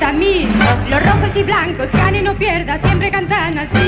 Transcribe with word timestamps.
gusta 0.00 0.08
a 0.08 0.12
mí. 0.12 0.46
Los 0.88 1.02
rojos 1.02 1.36
y 1.36 1.42
blancos, 1.42 1.92
gane 1.92 2.22
no 2.22 2.34
pierda, 2.34 2.78
siempre 2.78 3.10
cantan 3.10 3.58
así. 3.58 3.78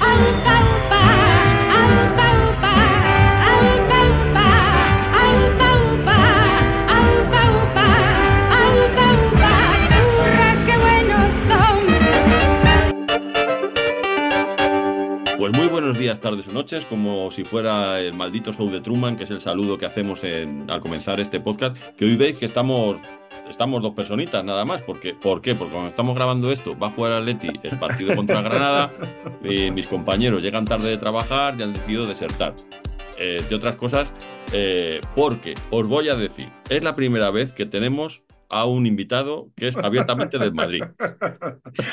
Aupa, 0.00 0.60
upa. 0.86 1.26
Pues 15.38 15.56
muy 15.56 15.68
buenos 15.68 15.96
días, 15.96 16.18
tardes 16.20 16.48
o 16.48 16.52
noches, 16.52 16.86
como 16.86 17.30
si 17.30 17.44
fuera 17.44 18.00
el 18.00 18.14
maldito 18.14 18.52
show 18.52 18.68
de 18.68 18.80
Truman, 18.80 19.16
que 19.16 19.24
es 19.24 19.30
el 19.30 19.40
saludo 19.40 19.78
que 19.78 19.86
hacemos 19.86 20.22
al 20.24 20.80
comenzar 20.80 21.20
este 21.20 21.38
podcast, 21.38 21.76
que 21.94 22.04
hoy 22.04 22.16
veis 22.16 22.36
que 22.36 22.46
estamos, 22.46 22.96
estamos 23.48 23.82
dos 23.82 23.94
personitas 23.94 24.44
nada 24.44 24.64
más. 24.64 24.82
Porque, 24.82 25.14
¿Por 25.14 25.40
qué? 25.40 25.54
Porque 25.54 25.72
cuando 25.72 25.88
estamos 25.90 26.14
grabando 26.14 26.50
esto, 26.52 26.78
va 26.78 26.88
a 26.88 26.90
jugar 26.90 27.12
Atleti 27.12 27.48
el 27.62 27.78
partido 27.78 28.14
contra 28.16 28.40
Granada, 28.42 28.92
mis 29.42 29.86
compañeros 29.86 30.42
llegan 30.42 30.64
tarde 30.64 30.88
de 30.90 30.98
trabajar 30.98 31.56
y 31.58 31.62
han 31.62 31.72
decidido 31.72 32.06
desertar. 32.06 32.54
Eh, 33.18 33.42
de 33.48 33.54
otras 33.54 33.76
cosas, 33.76 34.12
eh, 34.52 35.00
porque 35.14 35.54
os 35.70 35.88
voy 35.88 36.10
a 36.10 36.16
decir, 36.16 36.50
es 36.68 36.84
la 36.84 36.94
primera 36.94 37.30
vez 37.30 37.50
que 37.50 37.64
tenemos 37.64 38.24
a 38.50 38.66
un 38.66 38.84
invitado 38.86 39.48
que 39.56 39.68
es 39.68 39.76
abiertamente 39.78 40.38
del 40.38 40.52
Madrid. 40.52 40.82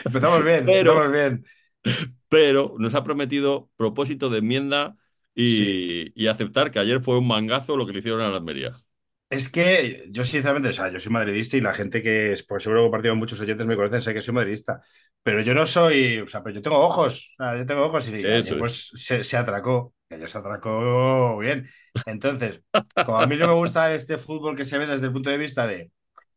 Empezamos 0.04 0.44
bien, 0.44 0.66
Pero- 0.66 0.92
empezamos 1.02 1.12
bien. 1.14 1.46
pero 2.28 2.76
nos 2.78 2.94
ha 2.94 3.06
prometido 3.06 3.70
propósito 3.78 4.30
de 4.30 4.40
enmienda 4.40 4.98
y, 5.34 6.12
y 6.22 6.28
aceptar 6.28 6.72
que 6.72 6.80
ayer 6.80 7.00
fue 7.02 7.18
un 7.18 7.28
mangazo 7.28 7.78
lo 7.78 7.86
que 7.86 7.94
le 7.94 8.00
hicieron 8.00 8.20
a 8.22 8.30
la 8.30 8.38
Almería. 8.38 8.74
Es 9.34 9.50
que 9.50 10.06
yo 10.12 10.24
sinceramente, 10.24 10.70
o 10.70 10.74
sea, 10.74 10.92
yo 10.92 11.00
soy 11.00 11.12
madridista 11.12 11.58
y 11.58 11.62
la 11.62 11.74
gente 11.74 12.04
que 12.04 12.34
es, 12.34 12.44
pues 12.46 12.62
seguro 12.62 12.82
que 12.82 12.84
he 12.84 12.86
compartido 12.86 13.16
muchos 13.16 13.40
oyentes 13.40 13.66
me 13.66 13.76
conocen, 13.76 14.04
sé 14.04 14.14
que 14.14 14.22
soy 14.22 14.34
madridista, 14.34 14.82
pero 15.24 15.42
yo 15.42 15.56
no 15.56 15.66
soy, 15.66 16.20
o 16.20 16.28
sea, 16.28 16.44
pero 16.44 16.56
yo 16.56 16.62
tengo 16.62 16.78
ojos, 16.80 17.32
o 17.40 17.44
sea, 17.44 17.58
yo 17.58 17.66
tengo 17.66 17.84
ojos 17.84 18.08
y 18.10 18.24
Eso 18.24 18.58
pues 18.60 18.92
se, 18.94 19.24
se 19.24 19.36
atracó, 19.38 19.96
ayer 20.12 20.30
se 20.30 20.38
atracó 20.38 21.38
bien. 21.40 21.68
Entonces, 22.06 22.62
como 23.04 23.20
a 23.20 23.26
mí 23.26 23.36
no 23.36 23.48
me 23.48 23.54
gusta 23.54 23.94
este 23.96 24.20
fútbol 24.20 24.56
que 24.56 24.66
se 24.66 24.78
ve 24.78 24.86
desde 24.86 25.08
el 25.08 25.14
punto 25.14 25.32
de 25.32 25.38
vista 25.38 25.66
de 25.66 25.90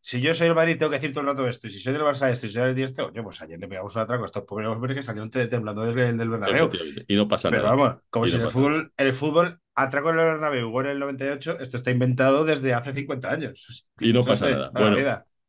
si 0.08 0.20
yo 0.20 0.34
soy 0.34 0.46
el 0.48 0.54
Madrid 0.54 0.76
tengo 0.78 0.90
que 0.90 0.96
decir 0.98 1.12
todo 1.12 1.22
el 1.22 1.26
rato 1.28 1.48
esto, 1.48 1.66
y 1.66 1.70
si 1.70 1.80
soy 1.80 1.92
del 1.92 2.02
Barça 2.02 2.30
esto, 2.32 2.46
y 2.46 2.48
si 2.50 2.54
soy 2.54 2.74
del 2.74 2.84
esto, 2.84 3.06
oye, 3.06 3.22
pues 3.22 3.40
ayer 3.42 3.58
le 3.58 3.66
pegamos 3.68 3.94
un 3.96 4.02
atraco 4.02 4.22
a 4.22 4.26
estos 4.26 4.44
pobres 4.44 4.68
hombres 4.68 4.94
que 4.96 5.02
salieron 5.02 5.30
te- 5.30 5.46
temblando 5.48 5.84
desde 5.84 6.08
el 6.10 6.16
del 6.18 6.28
Bernabéu. 6.28 6.70
Y 7.08 7.16
no 7.16 7.26
pasa 7.28 7.50
Pero 7.50 7.62
nada. 7.62 7.76
vamos, 7.76 7.96
como 8.10 8.26
Y 8.26 8.30
si 8.30 8.36
no 8.38 8.44
el 8.44 8.50
fútbol, 8.50 8.92
el 8.96 9.12
fútbol, 9.12 9.60
atraco 9.74 10.10
en 10.10 10.18
el 10.20 10.24
Bernabéu, 10.26 10.70
gol 10.70 10.86
en 10.86 10.92
el 10.92 10.98
98, 11.00 11.58
esto 11.60 11.76
está 11.76 11.90
inventado 11.90 12.44
desde 12.44 12.72
hace 12.74 12.92
50 12.92 13.30
años. 13.32 13.86
Y 13.98 14.12
no 14.12 14.24
pasa 14.24 14.48
nada. 14.50 14.70
Bueno. 14.74 14.96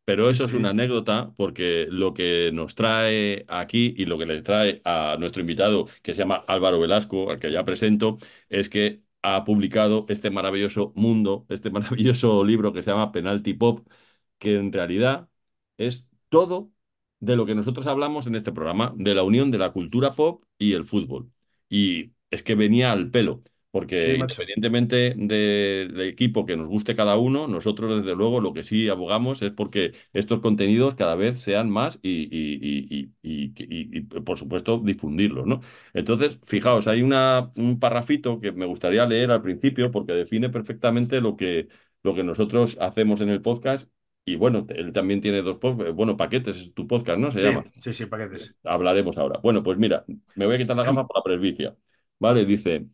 Pero 0.06 0.30
Sí, 0.30 0.30
eso 0.30 0.46
es 0.46 0.54
una 0.54 0.70
anécdota 0.70 1.34
porque 1.36 1.88
lo 1.90 2.14
que 2.14 2.50
nos 2.54 2.76
trae 2.76 3.44
aquí 3.50 3.94
y 3.98 4.06
lo 4.06 4.18
que 4.18 4.26
les 4.26 4.42
trae 4.42 4.82
a 4.86 5.18
nuestro 5.20 5.42
invitado, 5.42 5.88
que 6.02 6.14
se 6.14 6.20
llama 6.20 6.44
Álvaro 6.48 6.80
Velasco, 6.80 7.30
al 7.30 7.40
que 7.40 7.52
ya 7.52 7.66
presento, 7.66 8.18
es 8.48 8.70
que 8.70 9.02
ha 9.22 9.44
publicado 9.44 10.06
este 10.08 10.30
maravilloso 10.30 10.94
mundo, 10.96 11.46
este 11.50 11.70
maravilloso 11.72 12.44
libro 12.46 12.72
que 12.72 12.84
se 12.84 12.92
llama 12.92 13.12
Penalty 13.12 13.54
Pop, 13.54 13.86
que 14.40 14.56
en 14.58 14.72
realidad 14.74 15.30
es 15.78 16.06
todo 16.30 16.72
de 17.20 17.36
lo 17.36 17.46
que 17.46 17.56
nosotros 17.56 17.88
hablamos 17.88 18.28
en 18.28 18.36
este 18.36 18.52
programa, 18.52 18.94
de 18.98 19.16
la 19.16 19.24
unión 19.24 19.52
de 19.52 19.58
la 19.58 19.72
cultura 19.72 20.14
pop 20.14 20.44
y 20.58 20.74
el 20.74 20.86
fútbol. 20.86 21.32
Y 21.70 22.14
es 22.30 22.44
que 22.44 22.56
venía 22.56 22.92
al 22.92 23.10
pelo. 23.12 23.44
Porque 23.72 24.14
Sí, 24.14 24.16
independientemente 24.16 25.14
de- 25.18 25.88
del 25.92 26.02
equipo 26.08 26.46
que 26.46 26.56
nos 26.58 26.68
guste 26.68 26.96
cada 26.96 27.18
uno, 27.18 27.48
nosotros 27.48 27.98
desde 28.04 28.16
luego 28.16 28.40
lo 28.42 28.54
que 28.54 28.64
sí 28.64 28.88
abogamos 28.90 29.42
es 29.42 29.52
porque 29.52 29.94
estos 30.14 30.40
contenidos 30.40 30.96
cada 30.96 31.16
vez 31.16 31.40
sean 31.40 31.70
más 31.70 32.00
y, 32.02 32.24
y- 32.32 32.60
y- 32.62 33.12
y- 33.22 33.54
y- 33.54 33.54
y- 33.60 33.98
y, 33.98 34.02
por 34.02 34.38
supuesto 34.40 34.80
difundirlos, 34.84 35.46
¿no? 35.46 35.62
Entonces, 35.94 36.40
fijaos, 36.46 36.88
hay 36.88 37.02
una, 37.04 37.52
un 37.56 37.80
parrafito 37.80 38.40
que 38.40 38.52
me 38.52 38.66
gustaría 38.66 39.06
leer 39.06 39.32
al 39.32 39.42
principio 39.42 39.92
porque 39.92 40.14
define 40.14 40.50
perfectamente 40.50 41.22
lo 41.22 41.36
que, 41.38 41.68
lo 42.04 42.16
que 42.16 42.24
nosotros 42.24 42.78
hacemos 42.80 43.22
en 43.22 43.30
el 43.30 43.42
podcast. 43.42 43.90
Y 44.28 44.36
bueno, 44.38 44.66
él 44.70 44.94
también 44.94 45.22
tiene 45.22 45.42
dos 45.42 45.58
pod- 45.60 45.94
bueno, 45.96 46.18
paquetes, 46.18 46.58
es 46.60 46.76
tu 46.76 46.88
podcast, 46.88 47.20
¿no? 47.20 47.32
Se 47.32 47.42
Sí, 47.42 47.44
llama. 47.44 47.66
sí, 47.80 47.94
sí, 47.94 48.06
paquetes. 48.08 48.56
Hablaremos 48.64 49.18
ahora. 49.18 49.40
Bueno, 49.42 49.64
pues 49.64 49.78
mira, 49.78 50.06
me 50.36 50.46
voy 50.46 50.56
a 50.56 50.58
quitar 50.60 50.78
la 50.78 50.84
gafa 50.86 51.08
por 51.08 51.18
la 51.18 51.24
presbicia. 51.24 51.78
Vale, 52.20 52.46
dice, 52.46 52.88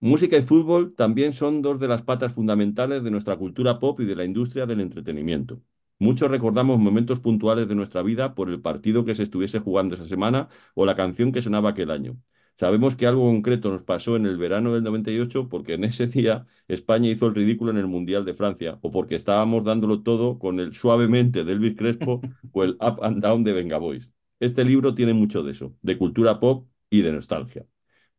música 0.00 0.36
y 0.38 0.42
fútbol 0.42 0.94
también 0.96 1.32
son 1.34 1.62
dos 1.62 1.80
de 1.80 1.88
las 1.88 2.02
patas 2.02 2.32
fundamentales 2.34 3.04
de 3.04 3.10
nuestra 3.10 3.36
cultura 3.36 3.78
pop 3.80 4.00
y 4.00 4.06
de 4.06 4.16
la 4.16 4.24
industria 4.24 4.66
del 4.66 4.80
entretenimiento. 4.80 5.62
Muchos 5.98 6.30
recordamos 6.30 6.78
momentos 6.80 7.20
puntuales 7.20 7.68
de 7.68 7.74
nuestra 7.76 8.02
vida 8.02 8.34
por 8.34 8.50
el 8.50 8.60
partido 8.62 9.04
que 9.04 9.14
se 9.14 9.24
estuviese 9.24 9.60
jugando 9.60 9.94
esa 9.96 10.06
semana 10.06 10.48
o 10.74 10.86
la 10.86 10.96
canción 10.96 11.32
que 11.32 11.42
sonaba 11.42 11.70
aquel 11.70 11.90
año. 11.90 12.16
Sabemos 12.56 12.94
que 12.96 13.06
algo 13.06 13.24
concreto 13.26 13.70
nos 13.70 13.82
pasó 13.82 14.16
en 14.16 14.26
el 14.26 14.36
verano 14.38 14.74
del 14.74 14.84
98 14.84 15.48
porque 15.48 15.74
en 15.74 15.84
ese 15.84 16.06
día 16.06 16.46
España 16.68 17.10
hizo 17.10 17.26
el 17.26 17.34
ridículo 17.34 17.70
en 17.72 17.78
el 17.78 17.86
Mundial 17.88 18.24
de 18.24 18.34
Francia 18.34 18.78
o 18.82 18.90
porque 18.92 19.16
estábamos 19.16 19.64
dándolo 19.64 20.02
todo 20.02 20.38
con 20.38 20.60
el 20.60 20.74
suavemente 20.74 21.44
de 21.44 21.52
Elvis 21.52 21.76
Crespo 21.76 22.20
o 22.52 22.64
el 22.64 22.72
Up 22.80 23.00
and 23.02 23.22
Down 23.22 23.44
de 23.44 23.52
Venga 23.52 23.78
Boys. 23.78 24.10
Este 24.40 24.64
libro 24.64 24.94
tiene 24.94 25.14
mucho 25.14 25.42
de 25.42 25.52
eso, 25.52 25.74
de 25.82 25.98
cultura 25.98 26.38
pop 26.40 26.68
y 26.90 27.02
de 27.02 27.12
nostalgia. 27.12 27.66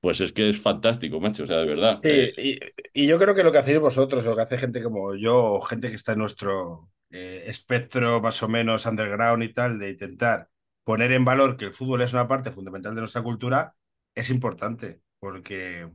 Pues 0.01 0.21
es 0.21 0.31
que 0.33 0.49
es 0.49 0.59
fantástico, 0.61 1.19
macho, 1.19 1.43
o 1.43 1.47
sea, 1.47 1.57
de 1.57 1.65
verdad. 1.65 2.01
Sí, 2.03 2.09
Eh, 2.09 2.33
y, 2.37 2.59
y 2.93 3.07
yo 3.07 3.17
creo 3.17 3.33
que 3.33 3.43
lo 3.43 3.51
que 3.51 3.57
hacéis 3.57 3.79
vosotros, 3.79 4.23
lo 4.25 4.35
que 4.35 4.41
hace 4.43 4.57
gente 4.59 4.83
como 4.83 5.15
yo, 5.15 5.43
o 5.55 5.61
gente 5.61 5.89
que 5.89 5.95
está 5.95 6.13
en 6.13 6.19
nuestro 6.19 6.91
eh, 7.09 7.43
espectro 7.47 8.21
más 8.21 8.41
o 8.43 8.47
menos 8.47 8.85
underground 8.85 9.43
y 9.43 9.53
tal, 9.53 9.79
de 9.79 9.89
intentar 9.91 10.49
poner 10.83 11.11
en 11.13 11.25
valor 11.25 11.57
que 11.57 11.65
el 11.65 11.73
fútbol 11.73 12.03
es 12.03 12.13
una 12.13 12.27
parte 12.27 12.51
fundamental 12.51 12.93
de 12.93 13.01
nuestra 13.01 13.23
cultura, 13.23 13.75
es 14.15 14.29
importante, 14.29 15.01
porque 15.19 15.89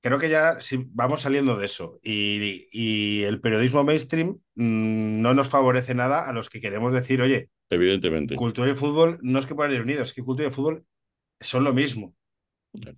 creo 0.00 0.18
que 0.18 0.28
ya 0.28 0.60
sí, 0.60 0.86
vamos 0.90 1.22
saliendo 1.22 1.56
de 1.56 1.66
eso. 1.66 1.98
Y, 2.02 2.68
y 2.72 3.22
el 3.24 3.40
periodismo 3.40 3.84
mainstream 3.84 4.38
mm, 4.54 5.20
no 5.20 5.34
nos 5.34 5.48
favorece 5.48 5.94
nada 5.94 6.20
a 6.20 6.32
los 6.32 6.50
que 6.50 6.60
queremos 6.60 6.92
decir, 6.92 7.20
oye, 7.22 7.50
evidentemente. 7.70 8.36
cultura 8.36 8.70
y 8.70 8.74
fútbol 8.74 9.18
no 9.22 9.38
es 9.38 9.46
que 9.46 9.54
puedan 9.54 9.72
ir 9.72 9.82
unidos, 9.82 10.10
es 10.10 10.14
que 10.14 10.22
cultura 10.22 10.48
y 10.48 10.52
fútbol 10.52 10.84
son 11.40 11.64
lo 11.64 11.72
mismo. 11.72 12.14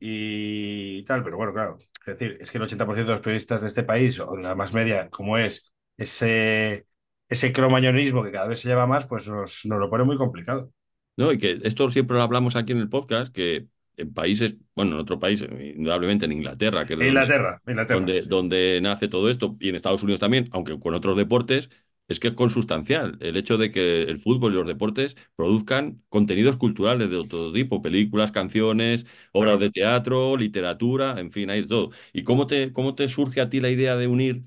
Y 0.00 1.04
tal, 1.04 1.22
pero 1.22 1.36
bueno, 1.36 1.52
claro, 1.52 1.78
es 1.78 2.18
decir, 2.18 2.38
es 2.40 2.50
que 2.50 2.58
el 2.58 2.64
80% 2.64 3.12
de 3.12 3.16
los 3.16 3.22
periodistas 3.22 3.60
de 3.60 3.66
este 3.66 3.82
país, 3.82 4.18
o 4.20 4.34
de 4.34 4.42
la 4.42 4.54
más 4.54 4.72
media, 4.72 5.10
como 5.10 5.36
es 5.36 5.70
ese, 5.98 6.86
ese 7.28 7.52
cromañonismo 7.52 8.22
que 8.24 8.32
cada 8.32 8.48
vez 8.48 8.60
se 8.60 8.68
lleva 8.68 8.86
más, 8.86 9.06
pues 9.06 9.28
nos, 9.28 9.66
nos 9.66 9.78
lo 9.78 9.90
pone 9.90 10.04
muy 10.04 10.16
complicado. 10.16 10.72
No, 11.16 11.32
y 11.32 11.38
que 11.38 11.60
esto 11.64 11.88
siempre 11.90 12.16
lo 12.16 12.22
hablamos 12.22 12.56
aquí 12.56 12.72
en 12.72 12.78
el 12.78 12.88
podcast, 12.88 13.32
que 13.34 13.66
en 13.96 14.12
países, 14.14 14.54
bueno, 14.74 14.92
en 14.94 15.00
otro 15.00 15.18
país, 15.18 15.42
indudablemente 15.42 16.24
en 16.26 16.32
Inglaterra, 16.32 16.86
que 16.86 16.94
es 16.94 16.98
donde- 17.00 17.28
Inglaterra, 17.28 17.62
Inglaterra. 17.66 17.78
donde, 17.90 18.22
sí. 18.22 18.28
donde 18.28 18.80
nace 18.82 19.08
todo 19.08 19.30
esto, 19.30 19.56
y 19.60 19.68
en 19.68 19.76
Estados 19.76 20.02
Unidos 20.02 20.20
también, 20.20 20.48
aunque 20.52 20.78
con 20.80 20.94
otros 20.94 21.16
deportes, 21.16 21.70
es 22.08 22.20
que 22.20 22.28
es 22.28 22.34
consustancial 22.34 23.18
el 23.20 23.36
hecho 23.36 23.58
de 23.58 23.70
que 23.72 24.02
el 24.02 24.20
fútbol 24.20 24.52
y 24.52 24.56
los 24.56 24.66
deportes 24.66 25.16
produzcan 25.36 26.02
contenidos 26.08 26.56
culturales 26.56 27.10
de 27.10 27.24
todo 27.28 27.52
tipo, 27.52 27.82
películas, 27.82 28.30
canciones, 28.32 29.06
obras 29.32 29.54
Claro. 29.54 29.60
de 29.60 29.70
teatro, 29.70 30.36
literatura, 30.36 31.18
en 31.20 31.32
fin, 31.32 31.50
hay 31.50 31.62
de 31.62 31.66
todo. 31.68 31.90
¿Y 32.12 32.22
cómo 32.24 32.46
te, 32.46 32.72
cómo 32.72 32.94
te 32.94 33.08
surge 33.08 33.40
a 33.40 33.50
ti 33.50 33.60
la 33.60 33.70
idea 33.70 33.96
de 33.96 34.06
unir, 34.06 34.44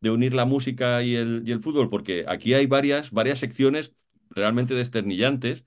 de 0.00 0.10
unir 0.10 0.34
la 0.34 0.44
música 0.44 1.02
y 1.02 1.14
el, 1.16 1.42
y 1.46 1.52
el 1.52 1.60
fútbol? 1.60 1.90
Porque 1.90 2.24
aquí 2.28 2.54
hay 2.54 2.66
varias, 2.66 3.10
varias 3.10 3.38
secciones 3.38 3.94
realmente 4.30 4.74
desternillantes. 4.74 5.64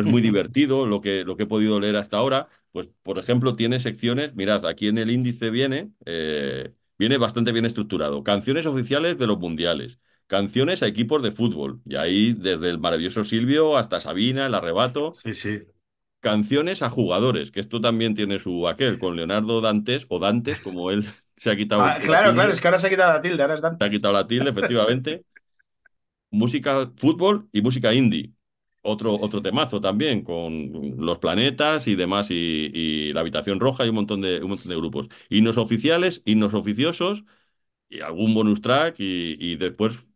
Es 0.00 0.06
muy 0.06 0.22
divertido 0.22 0.86
lo 0.86 1.00
que, 1.00 1.24
lo 1.24 1.36
que 1.36 1.44
he 1.44 1.46
podido 1.46 1.80
leer 1.80 1.96
hasta 1.96 2.16
ahora. 2.18 2.48
Pues, 2.72 2.88
por 3.02 3.18
ejemplo, 3.18 3.56
tiene 3.56 3.80
secciones, 3.80 4.34
mirad, 4.34 4.66
aquí 4.66 4.88
en 4.88 4.98
el 4.98 5.10
índice 5.10 5.50
viene, 5.50 5.92
eh, 6.06 6.72
viene 6.98 7.18
bastante 7.18 7.52
bien 7.52 7.64
estructurado. 7.66 8.22
Canciones 8.24 8.66
oficiales 8.66 9.18
de 9.18 9.26
los 9.26 9.38
mundiales, 9.38 9.98
canciones 10.26 10.82
a 10.82 10.86
equipos 10.88 11.22
de 11.22 11.32
fútbol, 11.32 11.80
y 11.86 11.96
ahí 11.96 12.32
desde 12.32 12.70
el 12.70 12.78
maravilloso 12.80 13.24
Silvio 13.24 13.76
hasta 13.76 14.00
Sabina, 14.00 14.46
el 14.46 14.54
arrebato, 14.54 15.20
Sí, 15.22 15.34
sí. 15.34 15.66
canciones 16.20 16.82
a 16.82 16.90
jugadores, 16.90 17.50
que 17.52 17.60
esto 17.60 17.80
también 17.80 18.14
tiene 18.14 18.38
su 18.40 18.66
aquel, 18.68 18.98
con 18.98 19.16
Leonardo 19.16 19.60
Dantes, 19.60 20.06
o 20.08 20.18
Dantes, 20.18 20.60
como 20.60 20.90
él 20.90 21.06
se 21.36 21.50
ha 21.50 21.56
quitado. 21.56 21.82
Ah, 21.82 21.98
la 22.02 22.02
claro, 22.04 22.22
tilde, 22.22 22.34
claro, 22.34 22.52
es 22.52 22.60
que 22.60 22.68
ahora 22.68 22.78
se 22.78 22.86
ha 22.86 22.90
quitado 22.90 23.12
la 23.12 23.20
tilde, 23.22 23.42
ahora 23.42 23.54
es 23.56 23.60
Se 23.78 23.84
ha 23.84 23.90
quitado 23.90 24.12
la 24.14 24.26
tilde, 24.26 24.50
efectivamente. 24.50 25.24
música, 26.30 26.90
fútbol 26.96 27.48
y 27.52 27.62
música 27.62 27.92
indie. 27.94 28.32
Otro, 28.86 29.14
otro 29.18 29.40
temazo 29.40 29.80
también, 29.80 30.22
con 30.22 30.96
los 30.98 31.18
planetas 31.18 31.88
y 31.88 31.94
demás, 31.96 32.30
y, 32.30 32.34
y 32.74 33.12
la 33.14 33.20
habitación 33.20 33.58
roja 33.58 33.86
y 33.86 33.88
un 33.88 33.94
montón 33.94 34.20
de, 34.20 34.42
un 34.42 34.50
montón 34.50 34.68
de 34.68 34.76
grupos. 34.76 35.08
Himnos 35.30 35.56
oficiales, 35.56 36.20
himnos 36.26 36.52
oficiosos, 36.54 37.24
y 37.88 38.00
algún 38.00 38.34
bonus 38.34 38.60
track, 38.62 38.96
y, 38.98 39.36
y 39.40 39.56
después 39.56 40.06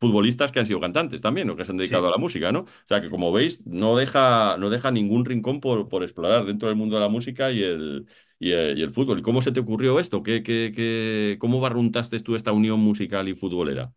futbolistas 0.00 0.52
que 0.52 0.60
han 0.60 0.66
sido 0.66 0.80
cantantes 0.80 1.22
también, 1.22 1.48
o 1.50 1.56
que 1.56 1.64
se 1.64 1.72
han 1.72 1.78
dedicado 1.78 2.06
Sí. 2.06 2.08
a 2.08 2.10
la 2.10 2.18
música, 2.18 2.52
¿no? 2.52 2.60
O 2.60 2.66
sea 2.88 3.00
que 3.00 3.10
como 3.10 3.32
veis, 3.32 3.64
no 3.66 3.96
deja, 3.96 4.56
no 4.58 4.70
deja 4.70 4.90
ningún 4.90 5.24
rincón 5.24 5.60
por, 5.60 5.88
por 5.88 6.02
explorar 6.02 6.44
dentro 6.46 6.68
del 6.68 6.76
mundo 6.76 6.96
de 6.96 7.02
la 7.02 7.08
música 7.08 7.52
y 7.52 7.62
el, 7.62 8.06
y 8.38 8.52
el, 8.52 8.78
y 8.78 8.82
el 8.82 8.92
fútbol. 8.92 9.18
¿Y 9.20 9.22
cómo 9.22 9.42
se 9.42 9.52
te 9.52 9.60
ocurrió 9.60 10.00
esto? 10.00 10.22
¿Qué, 10.22 10.42
qué, 10.42 10.72
qué- 10.74 11.36
cómo 11.40 11.60
barruntaste 11.60 12.20
tú 12.20 12.36
esta 12.36 12.52
unión 12.52 12.80
musical 12.80 13.28
y 13.28 13.34
futbolera? 13.34 13.92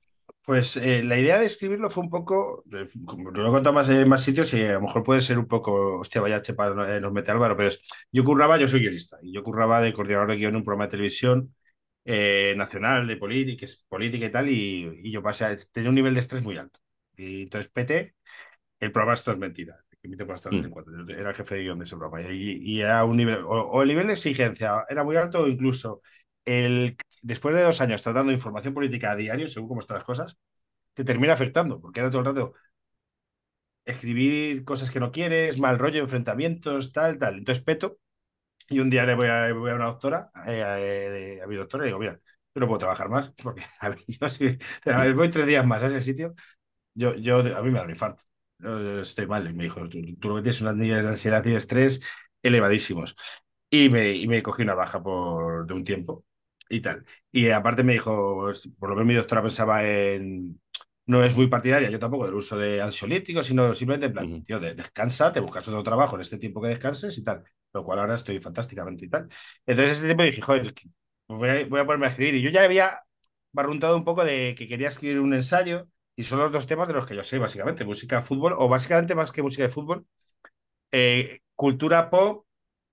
Pues 0.47 0.77
eh, 0.77 1.03
la 1.03 1.19
idea 1.19 1.39
de 1.39 1.45
escribirlo 1.45 1.89
fue 1.89 2.03
un 2.05 2.09
poco, 2.09 2.63
eh, 2.73 2.88
como 3.05 3.31
lo 3.31 3.49
he 3.49 3.51
contado 3.51 3.73
más 3.73 3.89
en 3.89 4.07
más 4.07 4.23
sitios 4.23 4.53
y 4.53 4.63
a 4.63 4.73
lo 4.75 4.81
mejor 4.81 5.03
puede 5.03 5.19
ser 5.19 5.38
un 5.38 5.45
poco, 5.47 5.99
hostia, 5.99 6.21
vaya 6.21 6.41
chepa, 6.41 6.69
eh, 6.89 7.01
nos 7.01 7.11
mete 7.11 7.31
Álvaro, 7.31 7.57
pero 7.57 7.67
es, 7.67 7.81
yo 8.13 8.23
curraba, 8.23 8.57
yo 8.57 8.67
soy 8.69 8.79
guionista, 8.79 9.17
y 9.21 9.33
yo 9.33 9.44
curraba 9.44 9.81
de 9.81 9.94
coordinador 9.94 10.29
de 10.29 10.38
guion 10.38 10.51
en 10.51 10.55
un 10.57 10.63
programa 10.63 10.85
de 10.85 10.91
televisión 10.91 11.53
eh, 12.05 12.53
nacional 12.57 13.05
de 13.07 13.17
política, 13.17 13.65
política 13.89 14.25
y 14.27 14.31
tal, 14.31 14.49
y, 14.49 15.01
y 15.03 15.11
yo 15.11 15.21
pasé 15.21 15.44
a, 15.45 15.57
tenía 15.73 15.89
un 15.89 15.95
nivel 15.95 16.13
de 16.13 16.21
estrés 16.21 16.44
muy 16.44 16.57
alto. 16.57 16.79
Y 17.17 17.44
entonces 17.44 17.69
PT, 17.71 18.15
el 18.79 18.91
programa 18.94 19.15
Esto 19.15 19.31
es 19.33 19.38
mentira, 19.38 19.77
que 20.01 20.07
emite 20.07 20.25
por 20.25 20.39
en 20.45 20.69
Mm, 20.69 20.71
cuatro, 20.71 20.94
era 21.09 21.31
el 21.31 21.35
jefe 21.35 21.55
de 21.55 21.61
guion 21.63 21.79
de 21.79 21.85
ese 21.85 21.97
programa, 21.97 22.31
y, 22.31 22.59
y 22.61 22.79
era 22.81 23.03
un 23.05 23.17
nivel, 23.17 23.39
o, 23.44 23.49
o 23.69 23.81
el 23.81 23.89
nivel 23.89 24.07
de 24.07 24.13
exigencia 24.13 24.85
era 24.89 25.03
muy 25.03 25.17
alto, 25.17 25.41
o 25.44 25.47
incluso 25.47 26.01
el, 26.45 26.95
después 27.22 27.56
de 27.56 27.64
dos 27.64 27.81
años 27.81 28.02
tratando 28.02 28.31
información 28.31 28.74
política 28.74 29.12
a 29.12 29.16
diario, 29.16 29.48
según 29.48 29.69
cómo 29.69 29.81
están 29.81 29.98
las 29.98 30.06
cosas, 30.06 30.38
te 30.94 31.04
termina 31.06 31.34
afectando, 31.34 31.80
porque 31.81 32.00
era 32.02 32.10
todo 32.10 32.19
el 32.22 32.25
rato 32.25 32.54
escribir 33.86 34.66
cosas 34.66 34.92
que 34.92 35.00
no 35.00 35.12
quieres, 35.12 35.58
mal 35.60 35.80
rollo, 35.80 36.02
enfrentamientos, 36.02 36.92
tal, 36.92 37.18
tal. 37.18 37.38
Entonces 37.38 37.64
peto 37.64 38.00
y 38.69 38.80
un 38.80 38.90
día 38.90 39.06
le 39.06 39.16
voy 39.16 39.28
a, 39.28 39.54
una 39.54 39.86
doctora, 39.86 40.31
eh, 40.48 41.38
eh, 41.40 41.42
a 41.44 41.48
mi 41.48 41.56
doctora, 41.56 41.86
y 41.86 41.88
digo, 41.88 42.00
mira, 42.00 42.19
yo 42.56 42.62
no 42.62 42.68
puedo 42.68 42.80
trabajar 42.80 43.10
más, 43.10 43.31
porque 43.44 43.64
a 43.80 43.90
mí, 43.92 43.98
yo 44.08 44.30
si 44.30 44.58
voy 45.16 45.30
tres 45.31 45.48
días 45.48 45.66
más 45.66 45.84
a 45.84 45.88
ese 45.88 46.02
sitio, 46.02 46.36
yo, 46.94 47.16
yo, 47.16 47.40
a 47.40 47.62
mí 47.62 47.72
me 47.72 47.80
da 47.80 47.86
un 47.86 47.92
infarto. 47.92 48.24
Estoy 49.02 49.28
mal. 49.28 49.48
Y 49.50 49.54
me 49.54 49.66
dijo, 49.66 49.88
tú, 49.90 50.00
lo 50.30 50.36
que 50.38 50.42
tienes 50.42 50.58
son 50.58 50.68
unos 50.68 50.78
niveles 50.80 51.04
de 51.06 51.12
ansiedad 51.12 51.46
y 51.46 51.52
de 51.52 51.58
estrés 51.58 52.02
elevadísimos. 52.42 53.16
Y 53.69 53.90
me, 53.90 54.14
y 54.14 54.28
me 54.28 54.44
cogí 54.44 54.64
una 54.64 54.75
baja 54.75 55.02
por, 55.04 55.68
de 55.68 55.74
un 55.74 55.84
tiempo 55.84 56.25
y 56.69 56.81
tal. 56.81 57.06
Y 57.31 57.50
aparte 57.50 57.84
me 57.84 57.94
dijo, 57.94 58.36
pues, 58.42 58.69
por 58.80 58.90
lo 58.90 58.96
menos 58.96 59.08
mi 59.08 59.14
doctora 59.16 59.42
pensaba 59.44 59.84
en, 59.86 60.60
no 61.06 61.24
es 61.24 61.36
muy 61.36 61.48
partidaria, 61.48 61.90
yo 61.90 62.00
tampoco, 62.00 62.25
del 62.25 62.36
uso 62.36 62.58
de 62.58 62.81
ansiolíticos, 62.81 63.46
sino 63.48 63.74
simplemente 63.74 64.08
en 64.08 64.14
plan, 64.14 64.44
tío, 64.44 64.60
de- 64.60 64.75
descansa, 64.75 65.31
te 65.34 65.40
buscas 65.40 65.68
otro 65.68 65.84
trabajo 65.84 66.16
en 66.16 66.22
este 66.22 66.38
tiempo 66.38 66.62
que 66.62 66.69
descanses 66.69 67.18
y 67.18 67.24
tal. 67.24 67.44
Lo 67.74 67.84
cual 67.84 68.00
ahora 68.00 68.16
estoy 68.16 68.40
fantásticamente 68.40 69.06
y 69.06 69.10
tal. 69.10 69.30
Entonces 69.66 69.98
ese 70.00 70.08
tiempo 70.08 70.24
dije, 70.24 70.42
joder, 70.42 70.74
que 70.74 70.90
voy 71.28 71.50
a, 71.50 71.66
voy 71.68 71.80
a 71.80 71.86
ponerme 71.86 72.08
a 72.08 72.10
escribir. 72.10 72.36
Y 72.36 72.42
yo 72.42 72.50
ya 72.50 72.64
había 72.64 73.02
barruntado 73.52 73.96
un 73.98 74.04
poco 74.04 74.24
de 74.25 74.56
que 74.58 74.68
quería 74.68 74.88
escribir 74.90 75.19
un 75.19 75.34
ensayo 75.34 75.88
y 76.16 76.24
son 76.24 76.40
los 76.40 76.52
dos 76.52 76.68
temas 76.68 76.88
de 76.88 76.94
los 76.96 77.06
que 77.06 77.16
yo 77.16 77.24
sé, 77.24 77.38
básicamente, 77.40 77.86
música, 77.86 78.22
fútbol, 78.22 78.54
o 78.58 78.68
básicamente 78.68 79.16
más 79.16 79.31
que 79.31 79.42
música 79.44 79.64
de 79.64 79.69
fútbol, 79.69 80.06
eh, 80.94 81.42
cultura 81.56 82.10
pop 82.12 82.46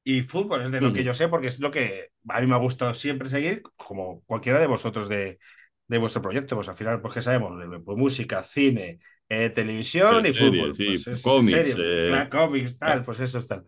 y 0.05 0.23
fútbol, 0.23 0.63
es 0.63 0.71
de 0.71 0.81
lo 0.81 0.93
que 0.93 1.05
yo 1.05 1.15
sé, 1.15 1.29
porque 1.29 1.49
es 1.49 1.61
lo 1.61 1.71
que 1.71 2.11
a 2.29 2.41
mí 2.41 2.47
me 2.47 2.55
ha 2.55 2.59
gustado 2.59 2.95
siempre 2.95 3.29
seguir, 3.29 3.63
como 3.77 4.23
cualquiera 4.27 4.61
de 4.61 4.67
vosotros 4.67 5.09
de, 5.09 5.39
de 5.89 5.99
vuestro 5.99 6.23
proyecto. 6.23 6.57
Pues 6.57 6.69
al 6.69 6.77
final, 6.77 7.01
pues 7.01 7.15
que 7.15 7.23
sabemos, 7.23 7.53
pues, 7.85 7.99
música, 7.99 8.43
cine, 8.43 9.01
eh, 9.29 9.51
televisión 9.51 10.27
y 10.27 10.33
fútbol, 10.35 10.75
sí, 10.75 10.85
pues 10.85 11.07
es 11.07 11.23
cómics. 11.23 11.75
eh, 11.79 12.11
la 12.11 12.29
cómics, 12.31 12.79
tal, 12.79 13.05
pues 13.05 13.21
eso 13.21 13.39
es 13.39 13.49
tal. 13.49 13.65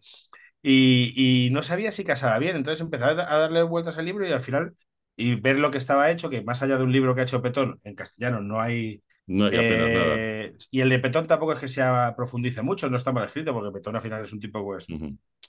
Y, 0.62 1.46
y 1.46 1.50
no 1.50 1.62
sabía 1.62 1.92
si 1.92 2.04
casaba 2.04 2.38
bien, 2.38 2.56
entonces 2.56 2.80
empecé 2.80 3.04
a 3.04 3.08
a 3.10 3.38
darle 3.38 3.62
vueltas 3.62 3.98
al 3.98 4.04
libro 4.06 4.26
y 4.26 4.32
al 4.32 4.40
final, 4.40 4.76
y 5.16 5.36
ver 5.36 5.58
lo 5.58 5.70
que 5.70 5.78
estaba 5.78 6.10
hecho, 6.10 6.28
que 6.30 6.42
más 6.42 6.62
allá 6.62 6.76
de 6.76 6.84
un 6.84 6.92
libro 6.92 7.14
que 7.14 7.20
ha 7.20 7.24
hecho 7.24 7.42
Petón, 7.42 7.80
en 7.84 7.94
castellano 7.94 8.40
no 8.40 8.60
hay 8.60 9.02
no 9.26 9.46
hay 9.46 9.56
apenas 9.56 9.90
nada. 9.93 10.25
eh, 10.28 10.56
y 10.70 10.81
el 10.81 10.88
de 10.90 10.99
Petón 10.99 11.26
tampoco 11.26 11.52
es 11.52 11.61
que 11.61 11.69
se 11.69 11.82
profundice 12.17 12.62
mucho, 12.62 12.90
no 12.90 12.96
está 12.96 13.12
mal 13.12 13.26
escrito, 13.26 13.52
porque 13.55 13.73
Petón 13.73 13.96
al 13.96 14.02
final 14.02 14.25
es 14.25 14.32
un 14.32 14.40
tipo, 14.40 14.62
pues, 14.64 14.93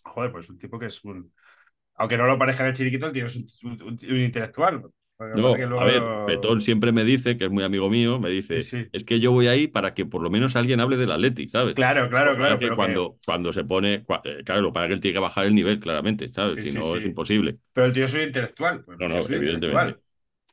joder, 0.03 0.31
pues 0.31 0.49
un 0.49 0.57
tipo 0.59 0.79
que 0.79 0.87
es 0.87 1.03
un, 1.03 1.33
aunque 1.95 2.17
no 2.17 2.27
lo 2.27 2.39
parezca 2.39 2.63
en 2.63 2.69
el 2.69 2.75
chiriquito, 2.75 3.07
el 3.07 3.13
tío 3.13 3.25
es 3.27 3.35
un, 3.37 3.47
un- 3.63 3.83
un- 3.83 3.99
un 4.11 4.21
intelectual. 4.21 4.83
Que 5.33 5.41
que 5.55 5.65
a 5.75 5.85
ver, 5.85 6.11
Petón 6.23 6.61
siempre 6.61 6.91
me 6.91 7.03
dice, 7.03 7.37
que 7.37 7.45
es 7.45 7.51
muy 7.51 7.63
amigo 7.63 7.89
mío, 7.89 8.19
me 8.19 8.29
dice, 8.29 8.69
sí, 8.71 8.91
es 8.91 9.03
que 9.03 9.19
yo 9.19 9.31
voy 9.31 9.47
ahí 9.47 9.67
para 9.67 9.93
que 9.93 10.05
por 10.05 10.21
lo 10.21 10.29
menos 10.29 10.55
alguien 10.55 10.79
hable 10.79 10.97
del 10.97 11.11
Atleti, 11.11 11.49
¿sabes? 11.49 11.75
claro, 11.75 12.09
claro, 12.09 12.35
que 12.43 12.53
es 12.53 12.57
claro, 12.57 12.59
que 12.59 12.73
pero 12.73 12.79
que, 12.79 13.03
cuando, 13.03 13.19
cuando 13.25 13.53
se 13.53 13.65
pone, 13.65 14.05
eh, 14.25 14.43
claro, 14.45 14.61
lo 14.61 14.73
que 14.73 14.79
es 14.81 14.87
que 14.87 14.93
él 14.95 15.01
tiene 15.01 15.15
que 15.15 15.19
bajar 15.21 15.45
el 15.47 15.55
nivel, 15.55 15.79
claramente, 15.79 16.31
¿sabes? 16.33 16.61
sí, 16.61 16.61
Si 16.61 16.71
no, 16.73 16.97
es 16.97 17.05
imposible. 17.05 17.59
pero 17.73 17.87
el 17.87 17.93
tío 17.93 18.05
es 18.05 18.13
un 18.13 18.21
intelectual, 18.21 18.83
pues 18.85 18.99
No, 18.99 19.07
no, 19.07 19.27
evidentemente. 19.31 19.97
intelectual. 19.97 20.01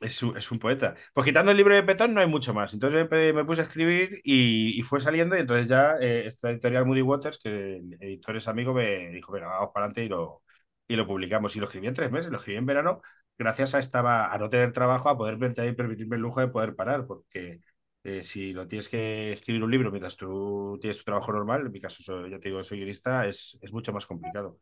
Es 0.05 0.21
un, 0.21 0.37
es 0.37 0.51
un 0.51 0.59
poeta. 0.59 0.95
Pues 1.13 1.25
quitando 1.25 1.51
el 1.51 1.57
libro 1.57 1.73
de 1.73 1.81
Petón 1.81 2.13
no 2.13 2.21
hay 2.21 2.27
mucho 2.27 2.53
más. 2.53 2.73
Entonces 2.73 3.09
me, 3.09 3.43
puse 3.43 3.61
a 3.61 3.63
escribir 3.65 4.21
y, 4.23 4.81
fue 4.83 4.99
saliendo 4.99 5.35
y 5.35 5.39
entonces 5.39 5.67
ya 5.67 5.95
eh, 5.99 6.27
esta 6.27 6.51
editorial 6.51 6.85
Moody 6.85 7.01
Waters, 7.01 7.39
que 7.39 7.77
el 7.77 7.97
editor 7.99 8.35
es 8.37 8.47
amigo, 8.47 8.73
me 8.73 9.09
dijo, 9.09 9.31
venga, 9.31 9.47
vamos 9.47 9.71
para 9.73 9.85
adelante 9.85 10.03
y 10.05 10.09
lo, 10.09 10.43
y 10.87 10.95
lo 10.95 11.07
publicamos. 11.07 11.55
Y 11.55 11.59
lo 11.59 11.65
escribí 11.65 11.87
en 11.87 11.95
tres 11.95 12.11
meses, 12.11 12.31
lo 12.31 12.37
escribí 12.37 12.57
en 12.57 12.65
verano, 12.67 13.01
gracias 13.37 13.73
a, 13.73 13.79
estaba, 13.79 14.31
a 14.31 14.37
no 14.37 14.49
tener 14.49 14.73
trabajo, 14.73 15.09
a 15.09 15.17
poder 15.17 15.37
y 15.67 15.71
permitirme 15.73 16.17
el 16.17 16.21
lujo 16.21 16.39
de 16.41 16.49
poder 16.49 16.75
parar, 16.75 17.07
porque 17.07 17.61
eh, 18.03 18.21
si 18.21 18.53
lo 18.53 18.67
tienes 18.67 18.87
que 18.89 19.33
escribir 19.33 19.63
un 19.63 19.71
libro 19.71 19.89
mientras 19.91 20.15
tú 20.17 20.77
tienes 20.79 20.97
tu 20.97 21.03
trabajo 21.03 21.31
normal, 21.31 21.65
en 21.65 21.71
mi 21.71 21.81
caso 21.81 22.03
soy- 22.03 22.29
ya 22.29 22.39
te 22.39 22.49
digo, 22.49 22.63
soy 22.63 22.77
guionista, 22.77 23.25
es, 23.27 23.57
es 23.61 23.71
mucho 23.71 23.91
más 23.91 24.05
complicado. 24.05 24.59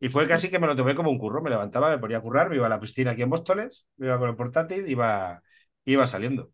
Y 0.00 0.08
fue 0.08 0.26
casi 0.28 0.50
que 0.50 0.58
me 0.58 0.66
lo 0.66 0.76
tomé 0.76 0.94
como 0.94 1.10
un 1.10 1.18
curro, 1.18 1.42
me 1.42 1.50
levantaba, 1.50 1.90
me 1.90 1.98
ponía 1.98 2.18
a 2.18 2.20
currar, 2.22 2.48
me 2.50 2.56
iba 2.56 2.66
a 2.66 2.68
la 2.68 2.80
piscina 2.80 3.12
aquí 3.12 3.22
en 3.22 3.28
Móstoles, 3.30 3.86
me 3.96 4.06
iba 4.06 4.18
con 4.18 4.28
el 4.30 4.36
portátil, 4.36 4.88
iba, 4.88 5.42
iba 5.84 6.06
saliendo. 6.06 6.52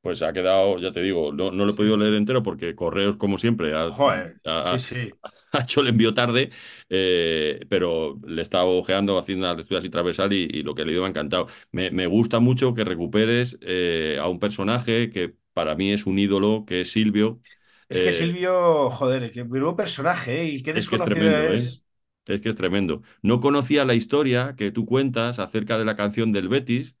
Pues 0.00 0.22
ha 0.22 0.32
quedado, 0.32 0.78
ya 0.78 0.92
te 0.92 1.00
digo, 1.02 1.32
no, 1.32 1.50
no 1.50 1.64
lo 1.64 1.72
he 1.72 1.74
podido 1.76 1.96
leer 1.96 2.14
entero 2.14 2.42
porque 2.42 2.76
Correos, 2.76 3.16
como 3.16 3.38
siempre, 3.38 3.74
ha, 3.74 3.92
Joder, 3.96 4.40
sí, 4.60 4.78
ha- 4.78 4.86
sí. 4.88 5.20
ha 5.52 5.60
hecho 5.62 5.80
el 5.80 5.88
envío 5.88 6.14
tarde, 6.14 6.50
eh, 6.88 7.60
pero 7.68 8.20
le 8.24 8.40
he 8.40 8.42
estado 8.42 8.68
ojeando, 8.78 9.18
haciendo 9.18 9.46
una 9.46 9.54
lectura 9.56 9.80
así 9.80 9.90
transversal 9.90 10.32
y, 10.32 10.44
y 10.44 10.62
lo 10.62 10.74
que 10.76 10.82
he 10.82 10.84
leído 10.86 11.02
me 11.02 11.08
ha 11.08 11.10
encantado. 11.10 11.48
Me, 11.72 11.90
me 11.90 12.06
gusta 12.06 12.38
mucho 12.40 12.72
que 12.74 12.84
recuperes 12.84 13.58
eh, 13.62 14.18
a 14.20 14.28
un 14.28 14.38
personaje 14.38 15.10
que 15.10 15.34
para 15.54 15.74
mí 15.74 15.92
es 15.92 16.06
un 16.06 16.18
ídolo, 16.20 16.64
que 16.66 16.82
es 16.82 16.92
Silvio. 16.92 17.40
Es 17.88 18.00
que 18.00 18.12
Eh, 18.12 18.12
Silvio, 18.12 18.90
joder, 18.90 19.32
qué 19.32 19.44
nuevo 19.44 19.76
personaje, 19.76 20.40
¿eh? 20.42 20.44
Y 20.46 20.62
qué 20.62 20.72
es 20.74 20.86
que 20.88 20.96
es 20.96 21.02
desconocido 21.02 21.04
tremendo, 21.04 21.52
es. 21.52 21.84
Es 22.26 22.40
que 22.40 22.48
es 22.50 22.56
tremendo. 22.56 23.02
No 23.22 23.40
conocía 23.40 23.84
la 23.84 23.94
historia 23.94 24.54
que 24.56 24.72
tú 24.72 24.86
cuentas 24.86 25.38
acerca 25.38 25.78
de 25.78 25.84
la 25.84 25.96
canción 25.96 26.32
del 26.32 26.48
Betis, 26.48 26.96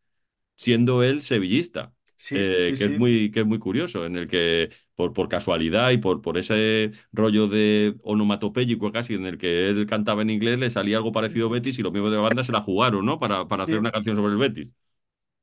siendo 0.56 1.02
él 1.02 1.22
sevillista, 1.22 1.94
Sí, 2.16 2.34
eh, 2.34 2.74
sí, 2.74 2.76
que 2.78 2.86
es 2.86 2.92
muy, 2.92 3.30
que 3.32 3.40
es 3.40 3.46
muy 3.46 3.58
curioso, 3.58 4.06
en 4.06 4.16
el 4.16 4.28
que 4.28 4.70
por, 4.96 5.12
por 5.12 5.28
casualidad 5.28 5.90
y 5.90 5.98
por, 5.98 6.22
por 6.22 6.38
ese 6.38 6.92
rollo 7.12 7.48
de 7.48 7.96
onomatopéyico 8.02 8.92
casi 8.92 9.14
en 9.14 9.26
el 9.26 9.38
que 9.38 9.68
él 9.70 9.86
cantaba 9.86 10.22
en 10.22 10.30
inglés, 10.30 10.58
le 10.58 10.70
salía 10.70 10.98
algo 10.98 11.12
parecido 11.12 11.48
a. 11.48 11.50
Betis 11.50 11.78
y 11.78 11.82
los 11.82 11.92
miembros 11.92 12.12
de 12.12 12.18
la 12.18 12.24
banda 12.24 12.44
se 12.44 12.52
la 12.52 12.62
jugaron, 12.62 13.06
¿no? 13.06 13.18
Para, 13.20 13.48
para 13.48 13.64
hacer 13.64 13.78
una 13.78 13.92
canción 13.92 14.16
sobre 14.16 14.32
el 14.32 14.38
Betis. 14.38 14.72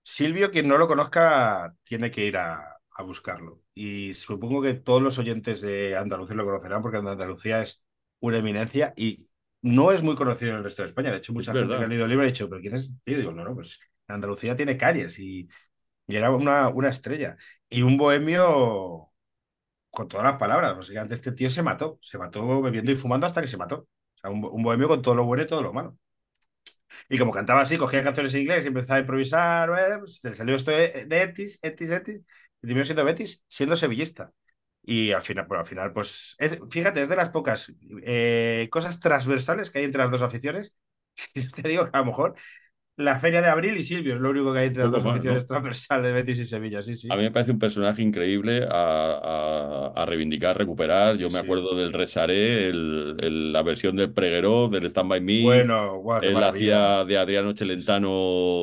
Silvio, 0.04 0.52
quien 0.52 0.68
no 0.68 0.78
lo 0.78 0.88
conozca, 0.88 1.76
tiene 1.84 2.12
que 2.12 2.26
ir 2.26 2.38
a, 2.38 2.78
a 2.92 3.04
buscarlo. 3.04 3.62
Y 3.74 4.14
supongo 4.14 4.62
que 4.62 4.74
todos 4.74 5.02
los 5.02 5.18
oyentes 5.18 5.62
de 5.62 5.96
Andalucía 5.96 6.36
lo 6.36 6.46
conocerán, 6.46 6.82
porque 6.82 6.98
Andalucía 6.98 7.62
es 7.62 7.82
una 8.20 8.38
eminencia 8.40 8.94
y 8.98 9.28
no 9.64 9.94
es 9.94 10.04
muy 10.04 10.16
conocido 10.18 10.52
en 10.54 10.60
el 10.60 10.66
resto 10.66 10.84
de 10.84 10.90
España. 10.90 11.12
De 11.12 11.20
hecho, 11.20 11.34
Es 11.38 11.48
mucha 11.48 11.56
gente 11.56 11.78
que 11.78 11.86
ha 11.86 11.88
verdad. 11.88 11.90
leído 11.90 12.06
el 12.06 12.12
libro 12.12 12.26
ha 12.26 12.28
dicho, 12.28 12.50
¿pero 12.50 12.62
quién 12.62 12.76
es 12.76 12.84
este 12.84 12.98
tío? 13.06 13.20
Digo, 13.20 13.34
no, 13.34 13.46
no, 13.46 13.56
pues 13.56 13.80
Andalucía 14.10 14.56
tiene 14.58 14.78
calles 14.78 15.20
y, 15.20 15.50
y 16.08 16.16
era 16.18 16.32
una, 16.32 16.70
una 16.70 16.90
estrella. 16.90 17.38
Y 17.70 17.84
un 17.84 17.98
bohemio 17.98 19.12
con 19.92 20.08
todas 20.10 20.26
las 20.26 20.38
palabras. 20.38 20.78
Básicamente, 20.78 21.16
este 21.16 21.32
tío 21.34 21.50
se 21.50 21.64
mató. 21.64 22.00
Se 22.04 22.18
mató 22.20 22.62
bebiendo 22.62 22.92
y 22.92 22.96
fumando 22.96 23.28
hasta 23.28 23.42
que 23.42 23.48
se 23.48 23.58
mató. 23.58 23.78
O 24.16 24.20
sea, 24.22 24.32
un, 24.32 24.46
un 24.46 24.64
bohemio 24.64 24.88
con 24.90 25.02
todo 25.04 25.16
lo 25.16 25.26
bueno 25.26 25.44
y 25.44 25.48
todo 25.48 25.62
lo 25.64 25.74
malo. 25.74 25.98
Y 27.10 27.18
como 27.18 27.32
cantaba 27.32 27.62
así, 27.62 27.78
cogía 27.78 28.04
canciones 28.04 28.34
en 28.34 28.42
inglés 28.42 28.66
y 28.66 28.68
empezaba 28.70 28.98
a 28.98 29.02
improvisar, 29.02 29.70
eh, 29.80 30.00
pues, 30.00 30.20
le 30.24 30.34
salió 30.34 30.56
esto 30.56 30.72
de, 30.72 31.06
de 31.08 31.22
Etis, 31.24 31.60
Etis, 31.62 31.92
Etis, 31.92 32.18
y 32.62 32.68
terminó 32.68 32.86
siendo 32.86 33.06
Betis, 33.06 33.44
siendo 33.48 33.76
sevillista. 33.76 34.32
Y 34.84 35.12
al 35.14 35.22
final, 35.24 35.46
bueno, 35.48 35.62
al 35.62 35.68
final, 35.68 35.94
pues, 35.94 36.36
es, 36.40 36.60
fíjate, 36.70 37.02
es 37.02 37.10
de 37.10 37.16
las 37.16 37.30
pocas 37.30 37.74
eh, 38.04 38.68
cosas 38.72 39.00
transversales 39.00 39.70
que 39.72 39.80
hay 39.80 39.86
entre 39.86 40.02
las 40.02 40.12
dos 40.12 40.22
aficiones. 40.22 40.76
Yo 41.36 41.50
te 41.52 41.68
digo 41.70 41.86
que 41.86 41.92
a 41.98 42.00
lo 42.00 42.06
mejor 42.08 42.36
la 42.98 43.20
Feria 43.20 43.42
de 43.42 43.50
Abril 43.50 43.78
y 43.78 43.84
Silvio 43.84 44.16
es 44.16 44.22
lo 44.22 44.30
único 44.32 44.54
que 44.54 44.60
hay 44.60 44.68
entre 44.68 44.84
las 44.84 44.92
Poco 44.92 45.04
dos 45.04 45.04
¿no? 45.24 45.46
transversales 45.48 46.06
de 46.08 46.14
Betis 46.14 46.40
y 46.40 46.46
Sevilla, 46.46 46.82
sí, 46.82 46.98
A 47.10 47.16
sí. 47.16 47.18
mí 47.18 47.24
me 47.24 47.32
parece 47.32 47.52
un 47.52 47.60
personaje 47.60 48.02
increíble 48.02 48.66
a, 48.70 49.92
a- 49.96 50.02
a 50.02 50.06
reivindicar, 50.06 50.58
recuperar. 50.58 51.18
Yo 51.18 51.30
me 51.30 51.38
sí. 51.38 51.40
acuerdo 51.40 51.76
del 51.76 51.94
Resaré, 51.94 52.70
el- 52.70 53.18
el- 53.20 53.54
la 53.54 53.62
versión 53.62 53.96
del 53.96 54.14
Pregueró, 54.14 54.68
del 54.70 54.86
Stand 54.86 55.10
By 55.10 55.22
Me. 55.22 55.34
Bueno, 55.42 56.00
guau, 56.02 56.22
Él 56.22 56.32
maravilla. 56.32 56.76
hacía 56.80 57.06
de 57.06 57.18
Adriano 57.18 57.54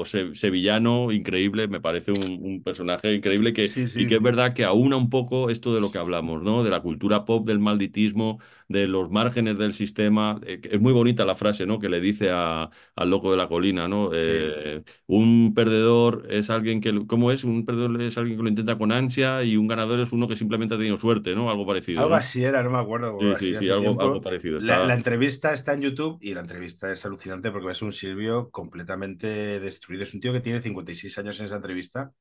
se- 0.05 0.35
sevillano, 0.35 1.13
increíble, 1.13 1.69
me 1.69 1.81
parece 1.81 2.13
un, 2.13 2.41
un 2.43 2.63
personaje 2.63 3.13
increíble 3.15 3.53
que, 3.53 3.73
Sí, 3.73 3.87
y 3.95 4.07
que 4.07 4.17
es 4.17 4.23
verdad 4.23 4.55
que 4.55 4.65
aúna 4.65 4.97
un 4.97 5.11
poco 5.11 5.51
esto 5.51 5.75
de 5.75 5.81
lo 5.81 5.91
que 5.91 5.99
hablamos, 5.99 6.43
¿no? 6.43 6.65
De 6.65 6.71
la 6.71 6.81
cultura 6.81 7.25
pop, 7.25 7.47
del 7.47 7.59
malditismo, 7.61 8.41
de 8.71 8.87
los 8.87 9.11
márgenes 9.11 9.59
del 9.59 9.75
sistema. 9.75 10.41
Eh, 10.47 10.61
es 10.63 10.81
muy 10.81 10.93
bonita 10.93 11.25
la 11.25 11.35
frase, 11.35 11.67
¿no? 11.67 11.81
Que 11.81 11.89
le 11.89 12.01
dice 12.01 12.31
a- 12.31 12.71
al 12.95 13.11
loco 13.11 13.33
de 13.33 13.37
la 13.37 13.49
colina, 13.49 13.89
¿no? 13.89 14.11
Sí. 14.13 14.17
Eh, 14.17 14.83
un 15.09 15.55
perdedor 15.57 16.29
es 16.31 16.51
alguien 16.51 16.81
que, 16.81 17.05
¿cómo 17.09 17.33
es? 17.33 17.43
Un 17.43 17.67
perdedor 17.67 18.01
es 18.01 18.17
alguien 18.17 18.37
que 18.37 18.43
lo 18.45 18.49
intenta 18.49 18.79
con 18.79 18.93
ansia 18.93 19.43
y 19.43 19.57
un 19.57 19.67
ganador 19.67 19.99
es 19.99 20.13
uno 20.13 20.29
que 20.29 20.37
simplemente 20.37 20.77
ha 20.77 20.79
tenido 20.79 21.01
suerte, 21.01 21.35
¿no? 21.35 21.51
Algo 21.51 21.67
parecido, 21.67 21.99
Algo 21.99 22.11
¿no? 22.11 22.17
así 22.17 22.45
era, 22.45 22.63
no 22.63 22.71
me 22.71 22.79
acuerdo, 22.79 23.19
Sí, 23.37 23.55
sí, 23.55 23.55
sí, 23.57 23.69
algo, 23.69 24.01
algo 24.01 24.21
parecido. 24.21 24.61
La, 24.61 24.95
entrevista 24.95 25.53
está 25.53 25.73
en 25.73 25.81
YouTube 25.83 26.19
y 26.21 26.33
la 26.33 26.41
entrevista 26.41 26.93
es 26.93 27.05
alucinante 27.05 27.51
porque 27.51 27.73
es 27.73 27.83
un 27.83 27.93
Silvio 27.93 28.51
completamente 28.51 29.59
destruido. 29.59 30.05
Es 30.05 30.15
un 30.15 30.21
tío 30.21 30.33
que 30.33 30.41
tiene 30.41 30.63
56 30.63 31.19
años 31.19 31.41
en 31.41 31.47
esa 31.47 31.57
entrevista 31.57 32.13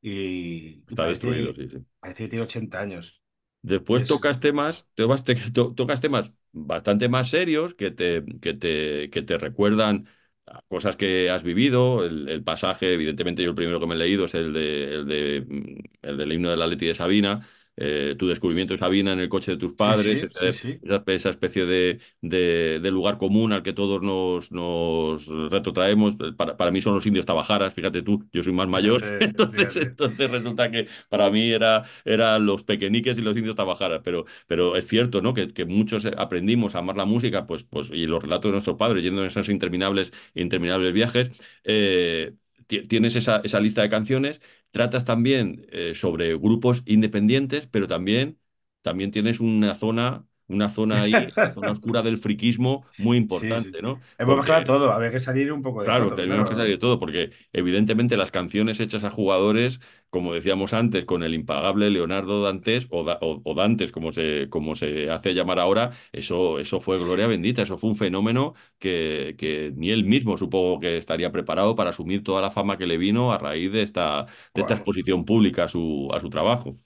y, 0.00 0.82
Está 0.88 1.04
destruido, 1.06 1.52
sí, 1.54 1.68
sí. 1.68 1.78
parece 2.00 2.24
que 2.24 2.28
tiene 2.30 2.44
80 2.44 2.80
años. 2.80 3.20
Después 3.68 4.02
es, 4.02 4.06
tocas 4.06 4.40
temas, 4.40 4.88
te 4.94 5.04
vas- 5.04 5.24
te- 5.24 5.34
to- 5.52 5.74
tocas 5.74 6.00
temas 6.00 6.32
bastante 6.52 7.08
más 7.08 7.28
serios 7.30 7.74
que 7.74 7.90
te, 7.90 8.24
que 8.40 8.54
te, 8.54 9.10
que 9.10 9.22
te 9.22 9.36
recuerdan 9.38 10.08
a 10.46 10.62
cosas 10.68 10.96
que 10.96 11.30
has 11.30 11.42
vivido. 11.42 12.04
El, 12.04 12.28
el 12.28 12.42
pasaje, 12.44 12.94
evidentemente, 12.94 13.42
yo 13.42 13.50
el 13.50 13.56
primero 13.56 13.80
que 13.80 13.86
me 13.86 13.94
he 13.94 13.98
leído 13.98 14.24
es 14.26 14.34
el 14.34 14.52
de, 14.52 14.94
el 14.94 15.06
de, 15.06 15.44
mm, 15.48 15.78
el 16.02 16.16
del 16.16 16.32
himno 16.32 16.50
de 16.50 16.56
la 16.56 16.66
Leti 16.66 16.86
de 16.86 16.94
Sabina. 16.94 17.46
Eh, 17.80 18.16
tu 18.18 18.26
descubrimiento 18.28 18.74
de 18.74 18.78
Sabina 18.80 19.12
en 19.12 19.20
el 19.20 19.28
coche 19.28 19.52
de 19.52 19.56
tus 19.58 19.74
padres, 19.74 20.18
sí, 20.18 20.28
sí, 20.34 20.52
esa, 20.52 20.52
sí. 20.52 20.82
esa- 20.82 21.02
esa 21.06 21.30
especie 21.30 21.64
de, 21.66 22.00
de- 22.20 22.80
de 22.82 22.90
lugar 22.90 23.18
común 23.18 23.52
al 23.52 23.62
que 23.62 23.72
todos 23.72 24.02
nos, 24.02 24.52
nos 24.52 25.26
retrotraemos. 25.50 26.16
Para, 26.36 26.56
para 26.56 26.70
mí 26.70 26.80
son 26.82 26.94
los 26.94 27.06
indios 27.06 27.26
tabajaras, 27.26 27.74
fíjate 27.74 28.02
tú, 28.02 28.24
yo 28.32 28.42
soy 28.42 28.52
más 28.52 28.68
mayor, 28.68 29.04
entonces, 29.18 29.76
entonces 29.76 30.30
resulta 30.30 30.70
que 30.70 30.88
para 31.08 31.30
mí 31.30 31.50
era, 31.52 31.84
eran 32.04 32.46
los 32.46 32.64
pequeñiques 32.64 33.18
y 33.18 33.22
los 33.22 33.36
indios 33.36 33.56
tabajaras, 33.56 34.00
pero, 34.04 34.24
pero 34.46 34.76
es 34.76 34.86
cierto, 34.86 35.22
¿no? 35.22 35.34
Que, 35.34 35.52
que 35.52 35.64
muchos 35.64 36.06
aprendimos 36.06 36.74
a 36.74 36.78
amar 36.80 36.96
la 36.96 37.04
música, 37.04 37.46
pues, 37.46 37.64
pues, 37.64 37.90
y 37.90 38.06
los 38.06 38.22
relatos 38.22 38.48
de 38.50 38.52
nuestros 38.52 38.76
padres, 38.76 39.02
yendo 39.04 39.20
en 39.22 39.28
esos 39.28 39.48
interminables, 39.48 40.12
interminables 40.34 40.92
viajes, 40.92 41.30
eh, 41.64 42.34
tienes 42.68 43.16
esa, 43.16 43.38
esa 43.44 43.60
lista 43.60 43.82
de 43.82 43.90
canciones, 43.90 44.40
tratas 44.70 45.04
también 45.04 45.66
eh, 45.72 45.94
sobre 45.94 46.36
grupos 46.36 46.82
independientes, 46.86 47.66
pero 47.66 47.88
también, 47.88 48.38
también 48.82 49.10
tienes 49.10 49.40
una 49.40 49.74
zona, 49.74 50.27
una 50.48 50.68
zona 50.68 51.02
ahí, 51.02 51.32
la 51.40 51.52
zona 51.54 51.72
oscura 51.72 52.02
del 52.02 52.18
friquismo 52.18 52.86
muy 52.96 53.16
Sí, 53.28 53.58
sí. 53.58 53.68
importante, 53.68 53.82
¿no? 53.82 54.00
Hemos 54.18 54.36
mezclado 54.36 54.64
todo, 54.64 54.92
había 54.92 55.10
que 55.10 55.20
salir 55.20 55.52
un 55.52 55.62
poco 55.62 55.82
de 55.82 55.92
Claro, 55.92 56.12
todo, 56.18 56.22
tenemos 56.22 56.46
que 56.48 56.54
salir 56.54 56.70
claro. 56.70 56.72
de 56.72 56.78
todo, 56.78 56.98
porque 56.98 57.30
evidentemente 57.52 58.16
las 58.18 58.30
canciones 58.30 58.78
hechas 58.80 59.04
a 59.04 59.10
jugadores, 59.10 59.80
como 60.10 60.34
decíamos 60.34 60.74
antes, 60.74 61.06
con 61.06 61.22
el 61.22 61.32
impagable 61.34 61.88
Leonardo 61.90 62.42
Dantes 62.42 62.86
o, 62.90 63.04
Da- 63.04 63.18
o- 63.22 63.40
o 63.42 63.54
Dantes, 63.54 63.90
como 63.92 64.12
se, 64.12 64.48
como 64.50 64.76
se 64.76 65.08
hace 65.10 65.32
llamar 65.34 65.58
ahora, 65.58 65.92
eso, 66.12 66.58
eso 66.58 66.80
fue 66.80 66.98
gloria 66.98 67.26
bendita, 67.26 67.62
eso 67.62 67.78
fue 67.78 67.88
un 67.90 67.96
fenómeno 67.96 68.54
que, 68.78 69.34
que 69.38 69.72
ni 69.76 69.90
él 69.90 70.04
mismo 70.04 70.36
supongo 70.36 70.78
que 70.80 70.98
estaría 70.98 71.32
preparado 71.32 71.74
para 71.74 71.90
asumir 71.90 72.22
toda 72.22 72.42
la 72.42 72.50
fama 72.50 72.76
que 72.76 72.86
le 72.86 72.98
vino 72.98 73.32
a 73.32 73.38
raíz 73.38 73.72
de 73.72 73.82
esta, 73.82 74.26
de 74.54 74.60
esta 74.60 74.74
exposición 74.74 75.24
pública 75.24 75.64
a 75.64 75.68
su, 75.68 76.08
a 76.12 76.20
su 76.20 76.28
trabajo. 76.28 76.76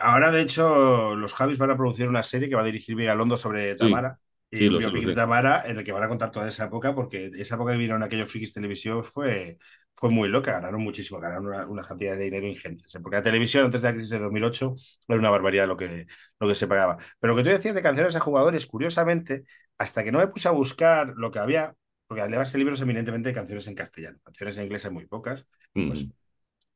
Ahora, 0.00 0.30
de 0.30 0.42
hecho, 0.42 1.14
los 1.16 1.32
Javis 1.34 1.58
van 1.58 1.70
a 1.70 1.76
producir 1.76 2.08
una 2.08 2.22
serie 2.22 2.48
que 2.48 2.54
va 2.54 2.62
a 2.62 2.64
dirigir 2.64 2.94
Vigalondo 2.96 3.36
sobre 3.36 3.74
Sí, 3.80 3.88
Tamara. 3.88 4.18
Y 4.50 4.58
sí, 4.58 4.68
lo 4.68 4.78
biopic 4.78 5.04
de. 5.04 5.14
Tamara 5.14 5.62
en 5.66 5.78
el 5.78 5.84
que 5.84 5.92
van 5.92 6.02
a 6.02 6.08
contar 6.08 6.30
toda 6.30 6.48
esa 6.48 6.66
época, 6.66 6.94
porque 6.94 7.30
esa 7.36 7.56
época 7.56 7.72
que 7.72 7.78
vinieron 7.78 8.02
aquellos 8.02 8.30
frikis 8.30 8.54
televisivos 8.54 9.08
fue, 9.08 9.58
fue 9.94 10.10
muy 10.10 10.28
loca, 10.28 10.52
ganaron 10.52 10.80
muchísimo, 10.82 11.20
ganaron 11.20 11.46
una, 11.48 11.66
una 11.66 11.82
cantidad 11.82 12.16
de 12.16 12.24
dinero 12.24 12.46
ingentes. 12.46 12.96
Porque 13.02 13.16
la 13.16 13.22
televisión 13.22 13.64
antes 13.66 13.82
de 13.82 13.88
la 13.88 13.92
crisis 13.94 14.10
de 14.10 14.18
2008 14.18 14.74
era 15.06 15.18
una 15.18 15.30
barbaridad 15.30 15.68
lo 15.68 15.76
que, 15.76 16.06
lo 16.40 16.48
que 16.48 16.54
se 16.54 16.66
pagaba. 16.66 16.96
Pero 17.20 17.34
lo 17.34 17.36
que 17.36 17.44
tú 17.48 17.54
decías 17.54 17.74
de 17.74 17.82
canciones 17.82 18.16
a 18.16 18.20
jugadores, 18.20 18.66
curiosamente, 18.66 19.44
hasta 19.76 20.02
que 20.02 20.12
no 20.12 20.18
me 20.18 20.28
puse 20.28 20.48
a 20.48 20.52
buscar 20.52 21.12
lo 21.16 21.30
que 21.30 21.38
había, 21.40 21.74
porque 22.06 22.22
además 22.22 22.52
el 22.54 22.60
libro 22.60 22.74
es 22.74 22.80
eminentemente 22.80 23.28
de 23.28 23.34
canciones 23.34 23.66
en 23.68 23.74
castellano, 23.74 24.18
canciones 24.24 24.56
en 24.56 24.64
inglés 24.64 24.84
hay 24.86 24.92
muy 24.92 25.06
pocas, 25.06 25.46
pues 25.86 26.08
Mm. 26.08 26.12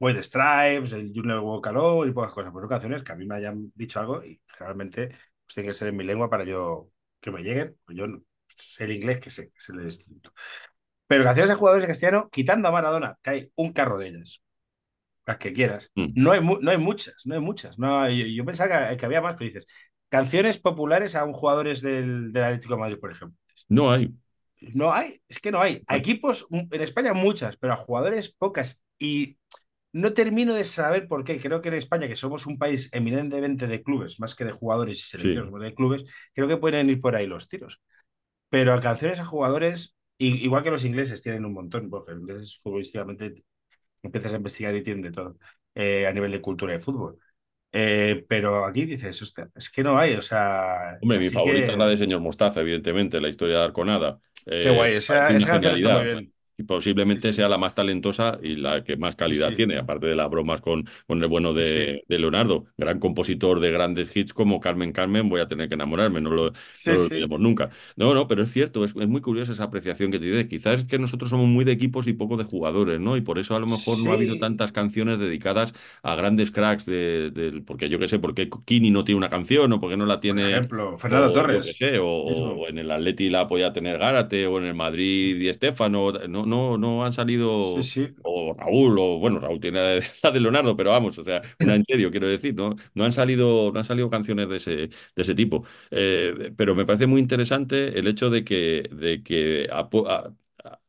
White 0.03 0.25
Stripes, 0.25 0.93
el 0.93 1.13
You 1.13 1.23
Never 1.23 1.45
Walk 1.45 1.65
Alone 1.69 2.11
y 2.11 2.13
pocas 2.13 2.33
cosas, 2.33 2.51
pero 2.53 2.63
son 2.63 2.69
canciones 2.69 3.05
que 3.05 3.13
a 3.13 3.15
mí 3.15 3.25
me 3.25 3.37
hayan 3.37 3.71
dicho 3.77 4.01
algo 4.01 4.25
y 4.25 4.41
generalmente 4.49 5.09
pues, 5.09 5.55
tiene 5.55 5.69
que 5.69 5.75
ser 5.75 5.89
en 5.89 5.97
mi 5.97 6.03
lengua 6.03 6.29
para 6.29 6.43
yo 6.43 6.89
que 7.21 7.31
me 7.31 7.43
lleguen. 7.43 7.77
Pues 7.85 7.97
yo 7.97 8.07
sé 8.49 8.83
el 8.83 8.93
inglés 8.93 9.21
que 9.21 9.31
sé, 9.31 9.51
que 9.51 9.59
es 9.59 9.69
el 9.69 9.77
de 9.77 9.85
instituto. 9.85 10.33
Pero 11.07 11.23
canciones 11.23 11.51
de 11.51 11.55
jugadores 11.55 11.85
de 11.85 11.89
castellano, 11.89 12.29
quitando 12.31 12.67
a 12.67 12.73
Maradona, 12.73 13.17
que 13.23 13.31
hay 13.31 13.53
un 13.55 13.73
carro 13.73 13.97
de 13.97 14.09
ellas, 14.09 14.43
las 15.25 15.39
que 15.39 15.53
quieras. 15.53 15.89
Mm. 15.95 16.09
No 16.17 16.33
hay, 16.33 16.41
no 16.41 16.69
hay 16.69 16.79
muchas, 16.79 17.15
no 17.25 17.37
hay 17.37 17.41
muchas. 17.41 17.79
No 17.79 18.11
yo 18.11 18.45
pensaba 18.45 18.89
que, 18.89 18.97
que 18.97 19.07
había 19.07 19.21
más, 19.21 19.37
pero 19.39 19.47
dices, 19.53 19.69
canciones 20.09 20.59
populares 20.59 21.15
a 21.15 21.25
un 21.25 21.33
jugadores 21.33 21.81
del, 21.81 22.33
del 22.33 22.43
Atlético 22.43 22.75
de 22.75 22.81
Madrid, 22.81 22.99
por 22.99 23.13
ejemplo. 23.13 23.39
No 23.69 23.93
hay. 23.93 24.13
No 24.75 24.93
hay, 24.93 25.23
es 25.29 25.39
que 25.39 25.53
no 25.53 25.61
hay. 25.61 25.85
A 25.87 25.97
equipos, 25.97 26.49
en 26.51 26.83
España 26.83 27.15
muchas, 27.15 27.57
pero 27.57 27.73
a 27.73 27.77
jugadores 27.77 28.33
pocas. 28.33 28.83
Y 28.99 29.39
no 29.93 30.13
termino 30.15 30.55
de 30.55 30.65
saber 30.65 31.09
por 31.09 31.25
qué. 31.25 31.41
Creo 31.41 31.61
que 31.63 31.69
en 31.69 31.75
España, 31.75 32.09
que 32.09 32.17
somos 32.17 32.47
un 32.47 32.59
país 32.59 32.89
eminentemente 32.93 33.67
de 33.67 33.83
clubes, 33.83 34.21
más 34.21 34.35
que 34.35 34.45
de 34.45 34.53
jugadores 34.53 34.99
y 34.99 35.03
selecciones, 35.03 35.53
Sí. 35.53 35.59
de 35.61 35.75
clubes, 35.75 36.05
creo 36.35 36.49
que 36.49 36.57
pueden 36.57 36.91
ir 36.91 37.01
por 37.01 37.17
ahí 37.17 37.27
los 37.27 37.49
tiros. 37.49 37.81
Pero 38.51 38.75
a 38.75 38.81
canciones 38.81 39.21
a 39.21 39.25
jugadores, 39.25 39.97
igual 40.19 40.63
que 40.63 40.71
los 40.71 40.85
ingleses 40.85 41.23
tienen 41.23 41.45
un 41.45 41.55
montón, 41.55 41.91
porque 41.91 42.13
los 42.13 42.21
ingleses 42.23 42.59
futbolísticamente 42.63 43.45
empiezas 44.03 44.35
a 44.35 44.37
investigar 44.37 44.75
y 44.77 44.83
tienen 44.83 45.03
de 45.03 45.13
todo 45.13 45.37
eh, 45.75 46.07
a 46.07 46.13
nivel 46.13 46.33
de 46.33 46.41
cultura 46.41 46.73
de 46.75 46.81
fútbol. 46.81 47.19
Eh, 47.73 48.25
pero 48.29 48.65
aquí 48.67 48.85
dices, 48.87 49.21
"Hostia, 49.23 49.51
es 49.55 49.71
que 49.71 49.83
no 49.83 49.99
hay, 49.99 50.15
o 50.15 50.23
sea, 50.23 50.99
Hombre, 51.01 51.19
mi 51.19 51.31
favorita 51.31 51.73
es 51.73 51.79
la 51.79 51.87
de 51.87 51.97
Señor 51.97 52.21
Mostaza, 52.21 52.61
evidentemente, 52.61 53.21
la 53.21 53.29
historia 53.29 53.59
de 53.59 53.65
Arconada. 53.65 54.21
qué 54.61 54.71
Eh, 54.71 54.73
guay, 54.77 54.93
me 54.93 54.99
esa, 54.99 55.29
esa 55.37 55.47
canción 55.61 55.75
está 55.75 55.89
muy 55.97 56.05
bien. 56.05 56.33
Y 56.63 57.23
posiblemente 57.23 57.33
sí, 57.33 57.35
sea 57.35 57.49
la 57.49 57.59
más 57.59 57.75
talentosa 57.75 58.39
y 58.43 58.57
la 58.57 58.85
que 58.85 58.97
más 58.97 59.17
calidad 59.17 59.55
sí, 59.55 59.55
tiene, 59.55 59.79
aparte 59.79 60.07
de 60.07 60.17
las 60.17 60.31
bromas 60.31 60.61
con, 60.61 60.89
con 61.07 61.23
el 61.23 61.29
bueno 61.29 61.55
de, 61.55 62.05
de 62.09 62.19
Leonardo, 62.19 62.67
gran 62.77 62.99
compositor 63.01 63.61
de 63.61 63.71
grandes 63.71 64.15
hits 64.17 64.35
como 64.35 64.61
Carmen 64.61 64.93
Carmen, 64.93 65.29
voy 65.29 65.41
a 65.41 65.49
tener 65.49 65.69
que 65.69 65.75
enamorarme, 65.75 66.21
no 66.21 66.31
lo, 66.31 66.53
no 66.85 66.95
lo 66.95 67.03
olvidemos 67.03 67.41
nunca. 67.41 67.71
No, 67.97 68.15
no, 68.15 68.27
pero 68.29 68.43
es 68.43 68.53
cierto, 68.53 68.85
es, 68.85 68.95
es 68.97 69.09
muy 69.09 69.21
curiosa 69.21 69.53
esa 69.53 69.65
apreciación 69.65 70.11
que 70.11 70.19
te 70.19 70.27
dices. 70.27 70.47
Quizás 70.49 70.81
es 70.81 70.85
que 70.87 70.99
nosotros 70.99 71.31
somos 71.31 71.47
muy 71.49 71.65
de 71.65 71.73
equipos 71.73 72.07
y 72.07 72.13
poco 72.13 72.37
de 72.37 72.45
jugadores, 72.45 73.01
¿no? 73.01 73.17
Y 73.17 73.21
por 73.23 73.39
eso 73.39 73.55
a 73.57 73.61
lo 73.61 73.67
mejor 73.67 73.99
no 73.99 74.11
ha 74.11 74.15
habido 74.15 74.39
tantas 74.39 74.73
canciones 74.73 75.19
dedicadas 75.19 75.75
a 76.03 76.15
grandes 76.15 76.51
cracks 76.51 76.87
de, 76.87 77.31
del- 77.31 77.63
porque 77.65 77.89
yo 77.89 77.99
qué 77.99 78.09
sé, 78.09 78.19
porque 78.19 78.49
Kini 78.65 78.91
no 78.91 79.05
tiene 79.05 79.19
una 79.19 79.31
canción 79.31 79.73
o 79.73 79.81
porque 79.81 79.97
no 79.97 80.07
la 80.07 80.21
por 80.27 80.39
tiene 80.39 80.43
ejemplo, 80.43 80.99
Fernando 80.99 81.33
o 81.33 81.33
Torres. 81.33 81.79
sé, 81.79 81.99
o, 81.99 82.07
o 82.07 82.69
en 82.69 82.79
el 82.79 82.91
Atleti 82.91 83.29
la 83.31 83.47
podía 83.47 83.73
tener 83.73 83.99
Gárate, 83.99 84.47
o 84.47 84.59
en 84.59 84.65
el 84.65 84.75
Madrid 84.75 85.39
Di 85.39 85.53
Stéfano, 85.53 86.13
no, 86.29 86.47
no, 86.53 86.79
no 86.79 87.05
han 87.05 87.13
Sí, 87.61 87.83
salido, 87.83 87.85
sí. 87.85 88.15
o 88.23 88.55
Raúl, 88.55 88.99
o 88.99 89.19
bueno, 89.19 89.41
Raúl 89.41 89.61
tiene 89.61 90.03
la 90.23 90.31
de 90.31 90.41
Leonardo, 90.41 90.77
pero 90.77 90.91
vamos, 90.91 91.19
o 91.19 91.25
sea, 91.25 91.43
una 91.61 91.75
en 91.75 91.85
serio, 91.85 92.11
quiero 92.11 92.29
decir, 92.29 92.55
¿no? 92.55 92.77
No 92.95 93.05
han 93.05 93.13
salido, 93.13 93.73
no 93.73 93.79
han 93.79 93.85
salido 93.85 94.11
canciones 94.11 94.49
de 94.49 94.57
ese, 94.57 94.73
de 94.89 94.91
ese 95.17 95.35
tipo. 95.35 95.65
Eh, 95.91 96.53
pero 96.57 96.75
me 96.75 96.87
parece 96.87 97.07
muy 97.07 97.21
interesante 97.21 97.99
el 97.99 98.07
hecho 98.09 98.31
de 98.31 98.45
que, 98.45 98.89
de 98.93 99.23
que 99.23 99.69
apo- 99.71 100.09
a- 100.09 100.35
a- 100.65 100.81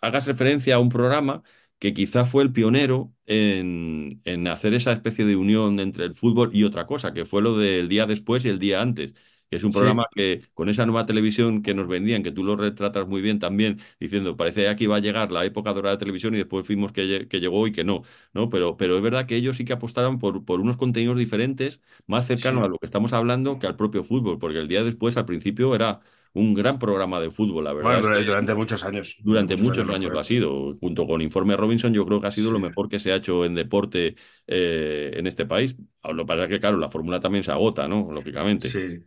hagas 0.00 0.26
referencia 0.26 0.76
a 0.76 0.78
un 0.78 0.88
programa 0.88 1.42
que 1.78 1.92
quizá 1.94 2.24
fue 2.24 2.42
el 2.44 2.52
pionero 2.52 3.12
en, 3.26 4.20
en 4.24 4.48
hacer 4.48 4.74
esa 4.74 4.92
especie 4.92 5.24
de 5.26 5.36
unión 5.36 5.80
entre 5.80 6.04
el 6.04 6.14
fútbol 6.14 6.50
y 6.54 6.64
otra 6.64 6.86
cosa, 6.86 7.12
que 7.12 7.24
fue 7.26 7.42
lo 7.42 7.56
del 7.58 7.88
día 7.88 8.06
después 8.06 8.44
y 8.44 8.48
el 8.48 8.58
día 8.58 8.80
antes. 8.82 9.14
Que 9.54 9.58
es 9.58 9.64
un 9.64 9.72
programa 9.72 10.04
Sí, 10.04 10.14
que 10.14 10.42
con 10.54 10.68
esa 10.68 10.84
nueva 10.86 11.06
televisión 11.06 11.62
que 11.62 11.74
nos 11.74 11.86
vendían, 11.88 12.22
que 12.22 12.32
tú 12.32 12.42
lo 12.44 12.56
retratas 12.56 13.06
muy 13.06 13.22
bien 13.22 13.38
también, 13.38 13.80
diciendo, 14.00 14.36
parece 14.36 14.74
que 14.76 14.84
iba 14.84 14.96
a 14.96 14.98
llegar 15.00 15.30
la 15.32 15.44
época 15.44 15.72
dorada 15.72 15.94
de 15.96 15.98
televisión 16.00 16.34
y 16.34 16.38
después 16.38 16.66
fuimos 16.66 16.92
que, 16.92 17.28
que 17.28 17.40
llegó 17.40 17.66
y 17.66 17.72
que 17.72 17.84
no, 17.84 18.02
¿no? 18.32 18.48
Pero, 18.50 18.76
pero 18.76 18.96
es 18.96 19.02
verdad 19.02 19.26
que 19.26 19.36
ellos 19.36 19.56
sí 19.56 19.64
que 19.64 19.72
apostaron 19.74 20.18
por, 20.18 20.44
por 20.44 20.60
unos 20.60 20.76
contenidos 20.76 21.18
diferentes, 21.18 21.80
más 22.06 22.26
cercanos 22.26 22.64
a 22.64 22.68
lo 22.68 22.78
que 22.78 22.86
estamos 22.86 23.12
hablando 23.12 23.58
que 23.58 23.66
al 23.66 23.76
propio 23.76 24.04
fútbol, 24.04 24.38
porque 24.38 24.58
el 24.58 24.68
día 24.68 24.82
después, 24.84 25.16
al 25.16 25.26
principio, 25.26 25.74
era 25.74 26.00
un 26.34 26.54
gran 26.54 26.78
programa 26.78 27.20
de 27.20 27.30
fútbol, 27.30 27.64
la 27.64 27.72
verdad 27.72 27.98
Bueno, 27.98 28.00
es 28.00 28.08
que 28.08 28.24
durante, 28.24 28.52
muchos 28.54 28.82
años, 28.84 29.16
durante 29.18 29.56
muchos 29.56 29.56
muchos 29.56 29.86
años 29.86 29.88
lo 29.88 29.94
años 29.94 30.12
lo 30.12 30.18
fue. 30.18 30.20
ha 30.20 30.24
sido. 30.24 30.76
Junto 30.80 31.06
con 31.06 31.22
Informe 31.22 31.56
Robinson, 31.56 31.92
yo 31.94 32.06
creo 32.06 32.20
que 32.20 32.26
ha 32.28 32.30
sido 32.32 32.50
lo 32.50 32.58
mejor 32.60 32.88
que 32.88 32.98
se 33.00 33.12
ha 33.12 33.16
hecho 33.16 33.44
en 33.44 33.54
deporte 33.54 34.16
eh, 34.46 35.12
en 35.14 35.26
este 35.26 35.46
país. 35.46 35.76
Lo 36.04 36.24
que 36.24 36.26
pasa 36.28 36.44
es 36.44 36.48
que, 36.50 36.60
claro, 36.60 36.76
la 36.78 36.90
fórmula 36.90 37.20
también 37.20 37.44
se 37.44 37.52
agota, 37.52 37.88
¿no? 37.88 38.12
Lógicamente. 38.12 38.76
sí. 38.76 39.04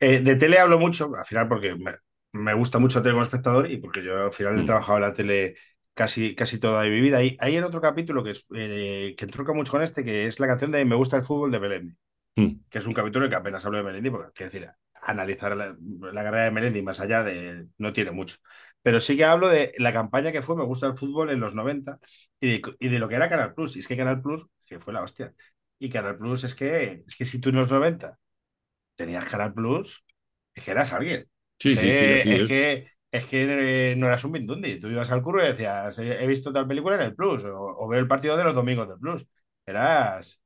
Eh, 0.00 0.20
de 0.20 0.36
tele 0.36 0.58
hablo 0.58 0.78
mucho, 0.78 1.10
al 1.16 1.24
final 1.24 1.48
porque 1.48 1.74
me, 1.76 1.92
me 2.32 2.54
gusta 2.54 2.78
mucho 2.78 3.02
tele 3.02 3.12
como 3.14 3.22
espectador 3.24 3.70
y 3.70 3.78
porque 3.78 4.02
yo 4.04 4.24
al 4.26 4.32
final 4.32 4.58
he 4.60 4.62
Mm, 4.62 4.64
trabajado 4.64 4.98
en 4.98 5.02
la 5.04 5.14
tele 5.14 5.56
casi, 5.94 6.34
casi 6.34 6.58
toda 6.60 6.82
mi 6.84 7.00
vida. 7.00 7.22
Y 7.22 7.36
hay 7.40 7.56
en 7.56 7.64
otro 7.64 7.80
capítulo 7.80 8.22
que, 8.24 8.32
es, 8.32 8.46
eh, 8.54 9.14
que 9.16 9.24
entronca 9.24 9.52
mucho 9.52 9.72
con 9.72 9.82
este, 9.82 10.04
que 10.04 10.26
es 10.26 10.40
la 10.40 10.46
canción 10.46 10.70
de 10.72 10.84
Me 10.84 10.96
gusta 10.96 11.16
el 11.16 11.24
fútbol 11.24 11.50
de 11.52 11.60
Melendi, 11.60 11.94
mm, 12.36 12.60
que 12.70 12.78
es 12.80 12.86
un 12.86 12.94
capítulo 12.94 13.26
en 13.26 13.30
que 13.30 13.36
apenas 13.36 13.64
hablo 13.66 13.78
de 13.78 13.84
Melendi, 13.84 14.10
porque 14.10 14.32
quiero 14.34 14.52
decir, 14.52 14.70
analizar 15.02 15.56
la, 15.56 15.76
la 16.12 16.22
carrera 16.22 16.44
de 16.44 16.50
Melendi 16.50 16.82
más 16.82 17.00
allá 17.00 17.22
de 17.22 17.66
no 17.78 17.92
tiene 17.92 18.10
mucho. 18.12 18.36
Pero 18.82 19.00
sí 19.00 19.16
que 19.16 19.24
hablo 19.24 19.48
de 19.48 19.74
la 19.78 19.92
campaña 19.92 20.32
que 20.32 20.42
fue 20.42 20.56
Me 20.56 20.64
gusta 20.64 20.86
el 20.86 20.96
fútbol 20.96 21.30
en 21.30 21.40
los 21.40 21.54
90 21.54 21.98
y 22.40 22.60
de, 22.60 22.62
y 22.78 22.88
de 22.88 22.98
lo 22.98 23.08
que 23.08 23.14
era 23.16 23.28
Canal 23.28 23.54
Plus. 23.54 23.76
Y 23.76 23.80
es 23.80 23.88
que 23.88 23.96
Canal 23.96 24.22
Plus, 24.22 24.46
que 24.66 24.80
fue 24.80 24.92
la 24.92 25.02
hostia. 25.02 25.34
Y 25.78 25.90
Canal 25.90 26.16
Plus 26.18 26.44
es 26.44 26.54
que, 26.54 27.04
es 27.06 27.16
que 27.16 27.24
si 27.24 27.40
tú 27.40 27.50
en 27.50 27.56
los 27.56 27.70
90 27.70 28.18
tenías 28.96 29.26
Canal 29.26 29.54
Plus, 29.54 30.04
es 30.54 30.64
que 30.64 30.70
eras 30.72 30.92
alguien. 30.92 31.28
Sí, 31.58 31.76
sí, 31.76 31.92
sí, 31.94 32.20
es 32.24 32.44
es. 32.44 32.44
que, 32.44 32.90
es 33.10 33.26
que 33.26 33.92
eh, 33.92 33.96
no 33.96 34.06
eras 34.06 34.24
un 34.24 34.32
Mindundi. 34.32 34.78
Tú 34.80 34.88
ibas 34.88 35.10
al 35.10 35.22
curro 35.22 35.42
y 35.44 35.48
decías, 35.48 35.98
he 35.98 36.22
he 36.24 36.26
visto 36.26 36.52
tal 36.52 36.66
película 36.68 36.96
en 36.96 37.02
el 37.02 37.14
Plus, 37.14 37.44
o, 37.44 37.56
o 37.78 37.88
veo 37.88 38.00
el 38.00 38.08
partido 38.08 38.36
de 38.36 38.44
los 38.44 38.54
domingos 38.54 38.88
del 38.88 38.98
Plus. 38.98 39.26
Eras, 39.66 40.40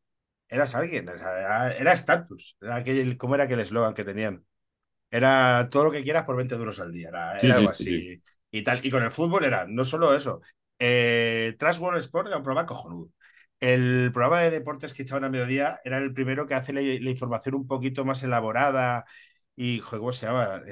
eras 0.55 0.75
alguien, 0.75 1.09
era 1.09 1.73
era 1.75 1.93
estatus. 1.93 2.57
Era 2.61 2.77
aquel, 2.77 3.17
¿cómo 3.19 3.35
era 3.35 3.45
aquel 3.45 3.61
eslogan 3.61 3.95
que 3.95 4.05
tenían? 4.05 4.45
Era 5.11 5.69
todo 5.71 5.85
lo 5.85 5.91
que 5.93 6.03
quieras 6.03 6.25
por 6.25 6.37
20 6.37 6.57
duros 6.57 6.81
al 6.81 6.93
día. 6.93 7.09
Era, 7.11 7.41
Sí, 7.41 7.47
era 7.47 7.55
sí, 7.55 7.57
algo 7.57 7.71
sí, 7.75 7.87
sí. 7.87 8.09
así. 8.09 8.23
Y 8.51 8.65
tal. 8.65 8.85
Y 8.85 8.91
con 8.91 9.03
el 9.05 9.13
fútbol 9.13 9.45
era 9.45 9.67
no 9.69 9.85
solo 9.85 10.15
eso. 10.17 10.41
Eh, 10.79 11.57
Trans 11.59 11.79
World 11.81 12.01
Sport 12.01 12.29
era 12.29 12.37
un 12.39 12.43
programa 12.45 12.67
cojonudo. 12.67 13.11
el 13.61 14.11
programa 14.13 14.41
de 14.43 14.51
deportes 14.51 14.93
que 14.95 15.03
echaban 15.05 15.25
a 15.25 15.31
mediodía 15.31 15.81
era 15.85 15.99
el 15.99 16.13
primero 16.15 16.47
que 16.47 16.55
hace 16.55 16.73
la, 16.73 16.81
la 16.83 17.11
información 17.11 17.55
un 17.57 17.67
poquito 17.69 18.05
más 18.05 18.23
elaborada 18.23 19.05
y, 19.57 19.81
joder, 19.81 20.01
¿cómo 20.01 20.13
se 20.13 20.27
llama? 20.27 20.63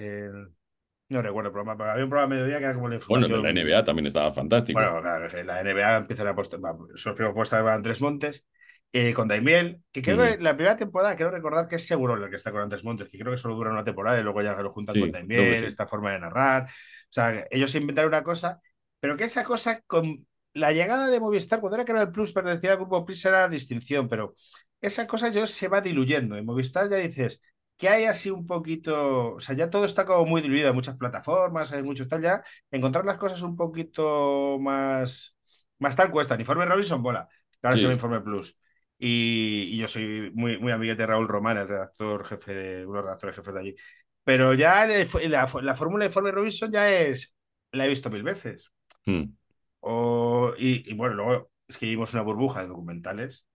No 1.11 1.23
recuerdo 1.23 1.51
el 1.51 1.53
programa, 1.53 1.77
pero 1.79 1.91
había 1.93 2.03
un 2.05 2.11
programa 2.11 2.35
de 2.35 2.41
mediodía 2.41 2.59
que 2.59 2.65
era 2.65 2.75
como 2.75 2.89
la 2.89 2.97
Bueno, 3.07 3.29
información. 3.29 3.29
de 3.29 3.39
la 3.39 3.51
NBA 3.51 3.85
también 3.85 4.07
estaba 4.07 4.33
fantástico. 4.33 4.85
Bueno, 4.85 5.01
claro, 5.03 5.29
la 5.45 5.61
NBA 5.61 5.97
empieza 5.99 6.23
a 6.27 6.31
apostar, 6.31 6.61
sus 6.95 7.12
primeros 7.15 7.35
puestos 7.35 7.59
eran 7.61 7.83
Tres 7.83 8.01
Montes, 8.01 8.47
eh, 8.93 9.15
con 9.15 9.29
Daimiel, 9.29 9.83
que 9.93 10.03
creo 10.03 10.19
que 10.19 10.37
Ujú. 10.37 10.43
la 10.43 10.55
primera 10.55 10.77
temporada, 10.77 11.17
quiero 11.17 11.31
recordar 11.31 11.69
que 11.69 11.77
es 11.77 11.87
seguro 11.87 12.15
el 12.23 12.31
que 12.31 12.37
está 12.37 12.53
con 12.53 12.61
Andrés 12.63 12.85
Montes, 12.85 13.09
que 13.09 13.19
creo 13.19 13.33
que 13.33 13.39
solo 13.39 13.55
dura 13.55 13.71
una 13.71 13.85
temporada 13.85 14.19
y 14.21 14.23
luego 14.23 14.43
ya 14.43 14.55
lo 14.61 14.73
juntan 14.73 14.97
Sí, 14.97 14.99
con 14.99 15.11
que 15.13 15.13
Daimiel, 15.13 15.57
sí. 15.59 15.67
esta 15.67 15.87
forma 15.87 16.13
de 16.13 16.21
narrar. 16.21 16.65
O 16.65 17.13
sea, 17.13 17.47
ellos 17.51 17.75
inventaron 17.75 18.11
una 18.11 18.23
cosa, 18.23 18.61
pero 19.01 19.17
que 19.17 19.25
esa 19.25 19.45
cosa 19.45 19.81
con 19.87 20.27
la 20.55 20.73
llegada 20.73 21.09
de 21.09 21.21
Movistar, 21.21 21.61
cuando 21.61 21.77
era 21.77 21.85
Canal 21.87 22.13
Plus, 22.13 22.33
pertenecía 22.33 22.73
al 22.73 22.77
grupo 22.79 23.05
Plus, 23.07 23.25
era 23.25 23.43
la 23.43 23.49
distinción, 23.49 24.09
pero 24.09 24.35
esa 24.81 25.07
cosa 25.07 25.29
yo 25.31 25.47
se 25.47 25.69
va 25.69 25.81
diluyendo. 25.81 26.37
En 26.37 26.45
Movistar 26.45 26.89
ya 26.91 26.97
dices 26.97 27.41
que 27.77 27.89
hay 27.89 28.05
así 28.05 28.31
un 28.31 28.47
poquito, 28.47 29.35
o 29.35 29.41
sea, 29.41 29.57
ya 29.57 29.71
todo 29.71 29.85
está 29.85 30.05
como 30.07 30.25
muy 30.27 30.41
diluido, 30.43 30.69
hay 30.69 30.75
muchas 30.75 30.97
plataformas, 30.97 31.73
hay 31.73 31.83
muchos 31.83 32.09
tal, 32.09 32.23
ya 32.23 32.45
encontrar 32.71 33.05
las 33.05 33.19
cosas 33.19 33.43
un 33.43 33.57
poquito 33.57 34.59
más, 34.61 35.37
más 35.79 35.97
tal 35.97 36.11
cuesta. 36.11 36.37
Informe 36.39 36.65
Robinson, 36.67 37.03
bola, 37.03 37.29
que 37.61 37.67
ahora 37.67 37.79
se 37.79 37.87
Sí, 37.87 37.93
Informe 37.93 38.21
Plus. 38.21 38.57
Y, 39.05 39.75
y 39.75 39.79
yo 39.79 39.89
soy 39.89 40.31
muy, 40.35 40.59
muy 40.59 40.73
amiguete 40.73 41.03
de 41.03 41.07
Raúl 41.09 41.27
Román, 41.29 41.59
el 41.59 41.69
redactor 41.69 42.25
jefe 42.25 42.55
de, 42.55 42.87
uno 42.87 42.99
de 42.99 42.99
los 42.99 43.05
redactores 43.07 43.37
jefes 43.37 43.55
de 43.55 43.61
allí. 43.61 43.77
Pero 44.25 44.55
ya 44.55 44.85
el- 44.85 45.09
la, 45.31 45.49
la 45.63 45.75
fórmula 45.75 46.05
de 46.05 46.09
Informe 46.09 46.31
Robinson 46.31 46.71
ya 46.71 46.91
es, 46.91 47.35
la 47.73 47.87
he 47.87 47.89
visto 47.89 48.11
mil 48.11 48.23
veces. 48.23 48.71
Mm, 49.07 49.33
O, 49.81 50.53
y, 50.59 50.89
y 50.91 50.95
bueno, 50.95 51.15
luego 51.15 51.51
es 51.69 51.79
que 51.79 51.87
vimos 51.87 52.13
una 52.15 52.23
burbuja 52.23 52.61
de 52.63 52.69
documentales. 52.69 53.47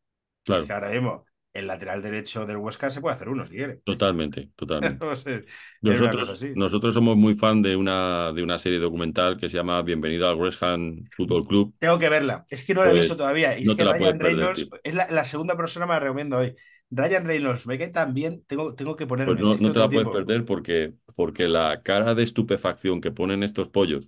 Es 0.57 0.57
claro, 0.57 0.67
que 0.67 0.73
ahora 0.73 0.89
mismo 0.91 1.25
el 1.57 1.67
lateral 1.67 2.01
derecho 2.01 2.45
del 2.45 2.57
Huesca 2.57 2.89
se 2.89 3.01
puede 3.01 3.15
hacer 3.15 3.29
uno 3.29 3.45
si 3.47 3.55
quiere. 3.55 3.81
totalmente, 3.83 4.51
totalmente. 4.55 5.07
No 5.07 5.15
sé, 5.15 5.45
Nosotros, 5.81 6.93
somos 6.93 7.17
muy 7.17 7.35
fan 7.35 7.61
de 7.61 7.75
una, 7.75 8.31
de 8.33 8.43
una 8.43 8.57
serie 8.59 8.79
documental 8.79 9.37
que 9.37 9.49
se 9.49 9.57
llama 9.57 9.81
Bienvenido 9.81 10.27
al 10.29 10.35
West 10.35 10.61
Ham 10.63 11.05
Football 11.15 11.47
Club. 11.47 11.75
Tengo 11.79 11.99
que 11.99 12.09
verla. 12.09 12.45
Es 12.49 12.65
que 12.65 12.73
no 12.73 12.83
la 12.83 12.91
he 12.91 12.93
Pues 12.93 12.95
visto 12.95 13.15
todavía. 13.17 13.57
Y 13.57 13.63
no 13.63 13.75
es 13.75 13.75
que 13.75 13.85
Ryan 13.85 14.19
Reynolds 14.19 14.67
es 14.83 14.93
la, 14.95 15.07
la 15.11 15.23
segunda 15.25 15.55
persona 15.55 15.85
que 15.85 15.93
me 15.93 15.99
recomiendo 15.99 16.37
hoy. 16.37 16.55
Ryan 16.89 17.25
Reynolds, 17.25 17.67
me 17.67 17.77
cae 17.77 17.89
tan 17.89 18.13
bien. 18.13 18.43
Tengo, 18.47 18.73
tengo 18.75 18.95
que 18.95 19.05
Pues 19.23 19.37
ponerme. 19.37 19.39
no, 19.39 19.57
no 19.57 19.71
no 19.71 19.71
te 19.71 19.79
la 19.79 19.91
puedes 19.91 20.09
tiempo. 20.09 20.09
perder 20.09 20.45
porque, 20.45 20.93
porque 21.15 21.47
la 21.49 21.81
cara 21.83 22.15
de 22.15 22.23
estupefacción 22.23 23.01
que 23.01 23.11
ponen 23.11 23.43
estos 23.43 23.67
pollos 23.69 24.07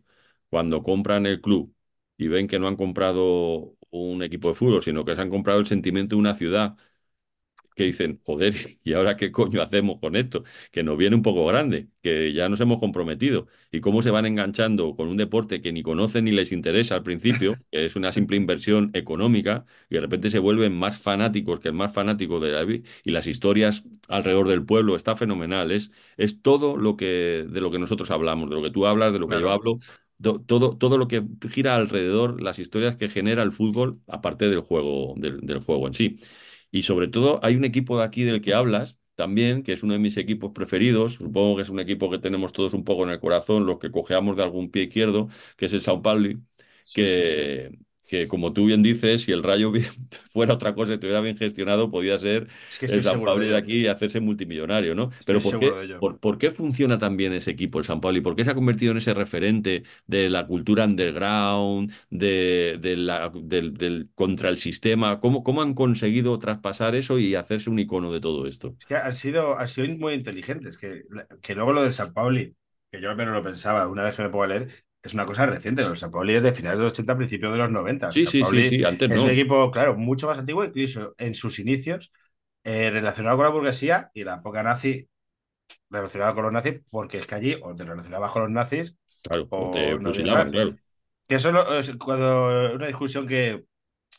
cuando 0.50 0.82
compran 0.82 1.26
el 1.26 1.42
club 1.42 1.76
y 2.18 2.28
ven 2.30 2.48
que 2.48 2.58
no 2.60 2.68
han 2.70 2.78
comprado 2.78 3.76
un 3.90 4.24
equipo 4.24 4.48
de 4.50 4.56
fútbol, 4.56 4.82
sino 4.84 5.04
que 5.04 5.16
se 5.16 5.22
han 5.22 5.30
comprado 5.30 5.60
el 5.60 5.66
sentimiento 5.66 6.16
de 6.16 6.20
una 6.22 6.36
ciudad 6.36 6.78
que 7.80 7.86
dicen, 7.86 8.20
joder, 8.26 8.54
¿y 8.84 8.94
ahora 8.94 9.18
qué 9.18 9.32
coño 9.32 9.62
hacemos 9.62 10.00
con 10.00 10.16
esto? 10.16 10.44
Que 10.72 10.84
nos 10.84 10.98
viene 10.98 11.16
un 11.16 11.22
poco 11.24 11.46
grande, 11.46 11.90
que 12.04 12.34
ya 12.34 12.50
nos 12.50 12.60
hemos 12.62 12.80
comprometido. 12.80 13.48
Y 13.72 13.82
cómo 13.82 14.02
se 14.02 14.12
van 14.12 14.26
enganchando 14.26 14.96
con 14.96 15.08
un 15.08 15.18
deporte 15.18 15.62
que 15.62 15.72
ni 15.74 15.84
conocen 15.84 16.26
ni 16.26 16.32
les 16.32 16.52
interesa 16.52 16.96
al 16.96 17.04
principio, 17.04 17.60
que 17.72 17.86
es 17.86 17.96
una 17.96 18.12
simple 18.12 18.38
inversión 18.38 18.92
económica, 18.94 19.66
y 19.90 19.96
de 19.96 20.02
repente 20.02 20.30
se 20.30 20.40
vuelven 20.40 20.76
más 20.78 21.00
fanáticos 21.00 21.60
que 21.60 21.70
el 21.70 21.74
más 21.76 21.94
fanático 21.94 22.40
de 22.40 22.52
la 22.52 22.60
y 23.04 23.12
las 23.12 23.28
historias 23.28 23.84
alrededor 24.08 24.48
del 24.48 24.66
pueblo, 24.66 24.96
está 24.96 25.16
fenomenal. 25.16 25.72
Es, 25.72 25.92
es 26.18 26.42
todo 26.42 26.78
lo 26.78 26.96
que, 26.98 27.46
de 27.50 27.62
lo 27.62 27.72
que 27.72 27.80
nosotros 27.80 28.12
hablamos, 28.12 28.50
de 28.50 28.56
lo 28.56 28.62
que 28.64 28.72
tú 28.72 28.86
hablas, 28.88 29.14
de 29.14 29.20
lo 29.20 29.28
que 29.30 29.38
yo 29.38 29.52
hablo. 29.52 29.80
to- 30.22 30.42
Todo, 30.46 30.78
todo 30.78 30.98
lo 30.98 31.08
que 31.08 31.24
gira 31.52 31.76
alrededor, 31.76 32.42
las 32.42 32.60
historias 32.60 32.96
que 32.96 33.10
genera 33.10 33.44
el 33.44 33.52
fútbol, 33.54 34.02
aparte 34.08 34.50
del 34.50 34.62
juego, 34.62 35.14
del 35.18 35.40
del 35.42 35.60
juego 35.64 35.88
en 35.88 35.94
sí. 35.94 36.20
Y 36.72 36.84
sobre 36.84 37.08
todo 37.08 37.40
hay 37.44 37.56
un 37.56 37.66
equipo 37.66 37.98
de 37.98 38.04
aquí 38.06 38.24
del 38.24 38.42
que 38.42 38.54
hablas 38.54 38.98
también, 39.16 39.64
que 39.64 39.74
es 39.74 39.84
uno 39.84 39.94
de 39.94 40.00
mis 40.00 40.18
equipos 40.18 40.52
preferidos, 40.54 41.16
supongo 41.16 41.56
que 41.58 41.64
es 41.64 41.70
un 41.70 41.80
equipo 41.80 42.10
que 42.10 42.20
tenemos 42.20 42.54
todos 42.54 42.74
un 42.74 42.84
poco 42.86 43.04
en 43.04 43.10
el 43.10 43.20
corazón, 43.20 43.66
los 43.66 43.80
que 43.80 43.92
cojeamos 43.92 44.38
de 44.38 44.44
algún 44.44 44.72
pie 44.72 44.84
izquierdo, 44.84 45.30
que 45.58 45.66
es 45.66 45.74
el 45.74 45.82
Sao 45.82 46.02
Paulo, 46.02 46.30
Sí, 46.84 47.08
sí, 47.08 47.26
sí. 47.26 47.50
Que, 48.10 48.28
como 48.28 48.54
tú 48.54 48.66
bien 48.66 48.84
dices, 48.84 49.24
si 49.24 49.32
el 49.32 49.44
Rayo 49.44 49.72
bien- 49.74 49.88
fuera 50.32 50.54
otra 50.56 50.76
cosa 50.76 50.92
y 50.92 50.96
estuviera 50.96 51.22
bien 51.22 51.38
gestionado, 51.38 51.92
podía 51.92 52.18
ser 52.20 52.48
Es 52.70 52.80
que 52.80 52.88
el 52.88 53.04
seguro 53.04 53.24
Paulo 53.24 53.48
de 53.48 53.56
aquí 53.58 53.82
y 53.82 53.88
hacerse 53.88 54.20
multimillonario, 54.20 54.96
¿no? 54.96 55.12
Estoy 55.20 55.26
Pero 55.26 55.42
¿por 55.42 55.58
qué, 55.60 55.80
por, 55.98 56.20
por 56.20 56.38
qué 56.38 56.52
funciona 56.52 56.98
tan 56.98 57.18
bien 57.18 57.34
ese 57.34 57.52
equipo, 57.52 57.80
el 57.80 57.86
Sao 57.86 58.02
Paulo? 58.02 58.22
¿Por 58.24 58.36
qué 58.36 58.44
se 58.46 58.52
ha 58.52 58.56
convertido 58.56 58.92
en 58.92 58.98
ese 58.98 59.14
referente 59.14 59.84
de 60.08 60.30
la 60.30 60.48
cultura 60.48 60.86
underground, 60.86 61.92
de, 62.10 62.78
de 62.82 62.98
la, 62.98 63.32
del, 63.34 63.74
del- 63.76 64.10
contra 64.16 64.50
el 64.50 64.58
sistema? 64.58 65.20
¿Cómo, 65.20 65.44
cómo 65.44 65.62
han 65.62 65.74
conseguido 65.74 66.38
traspasar 66.40 66.96
eso 66.96 67.20
y 67.20 67.36
hacerse 67.36 67.70
un 67.70 67.80
icono 67.80 68.12
de 68.12 68.22
todo 68.22 68.48
esto? 68.48 68.76
Es 68.80 68.86
que 68.86 68.96
han 68.96 69.14
sido, 69.14 69.58
han 69.60 69.68
sido 69.68 69.88
muy 69.98 70.14
inteligentes. 70.14 70.78
Que, 70.78 71.04
que 71.42 71.56
luego 71.56 71.74
lo 71.74 71.84
del 71.84 71.94
San 71.94 72.14
Pauli, 72.14 72.56
que 72.92 73.02
yo 73.02 73.10
al 73.10 73.16
menos 73.18 73.34
lo 73.34 73.44
pensaba 73.44 73.88
una 73.88 74.04
vez 74.04 74.16
que 74.16 74.24
me 74.28 74.44
a 74.44 74.48
leer, 74.48 74.86
es 75.04 75.14
una 75.14 75.26
cosa 75.26 75.46
reciente. 75.46 75.82
El 75.82 75.98
San 75.98 76.12
Pauli 76.12 76.36
es 76.36 76.44
de 76.44 76.54
finales 76.54 76.78
de 76.80 76.84
los 76.86 76.94
80, 76.94 77.18
principios 77.18 77.52
de 77.54 77.60
los 77.60 77.72
90. 77.72 78.10
El 78.10 78.16
Sí, 78.16 78.26
sí, 78.28 78.44
sí, 78.46 78.64
sí, 78.64 78.84
antes 78.84 79.10
es 79.10 79.24
un 79.24 79.30
no. 79.30 79.32
equipo, 79.32 79.72
claro, 79.72 79.96
mucho 79.98 80.28
más 80.28 80.38
antiguo, 80.38 80.64
incluso 80.66 81.16
en 81.18 81.36
sus 81.36 81.60
inicios, 81.60 82.12
eh, 82.64 82.90
relacionado 82.92 83.38
con 83.38 83.46
la 83.46 83.52
burguesía 83.52 84.12
y 84.14 84.24
la 84.24 84.36
época 84.36 84.64
nazi, 84.64 85.10
relacionado 85.90 86.36
con 86.36 86.44
los 86.46 86.54
nazis, 86.54 86.82
porque 86.90 87.20
es 87.20 87.28
que 87.28 87.36
allí 87.36 87.58
o 87.62 87.76
te 87.76 87.86
relacionabas 87.86 88.32
con 88.32 88.44
los 88.44 88.52
nazis 88.52 88.96
Claro, 89.22 89.50
o 89.50 89.72
te 89.72 89.98
no. 90.00 90.14
fusilaban, 90.14 90.52
claro. 90.52 90.78
que 91.28 91.36
eso 91.36 91.78
es 91.80 91.96
cuando 91.98 92.74
una 92.76 92.88
discusión 92.88 93.28
que, 93.28 93.66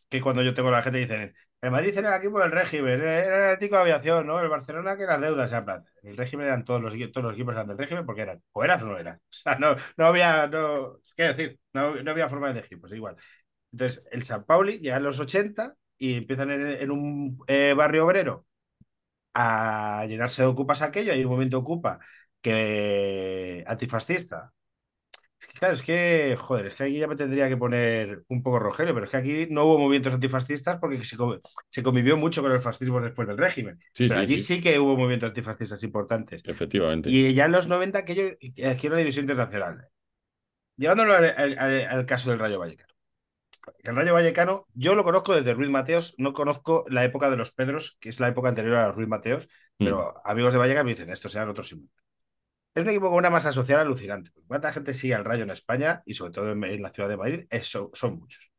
que 0.08 0.20
cuando 0.20 0.42
yo 0.42 0.54
tengo 0.54 0.70
la 0.70 0.82
gente 0.82 0.98
dicen, 1.00 1.34
el 1.62 1.70
Madrid 1.70 1.96
era 1.96 2.14
el 2.16 2.22
equipo 2.22 2.40
del 2.40 2.52
régimen, 2.52 3.00
era 3.02 3.48
el 3.48 3.54
Atlético 3.54 3.76
de 3.76 3.82
Aviación, 3.82 4.26
¿no? 4.26 4.40
El 4.40 4.48
Barcelona 4.48 4.96
que 4.96 5.04
las 5.04 5.20
deudas, 5.20 5.52
en 5.52 5.64
plan, 5.64 5.84
el 6.02 6.16
régimen 6.16 6.46
eran 6.46 6.64
todos 6.64 6.80
los, 6.80 6.94
todos 7.12 7.24
los 7.24 7.34
equipos 7.34 7.54
eran 7.54 7.68
del 7.68 7.78
régimen 7.78 8.06
porque 8.06 8.22
eran, 8.22 8.42
o 8.52 8.64
eras 8.64 8.82
o 8.82 8.86
no 8.86 8.98
eras. 8.98 9.18
O 9.18 9.32
sea, 9.32 9.56
no, 9.56 9.76
no 9.96 10.06
había, 10.06 10.46
no, 10.46 11.00
¿qué 11.16 11.24
decir? 11.24 11.60
No, 11.72 11.94
no 12.02 12.10
había 12.10 12.28
forma 12.28 12.46
de 12.48 12.60
elegir, 12.60 12.80
pues 12.80 12.92
igual. 12.92 13.16
Entonces, 13.72 14.02
el 14.10 14.24
San 14.24 14.44
Pauli 14.44 14.78
llega 14.80 14.96
en 14.96 15.04
los 15.04 15.20
80 15.20 15.76
y 15.98 16.14
empiezan 16.16 16.50
en, 16.50 16.90
un 16.90 17.38
eh, 17.46 17.74
barrio 17.76 18.06
obrero 18.06 18.46
a 19.34 20.04
llenarse 20.08 20.42
de 20.42 20.48
ocupas 20.48 20.82
aquello, 20.82 21.12
hay 21.12 21.24
un 21.24 21.30
momento 21.30 21.58
ocupa 21.58 22.00
que 22.42 23.64
antifascista. 23.66 24.52
Es 25.40 25.46
que, 25.48 25.58
claro, 25.58 25.74
es 25.74 25.82
que, 25.82 26.36
joder, 26.38 26.66
es 26.66 26.74
que 26.74 26.84
aquí 26.84 26.98
ya 26.98 27.06
me 27.08 27.16
tendría 27.16 27.48
que 27.48 27.56
poner 27.56 28.24
un 28.28 28.42
poco 28.42 28.58
rogelio, 28.58 28.92
pero 28.92 29.06
es 29.06 29.10
que 29.10 29.16
aquí 29.16 29.46
no 29.50 29.64
hubo 29.64 29.78
movimientos 29.78 30.12
antifascistas 30.12 30.78
porque 30.78 31.02
se, 31.04 31.16
co- 31.16 31.40
se 31.70 31.82
convivió 31.82 32.16
mucho 32.18 32.42
con 32.42 32.52
el 32.52 32.60
fascismo 32.60 33.00
después 33.00 33.26
del 33.26 33.38
régimen. 33.38 33.78
Sí, 33.94 34.06
Pero 34.08 34.20
sí, 34.20 34.26
allí 34.26 34.36
sí, 34.38 34.56
sí 34.56 34.60
que 34.60 34.78
hubo 34.78 34.96
movimientos 34.96 35.28
antifascistas 35.28 35.82
importantes. 35.82 36.42
efectivamente. 36.44 37.08
Y 37.10 37.32
ya 37.34 37.46
en 37.46 37.52
los 37.52 37.68
90 37.68 38.00
aquello 38.00 38.24
adquiere 38.66 38.88
una 38.88 38.98
división 38.98 39.24
internacional. 39.24 39.88
Llevándolo 40.76 41.14
al, 41.14 41.24
al- 41.36 41.58
al- 41.58 41.86
al 41.88 42.06
caso 42.06 42.30
del 42.30 42.38
Rayo 42.38 42.58
Vallecano. 42.58 42.88
El 43.82 43.96
Rayo 43.96 44.14
Vallecano, 44.14 44.66
yo 44.74 44.94
lo 44.94 45.04
conozco 45.04 45.34
desde 45.34 45.54
Ruiz 45.54 45.70
Mateos, 45.70 46.14
no 46.18 46.32
conozco 46.32 46.84
la 46.88 47.04
época 47.04 47.30
de 47.30 47.36
los 47.36 47.52
Pedros, 47.52 47.98
que 48.00 48.08
es 48.10 48.20
la 48.20 48.28
época 48.28 48.48
anterior 48.48 48.76
a 48.76 48.92
Ruiz 48.92 49.08
Mateos, 49.08 49.48
Mm. 49.78 49.84
pero 49.86 50.22
amigos 50.26 50.52
de 50.52 50.58
Vallecano 50.58 50.84
me 50.84 50.90
dicen, 50.92 51.10
estos 51.10 51.32
sean 51.32 51.48
otros. 51.48 51.74
Es 52.74 52.82
un 52.84 52.90
equipo 52.90 53.08
con 53.08 53.18
una 53.18 53.30
masa 53.30 53.52
social 53.52 53.80
alucinante. 53.80 54.30
¿Cuánta 54.46 54.72
gente 54.72 54.94
sigue 54.94 55.14
al 55.14 55.24
Rayo 55.24 55.42
en 55.44 55.50
España 55.50 56.02
y 56.06 56.14
sobre 56.14 56.32
todo 56.32 56.50
en, 56.52 56.82
la 56.82 56.90
ciudad 56.92 57.08
de 57.08 57.16
Madrid? 57.16 57.46
Eso, 57.50 57.90
son 57.94 58.18
muchos. 58.18 58.50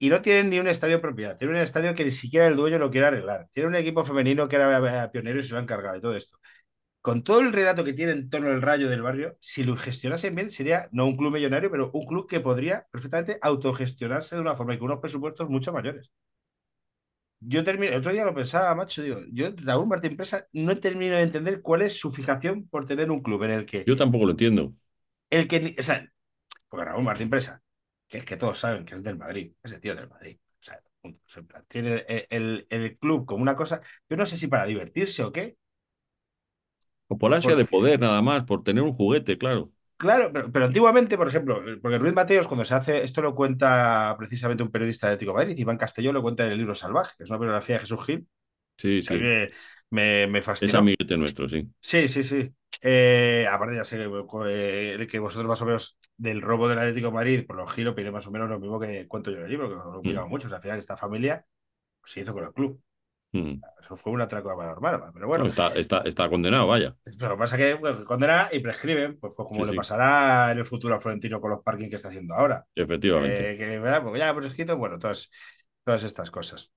Y 0.00 0.08
no 0.10 0.22
tienen 0.22 0.50
ni 0.50 0.58
un 0.60 0.68
estadio 0.68 1.00
propiedad. 1.00 1.36
Tienen 1.36 1.56
un 1.56 1.62
estadio 1.62 1.94
que 1.94 2.04
ni 2.04 2.10
siquiera 2.12 2.46
el 2.46 2.56
dueño 2.56 2.78
lo 2.78 2.90
quiere 2.90 3.08
arreglar. 3.08 3.48
Tienen 3.52 3.70
un 3.70 3.76
equipo 3.76 4.04
femenino 4.04 4.48
que 4.48 4.56
era 4.56 5.10
pionero 5.10 5.40
y 5.40 5.42
se 5.42 5.52
lo 5.52 5.58
ha 5.58 5.62
encargado 5.62 5.96
y 5.96 6.00
todo 6.00 6.16
esto. 6.16 6.38
Con 7.02 7.24
todo 7.24 7.40
el 7.40 7.52
relato 7.52 7.84
que 7.84 7.94
tiene 7.94 8.12
en 8.12 8.30
torno 8.30 8.50
al 8.50 8.62
Rayo 8.62 8.88
del 8.90 9.02
barrio, 9.02 9.36
si 9.40 9.64
lo 9.64 9.76
gestionasen 9.76 10.34
bien, 10.34 10.50
sería 10.50 10.88
no 10.92 11.06
un 11.06 11.16
club 11.16 11.32
millonario, 11.34 11.70
pero 11.70 11.90
un 11.92 12.06
club 12.06 12.28
que 12.28 12.40
podría 12.40 12.86
perfectamente 12.92 13.38
autogestionarse 13.42 14.36
de 14.36 14.42
una 14.42 14.56
forma 14.56 14.74
y 14.74 14.78
con 14.78 14.86
unos 14.86 15.00
presupuestos 15.00 15.48
mucho 15.50 15.72
mayores. 15.72 16.10
Yo 17.40 17.62
termino, 17.64 17.92
el 17.92 17.98
otro 18.00 18.12
día 18.12 18.24
lo 18.24 18.34
pensaba, 18.34 18.74
macho, 18.74 19.02
digo, 19.02 19.20
yo, 19.32 19.50
Raúl 19.56 19.86
Martín 19.86 20.16
Presa, 20.16 20.46
no 20.52 20.78
termino 20.80 21.14
de 21.16 21.22
entender 21.22 21.62
cuál 21.62 21.82
es 21.82 21.94
su 21.98 22.12
fijación 22.12 22.68
por 22.68 22.84
tener 22.86 23.10
un 23.10 23.22
club 23.22 23.44
en 23.44 23.50
el 23.52 23.66
que 23.66 23.86
Yo 23.86 23.96
tampoco 23.96 24.24
lo 24.26 24.30
entiendo. 24.32 24.74
el 25.30 25.48
que, 25.48 25.76
o 25.78 25.82
sea, 25.82 26.10
porque 26.68 26.86
Raúl 26.86 27.04
Martín 27.04 27.30
Presa, 27.30 27.62
que 28.08 28.18
es 28.18 28.24
que 28.24 28.36
todos 28.36 28.58
saben 28.58 28.84
que 28.84 28.94
es 28.94 29.02
del 29.02 29.18
Madrid, 29.18 29.52
ese 29.62 29.80
tío 29.80 29.94
del 29.94 30.08
Madrid. 30.08 30.38
O 30.62 30.64
sea, 30.64 30.80
tiene 31.68 32.04
el, 32.08 32.26
el- 32.30 32.66
el 32.70 32.98
club 32.98 33.26
como 33.26 33.42
una 33.42 33.56
cosa, 33.56 33.80
yo 34.08 34.16
no 34.16 34.26
sé 34.26 34.36
si 34.36 34.48
para 34.48 34.66
divertirse 34.66 35.22
o 35.24 35.32
qué, 35.32 35.58
O 37.12 37.14
por 37.20 37.30
ansia 37.34 37.54
de 37.58 37.66
poder, 37.72 37.98
nada 38.00 38.22
más, 38.22 38.44
por 38.44 38.62
tener 38.64 38.82
un 38.82 38.94
juguete, 38.94 39.36
claro. 39.38 39.72
Claro, 39.98 40.32
pero, 40.32 40.52
pero 40.52 40.66
antiguamente, 40.66 41.16
por 41.18 41.28
ejemplo, 41.28 41.62
porque 41.82 41.98
Ruiz 41.98 42.14
Mateos, 42.14 42.48
cuando 42.48 42.64
se 42.64 42.74
hace, 42.74 43.04
esto 43.04 43.22
lo 43.22 43.34
cuenta 43.34 44.14
precisamente 44.18 44.62
un 44.64 44.70
periodista 44.72 45.08
de 45.08 45.14
Ético 45.16 45.34
Madrid, 45.34 45.58
Iván 45.58 45.78
Castelló 45.78 46.12
lo 46.12 46.22
cuenta 46.22 46.44
en 46.46 46.52
el 46.52 46.58
libro 46.58 46.74
Salvaje, 46.74 47.14
que 47.18 47.24
es 47.24 47.30
una 47.30 47.38
biografía 47.38 47.76
de 47.76 47.80
Jesús 47.80 48.04
Gil, 48.06 48.28
Sí, 48.76 49.02
que 49.04 49.14
sí. 49.18 49.18
me, 49.18 49.50
me, 49.90 50.26
me 50.28 50.38
Es 50.60 50.74
amiguete 50.74 51.16
nuestro, 51.16 51.48
sí. 51.48 51.68
Sí, 51.80 52.08
sí, 52.08 52.24
sí. 52.24 52.54
Eh, 52.82 53.46
aparte 53.50 53.76
ya 53.76 53.84
sé 53.84 53.96
eh, 54.48 55.06
que 55.10 55.18
vosotros 55.18 55.48
más 55.48 55.62
o 55.62 55.66
menos 55.66 55.98
del 56.16 56.42
robo 56.42 56.68
del 56.68 56.78
Atlético 56.78 57.08
de 57.08 57.12
Madrid, 57.14 57.46
por 57.46 57.56
los 57.56 57.72
giros, 57.72 57.92
opine 57.92 58.10
más 58.10 58.26
o 58.26 58.30
menos 58.30 58.48
lo 58.48 58.58
mismo 58.60 58.78
que 58.80 59.06
cuento 59.08 59.30
yo 59.30 59.38
en 59.38 59.44
el 59.44 59.50
libro, 59.50 59.68
que 59.68 59.74
lo 59.76 59.94
he 59.94 59.98
opinado 59.98 60.26
Mm. 60.26 60.30
mucho. 60.30 60.46
O 60.46 60.50
sea, 60.50 60.56
al 60.58 60.62
final 60.62 60.78
esta 60.78 60.96
familia 60.96 61.44
se 62.04 62.20
hizo 62.22 62.34
con 62.34 62.44
el 62.44 62.52
club. 62.54 62.82
Mm. 63.32 63.60
Eso 63.80 63.96
fue 63.96 64.12
un 64.12 64.20
atraco 64.20 64.50
a 64.50 64.56
mano 64.56 64.70
armada, 64.70 65.10
pero 65.12 65.26
No, 65.26 65.28
bueno. 65.28 65.46
está, 65.46 65.68
está, 65.74 65.98
está 66.04 66.28
condenado, 66.28 66.66
vaya. 66.66 66.94
Pero 67.04 67.28
lo 67.28 67.34
que 67.36 67.38
pasa 67.38 67.56
es 67.56 67.60
que 67.62 67.74
bueno, 67.74 68.04
condena 68.04 68.48
y 68.52 68.60
prescriben, 68.60 69.18
pues, 69.18 69.32
pues 69.36 69.48
como 69.48 69.60
Sí, 69.60 69.64
le 69.64 69.70
sí. 69.70 69.76
pasará 69.76 70.52
en 70.52 70.58
el 70.58 70.64
futuro 70.64 70.94
a 70.94 71.00
Florentino 71.00 71.40
con 71.40 71.50
los 71.50 71.62
parking 71.62 71.88
que 71.88 71.96
está 71.96 72.08
haciendo 72.08 72.34
ahora. 72.34 72.64
Efectivamente. 72.74 73.52
Eh, 73.52 73.56
que 73.56 73.78
¿verdad? 73.78 74.02
Porque 74.02 74.18
ya 74.18 74.28
hemos 74.28 74.44
escrito, 74.46 74.76
bueno, 74.76 74.98
todas, 74.98 75.30
todas 75.84 76.02
estas 76.04 76.30
cosas. 76.30 76.70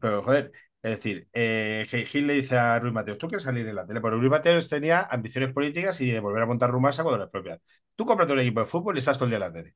Pero, 0.00 0.22
joder, 0.22 0.52
es 0.82 0.90
decir, 0.92 1.28
eh, 1.32 1.86
Gil 2.06 2.26
le 2.26 2.34
dice 2.34 2.56
a 2.58 2.78
Ruiz 2.78 2.92
Mateos, 2.92 3.18
¿tú 3.18 3.28
quieres 3.28 3.42
salir 3.44 3.66
en 3.66 3.74
la 3.74 3.86
tele? 3.86 4.00
Porque 4.00 4.16
Ruiz 4.18 4.30
Mateos 4.30 4.68
tenía 4.68 5.02
ambiciones 5.10 5.52
políticas 5.52 6.00
y 6.00 6.10
de 6.10 6.20
volver 6.20 6.42
a 6.42 6.46
montar 6.46 6.70
Rumasa 6.70 7.02
cuando 7.02 7.18
las 7.18 7.30
propias. 7.30 7.60
Tú 7.96 8.04
cómprate 8.06 8.32
un 8.32 8.40
equipo 8.40 8.60
de 8.60 8.66
fútbol 8.66 8.96
y 8.96 8.98
estás 9.00 9.16
todo 9.18 9.24
el 9.24 9.30
día 9.30 9.36
en 9.38 9.40
la 9.40 9.52
tele. 9.52 9.74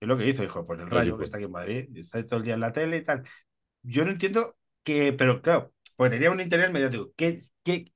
Y 0.00 0.04
es 0.04 0.08
lo 0.08 0.18
que 0.18 0.28
hizo, 0.28 0.42
dijo, 0.42 0.66
pues 0.66 0.80
el 0.80 0.90
Rayo, 0.90 1.18
que 1.18 1.24
está 1.24 1.38
aquí 1.38 1.46
en 1.46 1.52
Madrid, 1.52 1.88
está 1.96 2.24
todo 2.26 2.38
el 2.40 2.44
día 2.44 2.54
en 2.54 2.60
la 2.60 2.72
tele 2.72 2.98
y 2.98 3.04
tal. 3.04 3.24
Yo 3.82 4.04
no 4.04 4.12
entiendo 4.12 4.57
que, 4.88 5.12
pero 5.12 5.42
claro, 5.42 5.72
porque 5.96 6.10
tenía 6.12 6.30
un 6.30 6.40
interés 6.40 6.70
mediático. 6.72 7.12
¿Qué, 7.16 7.42
qué, 7.64 7.92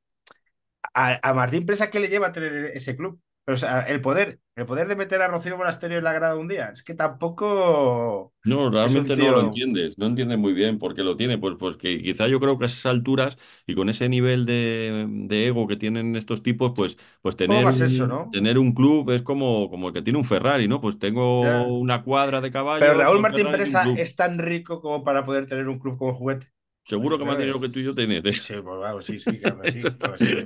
a, 0.94 1.18
a 1.28 1.35
Martín 1.35 1.66
Presa 1.66 1.90
qué 1.90 2.00
le 2.00 2.09
lleva 2.09 2.28
a 2.28 2.33
tener 2.33 2.66
ese 2.76 2.96
club? 2.96 3.20
Pero, 3.44 3.57
o 3.57 3.59
sea, 3.59 3.81
el 3.83 4.00
poder, 4.00 4.40
el 4.57 4.66
poder 4.66 4.88
de 4.88 4.96
meter 4.96 5.22
a 5.22 5.28
Rocío 5.28 5.57
Monasterio 5.57 5.98
en 5.98 6.05
la 6.05 6.12
grada 6.12 6.37
un 6.37 6.48
día, 6.48 6.70
es 6.70 6.83
que 6.83 6.94
tampoco 6.94 8.35
No, 8.44 8.70
realmente 8.70 9.16
no 9.16 9.31
lo 9.31 9.40
entiendes, 9.40 9.96
no 9.98 10.07
entiendes 10.07 10.37
muy 10.37 10.52
bien 10.52 10.81
por 10.81 10.96
qué 10.96 11.05
lo 11.05 11.16
tiene, 11.16 11.38
pues, 11.38 11.55
pues 11.61 11.76
que 11.76 12.02
quizá 12.02 12.26
yo 12.26 12.40
creo 12.40 12.59
que 12.59 12.64
a 12.64 12.66
esas 12.66 12.87
alturas 12.87 13.38
y 13.68 13.76
con 13.76 13.88
ese 13.88 14.09
nivel 14.09 14.46
de, 14.46 15.07
de 15.09 15.46
ego 15.46 15.68
que 15.68 15.76
tienen 15.76 16.16
estos 16.16 16.42
tipos, 16.42 16.72
pues, 16.74 16.96
pues 17.20 17.37
tener 17.37 17.68
eso, 17.81 18.07
un, 18.07 18.07
¿no? 18.07 18.33
tener 18.33 18.59
un 18.59 18.72
club 18.74 19.09
es 19.12 19.22
como, 19.22 19.70
como 19.70 19.87
el 19.88 19.94
que 19.94 20.02
tiene 20.02 20.18
un 20.18 20.24
Ferrari, 20.24 20.66
¿no? 20.66 20.81
Pues 20.81 20.98
tengo 20.98 21.62
una 21.78 22.02
cuadra 22.02 22.40
de 22.40 22.50
Pero 22.78 22.92
caballos, 22.92 22.96
Raúl 22.98 23.18
dos 23.24 23.24
Martín 23.24 23.50
Presa 23.50 23.92
es 23.94 24.14
tan 24.16 24.38
rico 24.38 24.81
como 24.83 25.05
para 25.05 25.24
poder 25.24 25.46
tener 25.46 25.68
un 25.68 25.78
club 25.78 25.96
como 25.98 26.12
juguete. 26.14 26.52
Seguro 26.85 27.18
que 27.18 27.25
más 27.25 27.38
dinero 27.38 27.61
que 27.61 27.68
tú 27.68 27.79
y 27.79 27.85
yo 27.85 27.95
tenés. 27.95 28.25
¿eh? 28.25 28.35
Sí, 28.40 28.55
pues 28.55 28.64
vamos, 28.81 29.05
sí, 29.07 29.18
sí, 29.18 29.38
claro 29.38 29.64
sí, 29.64 29.79
Eso 29.79 29.97
claro 29.99 30.18
sí. 30.18 30.37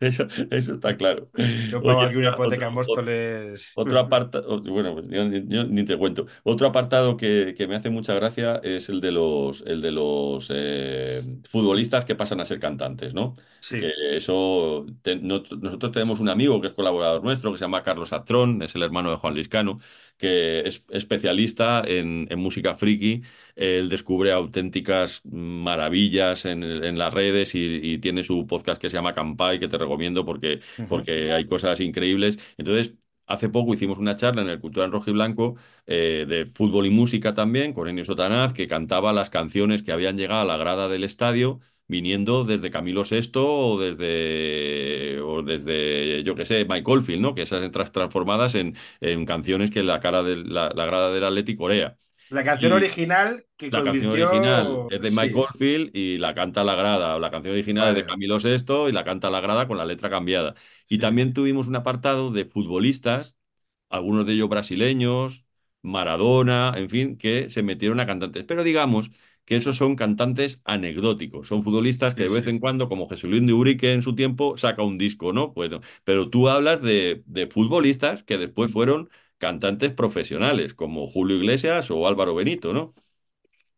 eso, 0.00 0.26
eso 0.50 0.74
está 0.74 0.96
claro. 0.96 1.30
Yo 1.70 1.82
pago 1.84 2.00
Oye, 2.00 2.06
aquí 2.06 2.16
una 2.16 2.28
hipoteca 2.30 2.66
en 2.66 2.74
Móstoles. 2.74 3.72
Otro 3.74 3.98
apartado, 3.98 4.60
bueno, 4.62 4.92
pues 4.94 5.06
yo, 5.08 5.24
yo 5.48 5.64
ni 5.64 5.84
te 5.84 5.96
cuento. 5.96 6.26
Otro 6.42 6.66
apartado 6.66 7.16
que, 7.16 7.54
que 7.56 7.66
me 7.66 7.74
hace 7.76 7.88
mucha 7.88 8.12
gracia 8.14 8.60
es 8.62 8.90
el 8.90 9.00
de 9.00 9.12
los, 9.12 9.62
el 9.66 9.80
de 9.80 9.90
los 9.92 10.48
eh, 10.54 11.22
futbolistas 11.48 12.04
que 12.04 12.14
pasan 12.14 12.40
a 12.40 12.44
ser 12.44 12.60
cantantes, 12.60 13.14
¿no? 13.14 13.34
Sí. 13.60 13.78
Que 13.78 14.16
eso, 14.16 14.84
te- 15.00 15.16
no- 15.16 15.42
nosotros 15.60 15.90
tenemos 15.92 16.20
un 16.20 16.28
amigo 16.28 16.60
que 16.60 16.68
es 16.68 16.74
colaborador 16.74 17.24
nuestro, 17.24 17.50
que 17.52 17.58
se 17.58 17.64
llama 17.64 17.82
Carlos 17.82 18.12
Astrón, 18.12 18.60
es 18.62 18.74
el 18.74 18.82
hermano 18.82 19.10
de 19.10 19.16
Juan 19.16 19.34
Liscano, 19.34 19.80
que 20.22 20.60
es 20.68 20.84
especialista 20.90 21.82
en, 21.86 22.28
en 22.30 22.38
música 22.38 22.74
friki. 22.76 23.22
Él 23.56 23.88
descubre 23.88 24.32
auténticas 24.32 25.20
maravillas 25.24 26.44
en, 26.46 26.62
en 26.62 26.98
las 26.98 27.12
redes 27.12 27.54
y, 27.54 27.80
y 27.82 27.98
tiene 27.98 28.24
su 28.24 28.46
podcast 28.46 28.80
que 28.80 28.90
se 28.90 28.96
llama 28.96 29.14
Campai, 29.14 29.60
que 29.60 29.68
te 29.68 29.78
recomiendo 29.78 30.24
porque 30.24 30.60
porque 30.86 31.32
hay 31.32 31.46
cosas 31.46 31.80
increíbles. 31.80 32.38
Entonces, 32.56 32.94
hace 33.26 33.48
poco 33.48 33.74
hicimos 33.74 33.98
una 33.98 34.16
charla 34.16 34.42
en 34.42 34.48
el 34.48 34.60
Cultura 34.60 34.86
en 34.86 34.92
Rojo 34.92 35.10
y 35.10 35.12
Blanco 35.14 35.56
eh, 35.86 36.26
de 36.28 36.46
fútbol 36.54 36.86
y 36.86 36.90
música 36.90 37.34
también, 37.34 37.72
con 37.72 37.88
Ennio 37.88 38.04
Sotanaz, 38.04 38.52
que 38.52 38.68
cantaba 38.68 39.12
las 39.12 39.30
canciones 39.30 39.82
que 39.82 39.92
habían 39.92 40.16
llegado 40.16 40.42
a 40.42 40.44
la 40.44 40.56
grada 40.56 40.88
del 40.88 41.04
estadio 41.04 41.60
viniendo 41.92 42.44
desde 42.44 42.70
Camilo 42.72 43.04
VI 43.04 43.44
o 43.46 43.78
desde, 43.80 45.20
o 45.22 45.42
desde 45.44 46.24
yo 46.24 46.34
qué 46.34 46.44
sé, 46.46 46.64
Mike 46.66 46.90
Oldfield, 46.90 47.22
¿no? 47.22 47.34
Que 47.36 47.42
esas 47.42 47.62
entras 47.64 47.92
transformadas 47.92 48.54
en, 48.56 48.76
en 49.00 49.26
canciones 49.26 49.70
que 49.70 49.82
la 49.84 50.00
cara 50.00 50.22
de 50.24 50.36
la, 50.38 50.70
la 50.74 50.86
grada 50.86 51.12
del 51.12 51.24
Atlético 51.24 51.64
Corea. 51.64 51.98
La 52.28 52.44
canción 52.44 52.72
Y- 52.72 52.72
original 52.72 53.46
que 53.56 53.70
La 53.70 53.82
canción 53.82 54.10
original 54.12 54.84
es 54.88 55.00
de 55.00 55.10
Sí, 55.10 55.10
Mike 55.10 55.34
Oldfield 55.38 55.90
y 55.96 56.18
la 56.18 56.34
canta 56.34 56.62
la 56.62 56.74
grada. 56.74 57.18
La 57.18 57.30
canción 57.30 57.54
original 57.54 57.88
es 57.90 57.94
de 57.94 58.04
Vale. 58.04 58.06
Camilo 58.06 58.38
VI 58.38 58.86
y 58.88 58.92
la 58.92 59.02
canta 59.04 59.30
la 59.30 59.40
grada 59.40 59.66
con 59.66 59.78
la 59.78 59.86
letra 59.86 60.10
cambiada. 60.10 60.54
Y 60.88 60.98
Sí. 60.98 60.98
también 60.98 61.32
tuvimos 61.32 61.68
un 61.68 61.76
apartado 61.76 62.30
de 62.30 62.44
futbolistas, 62.44 63.34
algunos 63.90 64.26
de 64.26 64.34
ellos 64.34 64.48
brasileños, 64.50 65.44
Maradona, 65.82 66.74
en 66.76 66.90
fin, 66.90 67.16
que 67.18 67.50
se 67.50 67.62
metieron 67.62 68.00
a 68.00 68.06
cantantes. 68.06 68.44
Pero 68.44 68.62
digamos 68.64 69.10
que 69.44 69.56
esos 69.56 69.76
son 69.76 69.96
cantantes 69.96 70.60
anecdóticos. 70.64 71.48
Son 71.48 71.64
futbolistas 71.64 72.14
que 72.14 72.24
de 72.24 72.28
vez 72.30 72.46
en 72.46 72.58
cuando, 72.58 72.88
como 72.88 73.08
Jesulín 73.08 73.46
de 73.46 73.52
Urique 73.52 73.92
en 73.92 74.02
su 74.02 74.14
tiempo, 74.14 74.56
saca 74.58 74.82
un 74.82 74.98
disco, 74.98 75.32
¿no? 75.32 75.52
Bueno, 75.52 75.80
pero 76.04 76.30
tú 76.30 76.48
hablas 76.48 76.82
de, 76.82 77.22
de 77.26 77.46
futbolistas 77.48 78.22
que 78.24 78.38
después 78.38 78.72
fueron 78.72 79.10
cantantes 79.38 79.92
profesionales, 79.92 80.74
como 80.74 81.06
Julio 81.08 81.36
Iglesias 81.36 81.90
o 81.90 82.06
Álvaro 82.06 82.34
Benito, 82.34 82.72
¿no? 82.72 82.94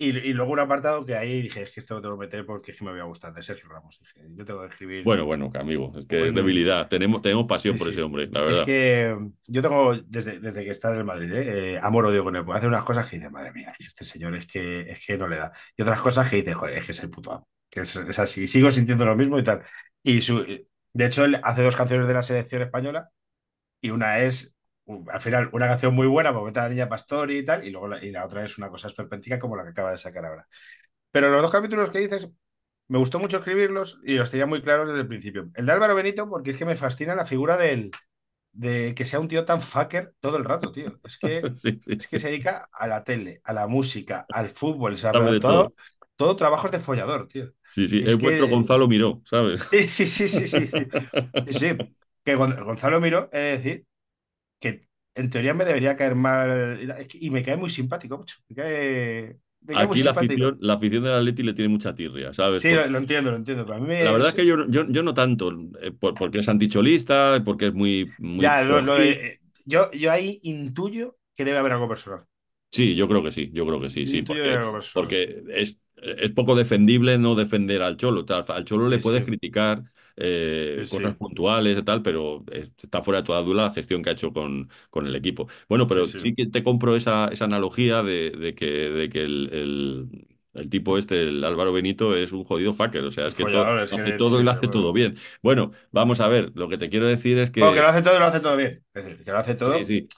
Y, 0.07 0.19
y 0.31 0.33
luego 0.33 0.53
un 0.53 0.61
apartado 0.61 1.05
que 1.05 1.14
ahí 1.17 1.43
dije, 1.43 1.62
es 1.62 1.71
que 1.73 1.81
esto 1.81 1.95
lo 1.95 2.03
tengo 2.03 2.19
que 2.19 2.27
meter 2.27 2.47
porque 2.47 2.73
es 2.73 2.79
que 2.79 2.85
me 2.85 2.90
voy 2.93 3.01
a 3.01 3.05
gustar, 3.05 3.33
de 3.35 3.43
Sergio 3.43 3.69
Ramos. 3.69 3.99
Dije, 4.01 4.29
yo 4.37 4.45
tengo 4.45 4.61
que 4.62 4.67
escribir. 4.69 5.05
Bueno, 5.05 5.25
bueno, 5.27 5.51
amigo, 5.55 5.93
es 5.97 6.07
que 6.07 6.29
es 6.29 6.35
debilidad. 6.35 6.88
Tenemos, 6.88 7.21
tenemos 7.23 7.47
pasión 7.47 7.75
Sí, 7.75 7.79
por 7.79 7.88
sí. 7.88 7.93
ese 7.93 8.03
hombre, 8.03 8.29
la 8.31 8.45
Es 8.47 8.47
verdad. 8.47 8.64
que 8.64 9.17
yo 9.47 9.62
tengo, 9.62 9.95
desde, 10.07 10.40
desde 10.40 10.64
que 10.64 10.71
está 10.71 10.90
en 10.93 10.99
el 10.99 11.05
Madrid, 11.05 11.33
¿eh? 11.33 11.75
Eh, 11.75 11.81
amor 11.83 12.07
odio 12.07 12.25
con 12.25 12.37
él. 12.37 12.45
Hacer 12.53 12.69
unas 12.69 12.85
cosas 12.85 13.09
que 13.09 13.17
dice, 13.17 13.31
madre 13.31 13.53
mía, 13.53 13.71
es 13.73 13.79
que 13.79 13.85
este 13.87 14.05
señor 14.05 14.35
es 14.37 14.47
que, 14.47 14.83
es 14.93 15.05
que 15.07 15.19
no 15.19 15.29
le 15.29 15.37
da. 15.37 15.53
Y 15.77 15.83
otras 15.83 16.01
cosas 16.01 16.29
que 16.31 16.37
dice, 16.37 16.55
joder, 16.55 16.79
es 16.79 16.85
que 16.87 16.93
es 16.93 17.03
el 17.03 17.11
puto 17.11 17.33
amo. 17.33 17.49
Que 17.71 17.81
es, 17.83 17.97
es 17.97 18.19
así. 18.19 18.47
Sigo 18.47 18.71
sintiendo 18.71 19.05
lo 19.05 19.17
mismo 19.17 19.38
y 19.38 19.45
tal. 19.45 19.62
Y 20.03 20.21
su, 20.21 20.45
de 20.45 21.07
hecho, 21.07 21.25
él 21.25 21.40
hace 21.43 21.62
dos 21.62 21.77
canciones 21.77 22.07
de 22.09 22.14
la 22.14 22.23
selección 22.23 22.62
española 22.62 23.11
y 23.81 23.90
una 23.90 24.21
es, 24.21 24.54
al 25.12 25.20
final, 25.20 25.49
una 25.53 25.68
canción 25.68 25.94
muy 25.94 26.07
buena 26.07 26.33
porque 26.33 26.47
mete 26.47 26.61
a 26.61 26.62
la 26.64 26.68
niña 26.70 26.88
Pastori 26.88 27.38
y 27.38 27.44
tal, 27.44 27.64
y 27.66 27.70
luego 27.70 27.88
la, 27.88 28.05
y 28.05 28.11
la 28.11 28.25
otra 28.25 28.44
es 28.44 28.59
una 28.59 28.68
cosa 28.70 28.88
esperpéntica 28.88 29.38
como 29.38 29.57
la 29.57 29.64
que 29.64 29.70
acaba 29.70 29.90
de 29.92 29.99
sacar 29.99 30.25
ahora. 30.27 30.47
Pero 31.12 31.31
los 31.31 31.42
dos 31.42 31.53
capítulos 31.53 31.90
que 31.90 32.01
dices, 32.01 32.29
me 32.88 32.99
gustó 32.99 33.18
mucho 33.18 33.38
escribirlos 33.38 34.01
y 34.05 34.14
los 34.16 34.31
tenía 34.31 34.47
muy 34.47 34.62
claros 34.62 34.88
desde 34.88 35.03
el 35.03 35.09
principio. 35.09 35.51
El 35.55 35.66
de 35.66 35.73
Álvaro 35.73 35.94
Benito, 35.94 36.29
porque 36.29 36.53
es 36.53 36.59
que 36.59 36.66
me 36.66 36.77
fascina 36.77 37.14
la 37.14 37.27
figura 37.27 37.57
del, 37.57 37.92
de 38.53 38.94
que 38.97 39.05
sea 39.05 39.20
un 39.20 39.29
tío 39.29 39.44
tan 39.47 39.61
fucker 39.62 40.14
todo 40.20 40.37
el 40.38 40.44
rato, 40.44 40.73
tío. 40.73 41.01
Es 41.05 41.18
que, 41.18 41.51
Sí, 41.62 41.79
sí, 41.81 41.99
es 41.99 42.09
que 42.09 42.18
se 42.20 42.29
dedica 42.29 42.68
a 42.73 42.87
la 42.88 43.05
tele, 43.05 43.40
a 43.44 43.53
la 43.53 43.66
música, 43.68 44.29
al 44.31 44.49
fútbol, 44.51 44.97
de 45.31 45.40
todo, 45.40 45.40
todo. 45.40 45.75
todo 46.16 46.37
trabajos 46.37 46.70
de 46.73 46.81
follador, 46.81 47.29
tío. 47.29 47.53
sí, 47.66 47.88
sí. 47.88 48.03
es 48.05 48.16
Es 48.16 48.18
vuestro 48.18 48.49
Gonzalo 48.49 48.88
Miró, 48.88 49.23
¿sabes? 49.27 49.61
Sí, 49.70 49.88
sí, 49.88 50.07
sí, 50.07 50.29
sí, 50.29 50.47
sí. 50.49 50.68
sí. 50.68 50.87
Sí, 51.47 51.53
sí. 51.55 51.73
Que 52.25 52.37
Gon- 52.37 52.64
Gonzalo 52.64 53.01
Miró, 53.01 53.25
es 53.33 53.62
decir, 53.62 53.87
que 54.61 54.88
en 55.14 55.31
teoría 55.31 55.55
me 55.55 55.64
debería 55.64 55.97
caer 55.97 56.14
mal 56.14 56.81
y 57.14 57.31
me 57.31 57.43
cae 57.45 57.57
muy 57.57 57.71
simpático, 57.71 58.19
mucho. 58.19 58.37
Me 58.49 58.57
cae, 58.57 59.38
me 59.62 59.77
cae 59.77 59.87
muy 59.87 59.97
Aquí 59.97 60.03
la 60.03 60.12
simpático. 60.12 60.53
afición, 60.53 60.57
la 60.61 60.75
afición 60.75 61.03
del 61.05 61.12
Atleti 61.14 61.43
le 61.43 61.53
tiene 61.55 61.69
mucha 61.69 61.95
tirria, 61.95 62.33
¿sabes? 62.33 62.62
Sí, 62.62 62.73
lo, 62.73 62.87
lo 62.87 62.99
entiendo, 62.99 63.31
lo 63.31 63.37
entiendo. 63.37 63.64
Pero 63.64 63.77
a 63.77 63.81
mí 63.81 63.87
me- 63.88 63.97
la 63.99 64.12
verdad 64.12 64.29
es 64.31 64.35
que 64.35 64.47
yo, 64.47 64.67
yo, 64.69 64.87
yo 64.88 65.03
no 65.03 65.14
tanto, 65.14 65.51
eh, 65.81 65.93
por- 65.93 66.17
porque 66.17 66.40
es 66.40 66.49
anticholista, 66.49 67.43
porque 67.45 67.69
es 67.69 67.75
muy... 67.75 68.14
muy 68.19 68.37
Ya, 68.37 68.62
lo- 68.62 68.81
lo 68.81 68.95
de- 68.99 69.27
eh, 69.35 69.40
yo, 69.64 69.90
yo 69.93 70.11
ahí 70.12 70.40
intuyo 70.43 71.19
que 71.35 71.45
debe 71.45 71.59
haber 71.59 71.73
algo 71.73 71.88
personal. 71.88 72.27
Sí, 72.71 72.97
yo 72.97 73.07
creo 73.09 73.23
que 73.23 73.31
sí, 73.31 73.51
yo 73.53 73.64
creo 73.67 73.81
que 73.81 73.88
sí, 73.90 74.07
sí, 74.09 74.23
porque, 74.23 74.64
es, 75.51 75.79
es 75.97 76.31
poco 76.33 76.57
defendible 76.57 77.19
no 77.19 77.37
defender 77.37 77.83
al 77.83 77.97
Cholo. 77.97 78.25
Al 78.49 78.64
Cholo 78.64 78.88
le 78.88 78.99
Sí, 78.99 79.01
puedes 79.01 79.25
sí. 79.25 79.25
criticar 79.25 79.85
eh, 80.16 80.87
Sí, 80.87 80.87
cosas 80.90 81.14
sí. 81.14 81.16
puntuales 81.16 81.79
y 81.79 81.83
tal, 81.83 82.03
pero 82.03 82.44
es- 82.53 82.72
está 82.83 83.03
fuera 83.03 83.20
de 83.22 83.27
toda 83.27 83.42
duda 83.42 83.66
la 83.68 83.72
gestión 83.74 84.03
que 84.03 84.11
ha 84.11 84.12
hecho 84.12 84.33
con, 84.33 84.70
con 84.90 85.07
el 85.07 85.14
equipo. 85.16 85.48
Bueno, 85.68 85.87
pero 85.87 86.07
Sí, 86.07 86.35
que 86.37 86.46
te 86.46 86.62
compro 86.64 86.96
esa, 86.96 87.29
esa 87.29 87.44
analogía 87.46 88.03
de, 88.03 88.31
de 88.31 88.55
que, 88.55 88.66
de 88.90 89.09
que 89.11 89.22
el, 89.24 89.50
el- 89.53 90.27
el 90.55 90.70
tipo 90.70 90.98
este, 90.98 91.22
el 91.22 91.42
Álvaro 91.44 91.72
Benito, 91.72 92.16
es 92.16 92.31
un 92.33 92.44
jodido 92.44 92.74
fucker. 92.74 93.03
O 93.05 93.11
sea, 93.11 93.27
es 93.27 93.35
que 93.35 93.42
Follador, 93.42 93.81
es 93.81 93.90
lo 93.90 93.96
que 93.96 94.03
hace 94.03 94.12
todo 94.12 94.40
y 94.40 94.44
lo 94.44 94.50
hace 94.53 94.68
bueno. 94.68 94.72
todo 94.72 94.92
bien. 94.92 95.16
Bueno, 95.42 95.72
vamos 95.90 96.20
a 96.20 96.29
ver, 96.29 96.53
lo 96.55 96.68
que 96.68 96.79
te 96.79 96.88
quiero 96.90 97.07
decir 97.09 97.38
es 97.38 97.50
que... 97.50 97.62
Que 97.72 97.81
lo 97.81 97.87
hace 97.88 98.03
todo 98.03 98.16
y 98.16 98.18
lo 98.18 98.27
hace 98.27 98.40
todo 98.40 98.57
bien. 98.57 98.85
Es 98.94 99.05
decir, 99.05 99.24
que 99.24 99.31
lo 99.33 99.38
hace 99.38 99.55
todo. 99.55 99.74
Sí, 99.74 99.85
sí. 99.85 100.09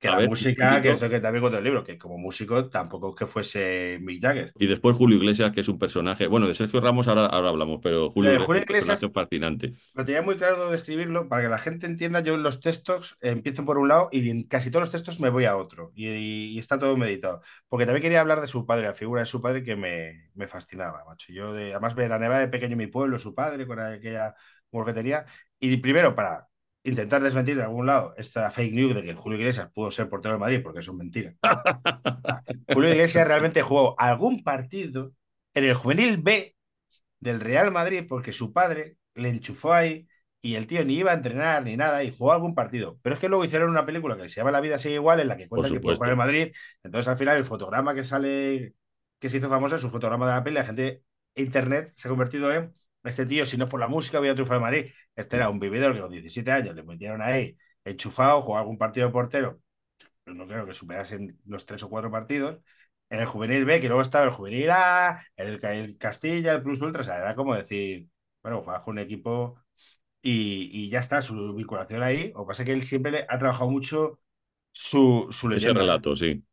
Que 0.00 0.08
A 0.08 0.12
la 0.12 0.16
ver, 0.18 0.28
música, 0.28 0.70
Benito- 0.70 0.82
que 0.82 0.90
es 0.92 1.00
lo 1.02 1.10
que 1.10 1.20
también 1.20 1.42
cuento 1.42 1.58
el 1.58 1.64
libro, 1.64 1.84
que 1.84 1.98
como 1.98 2.16
músico 2.18 2.68
tampoco 2.70 3.10
es 3.10 3.16
que 3.16 3.26
fuese 3.26 3.98
Mick 4.00 4.22
Jagger. 4.22 4.52
Y 4.58 4.66
después 4.66 4.96
Julio 4.96 5.18
Iglesias, 5.18 5.52
que 5.52 5.60
es 5.60 5.68
un 5.68 5.78
personaje. 5.78 6.26
Bueno, 6.26 6.48
de 6.48 6.54
Sergio 6.54 6.80
Ramos 6.80 7.06
ahora, 7.08 7.26
ahora 7.26 7.50
hablamos, 7.50 7.80
pero 7.82 8.10
Julio 8.10 8.30
de 8.30 8.36
Iglesias 8.36 9.00
Julio 9.00 9.08
es 9.10 9.12
fascinante. 9.12 9.74
Lo 9.94 10.04
tenía 10.04 10.22
muy 10.22 10.36
claro 10.36 10.70
de 10.70 10.76
escribirlo 10.76 11.28
para 11.28 11.42
que 11.42 11.48
la 11.48 11.58
gente 11.58 11.86
entienda. 11.86 12.20
Yo 12.20 12.34
en 12.34 12.42
los 12.42 12.60
textos 12.60 13.16
eh, 13.20 13.30
empiezo 13.30 13.64
por 13.64 13.76
un 13.78 13.88
lado 13.88 14.08
y 14.12 14.30
en 14.30 14.44
casi 14.44 14.70
todos 14.70 14.82
los 14.82 14.90
textos 14.92 15.20
me 15.20 15.30
voy 15.30 15.44
a 15.46 15.56
otro. 15.56 15.92
Y, 15.94 16.08
y 16.08 16.58
está 16.58 16.78
todo 16.78 16.96
meditado. 16.96 17.42
Porque 17.68 17.86
también 17.86 18.02
quería 18.02 18.20
hablar 18.20 18.40
de 18.40 18.46
su 18.46 18.64
padre, 18.66 18.86
la 18.86 18.94
figura 18.94 19.20
de 19.22 19.26
su 19.26 19.42
padre 19.42 19.62
que 19.64 19.76
me, 19.76 20.30
me 20.34 20.46
fascinaba, 20.48 21.04
macho. 21.06 21.32
Yo 21.32 21.52
de, 21.52 21.72
además 21.72 21.94
veraneaba 21.94 22.38
de 22.38 22.48
pequeño 22.48 22.72
en 22.72 22.78
mi 22.78 22.86
pueblo, 22.86 23.18
su 23.18 23.34
padre, 23.34 23.66
con 23.66 23.80
aquella 23.80 24.34
mujer 24.70 24.94
que 24.94 25.00
tenía. 25.00 25.26
Y 25.58 25.76
primero, 25.78 26.14
para 26.14 26.48
intentar 26.82 27.22
desmentir 27.22 27.56
de 27.56 27.62
algún 27.62 27.86
lado 27.86 28.14
esta 28.16 28.50
fake 28.50 28.72
news 28.72 28.94
de 28.94 29.02
que 29.02 29.14
Julio 29.14 29.38
Iglesias 29.38 29.70
pudo 29.72 29.90
ser 29.90 30.08
portero 30.08 30.34
de 30.34 30.40
Madrid, 30.40 30.60
porque 30.62 30.80
eso 30.80 30.92
es 30.92 30.96
mentira. 30.96 31.34
Julio 32.72 32.90
Iglesias 32.90 33.26
realmente 33.26 33.62
jugó 33.62 33.94
algún 33.98 34.42
partido 34.42 35.12
en 35.54 35.64
el 35.64 35.74
juvenil 35.74 36.18
B 36.18 36.56
del 37.18 37.40
Real 37.40 37.70
Madrid 37.70 38.04
porque 38.08 38.32
su 38.32 38.52
padre 38.52 38.96
le 39.14 39.28
enchufó 39.28 39.72
ahí 39.72 40.06
y 40.42 40.54
el 40.54 40.66
tío 40.66 40.84
ni 40.84 40.94
iba 40.94 41.10
a 41.10 41.14
entrenar 41.14 41.62
ni 41.64 41.76
nada 41.76 42.02
y 42.02 42.10
jugó 42.10 42.32
algún 42.32 42.54
partido. 42.54 42.98
Pero 43.02 43.14
es 43.14 43.20
que 43.20 43.28
luego 43.28 43.44
hicieron 43.44 43.68
una 43.68 43.84
película 43.84 44.16
que 44.16 44.28
se 44.28 44.36
llama 44.36 44.50
La 44.50 44.60
vida 44.60 44.78
sigue 44.78 44.94
igual 44.94 45.20
en 45.20 45.28
la 45.28 45.36
que 45.36 45.48
cuentan 45.48 45.72
que 45.72 45.78
supuesto. 45.78 46.02
jugó 46.02 46.12
en 46.12 46.18
Madrid. 46.18 46.52
Entonces 46.82 47.08
al 47.08 47.18
final 47.18 47.36
el 47.36 47.44
fotograma 47.44 47.94
que 47.94 48.04
sale 48.04 48.74
que 49.18 49.28
se 49.28 49.36
hizo 49.36 49.50
famosa 49.50 49.76
en 49.76 49.82
su 49.82 49.90
fotograma 49.90 50.26
de 50.26 50.32
la 50.32 50.42
peli, 50.42 50.54
la 50.54 50.64
gente, 50.64 51.02
internet 51.34 51.92
se 51.94 52.08
ha 52.08 52.10
convertido 52.10 52.50
en, 52.52 52.74
este 53.04 53.26
tío, 53.26 53.46
si 53.46 53.56
no 53.56 53.64
es 53.64 53.70
por 53.70 53.80
la 53.80 53.88
música, 53.88 54.18
voy 54.18 54.28
a 54.28 54.34
triunfar 54.34 54.56
en 54.56 54.62
Madrid. 54.62 54.86
Este 55.16 55.36
era 55.36 55.48
un 55.48 55.58
vividor 55.60 55.94
que 55.94 56.00
con 56.00 56.10
17 56.10 56.50
años 56.50 56.74
le 56.74 56.82
metieron 56.82 57.22
ahí 57.22 57.56
enchufado, 57.84 58.42
jugó 58.42 58.58
algún 58.58 58.78
partido 58.78 59.06
de 59.06 59.12
portero, 59.12 59.60
pero 60.24 60.36
no 60.36 60.46
creo 60.46 60.66
que 60.66 60.74
superasen 60.74 61.38
los 61.46 61.66
tres 61.66 61.82
o 61.82 61.90
cuatro 61.90 62.10
partidos. 62.10 62.60
En 63.08 63.20
el 63.20 63.26
juvenil 63.26 63.64
B, 63.64 63.80
que 63.80 63.88
luego 63.88 64.02
estaba 64.02 64.24
el 64.24 64.30
juvenil 64.30 64.70
A, 64.70 65.24
el, 65.36 65.64
el 65.64 65.98
Castilla, 65.98 66.52
el 66.52 66.62
Plus 66.62 66.80
Ultra, 66.80 67.00
o 67.00 67.04
sea, 67.04 67.16
era 67.16 67.34
como 67.34 67.54
decir, 67.54 68.06
bueno, 68.42 68.62
juegas 68.62 68.82
con 68.82 68.92
un 68.92 68.98
equipo 69.00 69.58
y, 70.22 70.70
y, 70.72 70.90
ya 70.90 71.00
está, 71.00 71.20
su 71.22 71.54
vinculación 71.54 72.02
ahí. 72.02 72.32
O 72.36 72.46
pasa 72.46 72.64
que 72.64 72.72
él 72.72 72.84
siempre 72.84 73.26
ha 73.28 73.38
trabajado 73.38 73.70
mucho 73.70 74.20
su, 74.72 75.26
su 75.30 75.48
leyenda. 75.48 75.72
Ese 75.72 75.78
relato, 75.80 76.14
sí. 76.14 76.44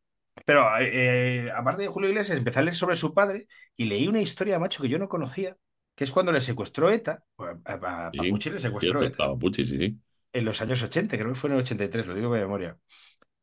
Pero 0.45 0.65
eh, 0.79 1.51
aparte 1.55 1.83
de 1.83 1.87
Julio 1.89 2.09
Iglesias, 2.09 2.37
empecé 2.37 2.59
a 2.59 2.61
leer 2.63 2.75
sobre 2.75 2.95
su 2.95 3.13
padre 3.13 3.47
y 3.75 3.85
leí 3.85 4.07
una 4.07 4.21
historia, 4.21 4.59
macho, 4.59 4.81
que 4.81 4.89
yo 4.89 4.99
no 4.99 5.09
conocía, 5.09 5.55
que 5.97 6.05
es 6.05 6.13
cuando 6.13 6.31
le 6.33 6.41
secuestró 6.41 6.91
ETA, 6.91 7.25
a, 7.39 7.73
a, 7.73 8.07
a 8.09 8.13
Sí, 8.13 8.39
le 8.51 8.59
secuestró 8.61 9.03
cierto, 9.03 9.05
ETA, 9.05 9.35
Pucci, 9.37 9.65
sí, 9.65 9.77
sí. 9.77 9.99
en 10.33 10.45
los 10.45 10.61
años 10.61 10.81
80, 10.83 11.17
creo 11.17 11.29
que 11.29 11.35
fue 11.39 11.49
en 11.49 11.55
el 11.55 11.61
83, 11.63 12.05
lo 12.07 12.15
digo 12.15 12.33
de 12.33 12.41
memoria. 12.41 12.77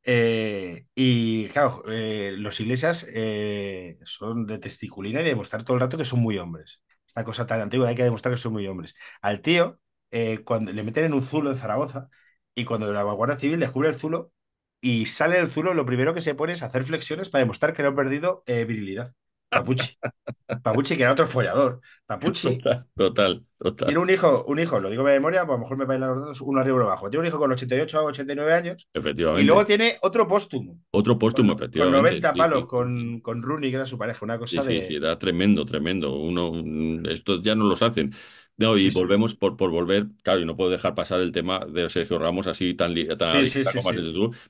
Eh, 0.04 0.86
y 0.94 1.48
claro, 1.50 1.84
eh, 1.88 2.34
los 2.38 2.60
Iglesias 2.60 3.06
eh, 3.14 3.98
son 4.04 4.46
de 4.46 4.58
testiculina 4.58 5.20
y 5.20 5.24
de 5.24 5.30
demostrar 5.30 5.64
todo 5.64 5.76
el 5.76 5.82
rato 5.82 5.98
que 5.98 6.04
son 6.06 6.20
muy 6.20 6.38
hombres. 6.38 6.82
Esta 7.06 7.24
cosa 7.24 7.46
tan 7.46 7.60
antigua 7.62 7.88
hay 7.88 7.94
que 7.96 8.04
demostrar 8.04 8.34
que 8.34 8.40
son 8.40 8.52
muy 8.54 8.66
hombres. 8.68 8.94
Al 9.22 9.42
tío, 9.42 9.80
cuando 10.44 10.72
le 10.72 10.82
meten 10.84 11.06
en 11.06 11.14
un 11.14 11.22
zulo 11.22 11.50
en 11.52 11.58
Zaragoza 11.58 12.08
y 12.54 12.64
cuando 12.64 12.92
la 12.92 13.02
Guardia 13.04 13.38
Civil 13.38 13.60
descubre 13.60 13.88
el 13.90 13.98
zulo 13.98 14.32
y 14.80 15.06
sale 15.06 15.36
del 15.38 15.50
zulo, 15.52 15.74
lo 15.74 15.86
primero 15.86 16.14
que 16.14 16.20
se 16.22 16.34
pone 16.36 16.52
es 16.54 16.62
hacer 16.62 16.84
flexiones 16.84 17.30
para 17.30 17.40
demostrar 17.44 17.72
que 17.74 17.82
no 17.82 17.90
ha 17.90 17.96
perdido 17.96 18.44
virilidad. 18.46 19.14
Papuchi. 19.54 19.96
Papuchi, 20.62 20.96
que 20.96 21.02
era 21.04 21.12
otro 21.12 21.26
follador. 21.26 21.80
Papuchi 22.06 22.50
Total, 22.62 22.86
total, 22.96 23.44
total. 23.58 23.86
tiene 23.86 24.00
un 24.00 24.10
hijo, 24.10 24.44
un 24.46 24.58
hijo, 24.58 24.80
lo 24.80 24.90
digo 24.90 25.04
de 25.04 25.14
memoria, 25.14 25.44
pues 25.46 25.50
a 25.56 25.58
lo 25.58 25.60
mejor 25.60 25.76
me 25.76 25.84
bailan 25.84 26.10
los 26.10 26.20
datos 26.20 26.40
uno 26.40 26.60
arriba 26.60 26.76
y 26.76 26.78
uno 26.80 26.86
abajo. 26.86 27.10
Tiene 27.10 27.20
un 27.22 27.26
hijo 27.28 27.38
con 27.38 27.52
88 27.52 28.00
o 28.02 28.06
89 28.08 28.52
años 28.54 28.88
y 29.34 29.42
Efectivamente. 29.42 29.44
luego 29.44 29.66
tiene 29.66 29.98
otro 30.02 30.26
póstumo. 30.28 30.78
Otro 30.92 31.18
póstumo, 31.18 31.54
Con, 31.54 31.58
con 31.74 31.90
efectivamente. 31.90 31.92
90 31.92 32.32
sí, 32.32 32.38
palos, 32.38 32.62
sí, 32.62 32.68
con, 32.68 33.20
con 33.20 33.42
Rooney, 33.42 33.70
que 33.70 33.76
era 33.76 33.86
su 33.86 33.98
pareja, 33.98 34.24
una 34.24 34.38
Sí, 34.46 34.60
cosa 34.60 34.62
sí, 34.62 34.82
de. 34.82 34.82
sí, 34.82 34.96
era 34.96 35.18
tremendo, 35.18 35.64
tremendo. 35.64 36.16
Uno, 36.18 36.50
un- 36.50 37.06
estos 37.10 37.42
ya 37.42 37.54
no 37.54 37.64
los 37.64 37.82
hacen. 37.82 38.14
No, 38.56 38.76
y 38.76 38.90
Sí, 38.90 38.90
volvemos 38.90 39.34
por, 39.34 39.56
por 39.56 39.70
volver, 39.72 40.06
claro, 40.22 40.40
y 40.40 40.44
no 40.44 40.56
puedo 40.56 40.70
dejar 40.70 40.94
pasar 40.94 41.20
el 41.20 41.32
tema 41.32 41.60
de 41.66 41.90
Sergio 41.90 42.18
Ramos 42.20 42.46
así 42.46 42.74
tan, 42.74 42.94
tan 43.18 43.44
Sí, 43.44 43.50
sí, 43.50 43.64
como. 43.64 43.90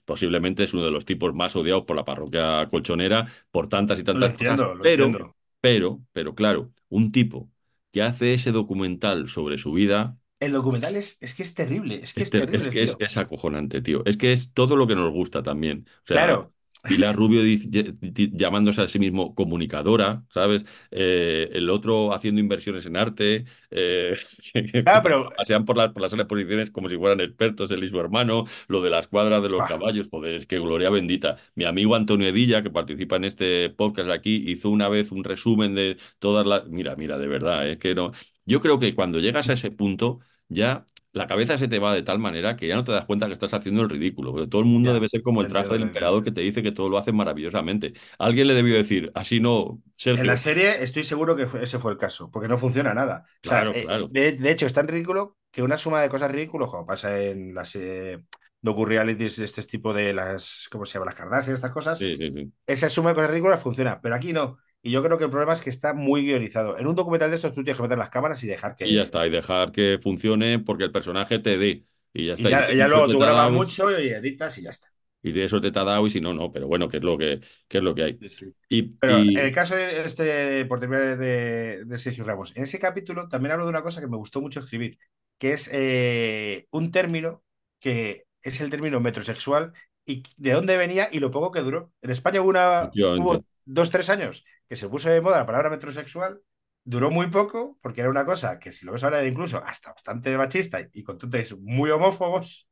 Posiblemente 0.05 0.64
es 0.64 0.75
uno 0.75 0.85
de 0.85 0.90
los 0.90 1.07
tipos 1.07 1.35
más 1.35 1.57
odiados 1.57 1.85
por 1.85 1.97
la 1.97 2.05
parroquia 2.05 2.69
colchonera 2.71 3.27
por 3.51 3.69
tantas 3.69 3.99
y 3.99 4.05
Lo 4.11 4.25
tantas 4.25 4.35
cosas. 4.35 4.71
lo 4.75 4.83
Pero, 4.83 5.11
entiendo. 5.11 5.37
pero, 5.61 6.03
pero 6.12 6.35
claro, 6.35 6.73
un 6.90 7.12
tipo 7.12 7.51
que 7.93 8.03
hace 8.03 8.35
ese 8.35 8.53
documental 8.53 9.29
sobre 9.29 9.57
su 9.59 9.73
vida 9.73 10.19
El 10.38 10.53
documental 10.53 10.95
es, 10.97 11.17
es 11.21 11.35
que 11.35 11.43
es 11.43 11.55
terrible, 11.55 12.01
es 12.03 12.14
que 12.14 12.23
es 12.23 12.25
es, 12.25 12.31
ter- 12.31 12.49
terrible 12.49 12.69
es 12.69 12.69
que 12.69 12.83
es, 12.83 12.97
acojonante, 13.17 13.83
tío. 13.83 14.03
Es 14.07 14.17
que 14.17 14.33
es 14.33 14.53
todo 14.53 14.77
lo 14.77 14.87
que 14.87 14.95
nos 14.95 15.12
gusta 15.12 15.43
también. 15.43 15.87
O 16.05 16.07
sea, 16.07 16.27
Claro, 16.27 16.54
Pilar 16.85 17.16
Rubio 17.16 17.42
llamándose 18.33 18.83
a 18.83 18.88
sí 18.88 18.99
mismo 18.99 19.35
comunicadora, 19.35 20.23
¿sabes? 20.33 20.64
Eh, 20.90 21.51
el 21.53 21.70
otro 21.70 22.14
haciendo 22.14 22.40
inversiones 22.40 22.87
en 22.87 22.97
arte, 22.97 23.44
eh, 23.70 24.16
claro, 24.85 25.03
pero. 25.03 25.31
pasean 25.37 25.64
por, 25.64 25.77
las 25.77 25.92
por 25.92 26.03
las 26.03 26.12
exposiciones 26.12 26.70
como 26.70 26.88
si 26.88 26.97
fueran 26.97 27.20
expertos, 27.20 27.70
y 27.70 27.88
su 27.88 28.01
hermano, 28.01 28.47
lo 28.68 28.83
de 28.83 28.90
las 28.90 29.09
cuadras 29.09 29.42
de 29.42 29.49
los 29.49 29.61
bah, 29.61 29.68
caballos, 29.68 30.09
joder, 30.11 30.35
es 30.35 30.47
que 30.47 30.59
gloria 30.59 30.90
bendita. 30.90 31.38
Mi 31.55 31.64
amigo 31.64 31.94
Antonio 31.94 32.29
Edilla, 32.29 32.62
que 32.62 32.70
participa 32.70 33.16
en 33.16 33.25
este 33.25 33.70
podcast 33.70 34.11
aquí, 34.11 34.44
hizo 34.47 34.70
una 34.70 34.88
vez 34.88 35.11
un 35.12 35.25
resumen 35.25 35.75
de 35.75 35.97
todas 36.18 36.47
las... 36.47 36.66
Mira, 36.68 36.97
mira, 36.97 37.18
de 37.18 37.27
verdad, 37.29 37.68
es 37.68 37.79
que 37.79 37.94
no... 37.94 38.12
Yo 38.47 38.61
creo 38.61 38.79
que 38.79 38.94
cuando 38.94 39.20
llegas 39.20 39.49
a 39.49 39.55
ese 39.55 39.70
punto, 39.70 40.20
ya 40.49 40.87
la 41.14 41.27
cabeza 41.27 41.59
se 41.59 41.68
te 41.68 41.79
va 41.79 41.94
de 41.94 42.03
tal 42.03 42.18
manera 42.18 42.57
que 42.57 42.68
ya 42.68 42.77
no 42.77 42.85
te 42.85 42.92
das 42.92 43.07
cuenta 43.07 43.27
que 43.27 43.33
estás 43.33 43.55
haciendo 43.55 43.83
el 43.83 43.90
ridículo, 43.90 44.48
todo 44.48 44.61
el 44.62 44.66
mundo 44.68 44.92
ya, 44.92 44.94
debe 44.94 45.09
ser 45.09 45.22
como 45.22 45.40
el 45.42 45.48
traje 45.48 45.72
del 45.74 45.83
emperador 45.83 46.24
que 46.24 46.33
te 46.33 46.42
dice 46.42 46.62
que 46.62 46.72
todo 46.72 46.88
lo 46.90 46.98
hace 46.98 47.12
maravillosamente. 47.12 47.94
Alguien 48.18 48.48
le 48.48 48.55
debió 48.55 48.77
decir, 48.77 49.11
así 49.14 49.40
no, 49.40 49.83
En 50.16 50.27
la 50.29 50.37
Sergio. 50.37 50.37
serie 50.37 50.83
estoy 50.83 51.03
seguro 51.05 51.35
que 51.37 51.44
ese 51.62 51.79
fue 51.81 51.90
el 51.92 51.98
caso, 51.98 52.31
porque 52.31 52.46
no 52.48 52.57
funciona 52.59 52.94
nada. 52.94 53.24
O 53.44 53.46
sea, 53.48 53.62
Claro, 53.62 53.72
eh, 53.72 53.87
claro. 53.87 54.09
de, 54.11 54.33
de 54.33 54.50
hecho, 54.50 54.66
es 54.66 54.72
tan 54.72 54.87
ridículo 54.88 55.37
que 55.50 55.62
una 55.62 55.77
suma 55.79 56.00
de 56.03 56.09
cosas 56.09 56.31
ridículas, 56.31 56.68
como 56.70 56.87
pasa 56.87 57.18
en 57.20 57.53
las 57.55 57.74
eh, 57.74 58.22
docu-realities 58.61 59.37
de 59.37 59.44
este 59.44 59.62
tipo 59.64 59.92
de 59.92 60.12
las, 60.12 60.68
¿cómo 60.70 60.85
se 60.87 60.94
llama? 60.94 61.07
Las 61.07 61.16
Kardashian, 61.16 61.55
estas 61.55 61.72
cosas, 61.72 62.07
Sí, 62.07 62.16
sí, 62.18 62.31
sí. 62.33 62.53
esa 62.66 62.88
suma 62.90 63.11
de 63.11 63.16
cosas 63.16 63.31
ridículas 63.31 63.62
funciona, 63.62 64.00
pero 64.00 64.14
aquí 64.16 64.33
no. 64.33 64.59
Y 64.85 64.92
yo 64.92 65.03
creo 65.03 65.18
que 65.18 65.25
el 65.25 65.31
problema 65.31 65.55
es 65.55 65.62
que 65.62 65.70
está 65.70 65.94
muy 65.94 66.25
guionizado. 66.25 66.79
En 66.79 66.87
un 66.87 66.94
documental 66.94 67.31
de 67.31 67.37
estos 67.37 67.55
tú 67.55 67.64
tienes 67.64 67.77
que 67.79 67.83
meter 67.85 67.99
las 67.99 68.11
cámaras 68.11 68.42
y 68.44 68.47
dejar 68.49 68.77
Y 68.83 68.94
ya 68.94 69.03
que... 69.03 69.03
está, 69.03 69.27
y 69.27 69.31
dejar 69.31 69.73
que 69.73 69.99
funcione 70.03 70.59
porque 70.59 70.85
el 70.85 70.92
personaje 70.92 71.38
te 71.38 71.57
dé. 71.59 71.87
Y 72.12 72.27
ya 72.27 72.35
está. 72.35 72.51
Y 72.51 72.77
ya, 72.77 72.88
luego 72.88 73.09
tú 73.09 73.18
grabas 73.18 73.51
mucho 73.53 73.90
y 74.01 74.09
editas 74.09 74.57
y 74.59 74.62
ya 74.62 74.70
está. 74.70 74.88
y 75.23 75.33
de 75.33 75.44
eso 75.44 75.61
te 75.61 75.68
ha 75.68 75.85
dado, 75.85 76.07
y 76.07 76.11
si 76.11 76.20
no, 76.20 76.35
no. 76.35 76.53
Pero 76.53 76.66
bueno, 76.68 76.88
que 76.88 76.99
es 76.99 77.03
lo 77.03 77.16
que, 77.18 77.40
que 77.68 77.79
es 77.79 77.85
lo 77.85 77.94
que 77.94 78.03
hay. 78.05 78.20
Sí, 78.20 78.29
sí. 78.31 78.55
Y, 78.68 78.83
Pero 79.01 79.31
en 79.37 79.38
y 79.40 79.47
el 79.47 79.53
caso 79.55 79.77
de 79.77 80.05
este, 80.05 80.64
por 80.66 80.81
terminar, 80.81 81.18
de, 81.18 81.85
de 81.85 81.99
Sergio 81.99 82.25
Ramos, 82.25 82.53
en 82.57 82.62
ese 82.62 82.79
capítulo 82.79 83.29
también 83.29 83.53
hablo 83.53 83.64
de 83.64 83.70
una 83.70 83.83
cosa 83.83 84.01
que 84.01 84.07
me 84.07 84.16
gustó 84.16 84.40
mucho 84.40 84.61
escribir, 84.61 84.99
que 85.38 85.53
es 85.53 85.68
eh, 85.73 86.66
un 86.70 86.90
término 86.90 87.44
que 87.81 88.27
es 88.42 88.61
el 88.61 88.70
término 88.70 89.01
metrosexual 89.01 89.73
y 90.07 90.23
de 90.37 90.53
dónde 90.53 90.77
venía 90.79 91.09
y 91.12 91.18
lo 91.18 91.31
poco 91.31 91.53
que 91.53 91.61
duró. 91.61 91.92
En 92.01 92.11
España 92.11 92.40
hubo, 92.40 92.51
una, 92.51 92.97
hubo 93.14 93.44
dos, 93.64 93.90
tres 93.90 94.11
años 94.11 94.44
que 94.68 94.77
se 94.77 94.88
puso 94.88 95.09
de 95.11 95.20
moda 95.20 95.38
la 95.38 95.46
palabra 95.46 95.70
metrosexual, 95.70 96.40
duró 96.85 97.11
muy 97.11 97.29
poco 97.29 97.79
porque 97.83 98.00
era 98.00 98.11
una 98.11 98.24
cosa 98.27 98.59
que 98.59 98.72
si 98.72 98.87
lo 98.87 98.92
ves 98.92 99.05
ahora 99.05 99.24
incluso 99.24 99.62
hasta 99.64 99.90
bastante 99.90 100.37
machista 100.37 100.81
y 100.92 101.03
con 101.03 101.18
tintes 101.18 101.57
muy 101.59 101.90
homófobos, 101.90 102.68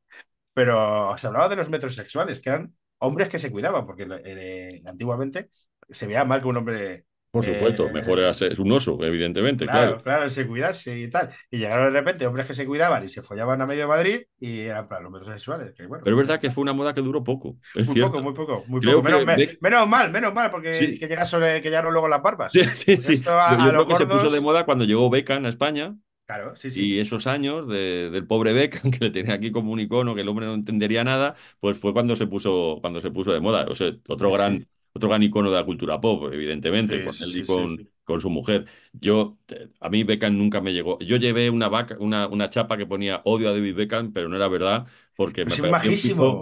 pero 0.53 1.17
se 1.17 1.27
hablaba 1.27 1.49
de 1.49 1.55
los 1.55 1.69
metrosexuales, 1.69 2.41
que 2.41 2.49
eran 2.49 2.75
hombres 2.99 3.29
que 3.29 3.39
se 3.39 3.51
cuidaban, 3.51 3.85
porque 3.85 4.07
eh, 4.25 4.81
antiguamente 4.85 5.51
se 5.89 6.07
veía 6.07 6.25
mal 6.25 6.41
que 6.41 6.47
un 6.47 6.57
hombre 6.57 7.05
Por 7.33 7.43
supuesto, 7.43 7.87
eh, 7.87 7.91
mejor 7.91 8.19
era 8.19 8.31
ser- 8.33 8.51
es 8.53 8.59
un 8.59 8.71
oso, 8.71 8.97
evidentemente, 9.03 9.65
Claro, 9.65 9.97
claro. 9.97 10.03
claro, 10.03 10.29
se 10.29 10.45
cuidase 10.45 10.99
y 10.99 11.09
tal. 11.09 11.31
Y 11.49 11.57
llegaron 11.57 11.91
de 11.91 11.99
repente 11.99 12.27
hombres 12.27 12.45
que 12.45 12.53
se 12.53 12.65
cuidaban 12.67 13.03
y 13.03 13.09
se 13.09 13.23
follaban 13.23 13.59
a 13.59 13.65
medio 13.65 13.87
Madrid 13.87 14.21
y 14.39 14.59
eran 14.61 14.87
para 14.87 15.01
los 15.01 15.11
metrosexuales. 15.11 15.73
Que 15.73 15.87
bueno, 15.87 16.03
Pero 16.03 16.15
es 16.15 16.19
pues 16.19 16.27
verdad 16.27 16.39
que 16.41 16.51
fue 16.51 16.61
una 16.61 16.73
moda 16.73 16.93
que 16.93 17.01
duró 17.01 17.23
poco, 17.23 17.57
es 17.73 17.87
Muy 17.87 17.95
cierto. 17.95 18.11
poco, 18.11 18.23
muy 18.23 18.33
poco, 18.35 18.63
muy 18.67 18.79
Creo 18.81 18.97
poco. 18.97 19.03
Menos, 19.05 19.19
que 19.21 19.25
me- 19.25 19.35
Beck- 19.35 19.57
menos 19.61 19.87
mal, 19.87 20.11
menos 20.11 20.33
mal, 20.33 20.51
porque 20.51 20.75
Sí. 20.75 20.99
que 20.99 21.07
llega 21.07 21.25
sobre 21.25 21.61
que 21.61 21.69
llegaron 21.69 21.91
luego 21.91 22.07
las 22.07 22.21
barbas. 22.21 22.51
Sí, 22.53 22.61
sí, 22.75 22.97
sí. 22.97 23.23
a, 23.27 23.57
yo 23.57 23.63
a 23.63 23.69
creo 23.69 23.87
que 23.87 23.95
se 23.95 24.05
puso 24.05 24.29
de 24.29 24.39
moda 24.39 24.65
cuando 24.65 24.85
llegó 24.85 25.09
Beckham 25.09 25.45
a 25.45 25.49
España 25.49 25.95
Claro, 26.25 26.55
sí, 26.55 26.71
sí. 26.71 26.81
y 26.95 26.99
esos 26.99 27.27
años 27.27 27.67
de- 27.67 28.09
del 28.11 28.25
pobre 28.27 28.53
Beckham, 28.53 28.91
que 28.91 28.99
le 29.05 29.09
tenía 29.11 29.33
aquí 29.35 29.51
como 29.51 29.71
un 29.71 29.79
icono, 29.79 30.15
que 30.15 30.21
el 30.21 30.29
hombre 30.29 30.45
no 30.45 30.53
entendería 30.53 31.03
nada, 31.03 31.35
pues 31.59 31.77
fue 31.77 31.93
cuando 31.93 32.15
se 32.15 32.27
puso, 32.27 32.77
cuando 32.81 33.01
se 33.01 33.11
puso 33.11 33.33
de 33.33 33.39
moda. 33.41 33.65
O 33.69 33.75
sea, 33.75 33.91
otro 34.07 34.31
gran. 34.31 34.67
Otro 34.93 35.09
gran 35.09 35.23
icono 35.23 35.49
de 35.51 35.57
la 35.57 35.65
cultura 35.65 35.99
pop, 36.01 36.31
evidentemente, 36.33 36.99
Sí, 36.99 37.03
con 37.03 37.13
sí, 37.13 37.45
sí, 37.45 37.45
con, 37.45 37.89
con 38.03 38.21
su 38.21 38.29
mujer. 38.29 38.65
Yo, 38.93 39.37
a 39.79 39.89
mí 39.89 40.03
Beckham 40.03 40.37
nunca 40.37 40.61
me 40.61 40.73
llegó. 40.73 40.99
Yo 40.99 41.17
llevé 41.17 41.49
una 41.49 41.69
vaca, 41.69 41.97
una, 41.99 42.27
una 42.27 42.49
chapa 42.49 42.77
que 42.77 42.85
ponía 42.85 43.21
odio 43.25 43.49
a 43.49 43.53
David 43.53 43.75
Beckham, 43.75 44.13
pero 44.13 44.29
no 44.29 44.35
era 44.35 44.47
verdad, 44.47 44.87
porque 45.15 45.45
Pues 45.45 45.57
me 45.59 45.61
un 45.61 45.71
es 45.71 45.77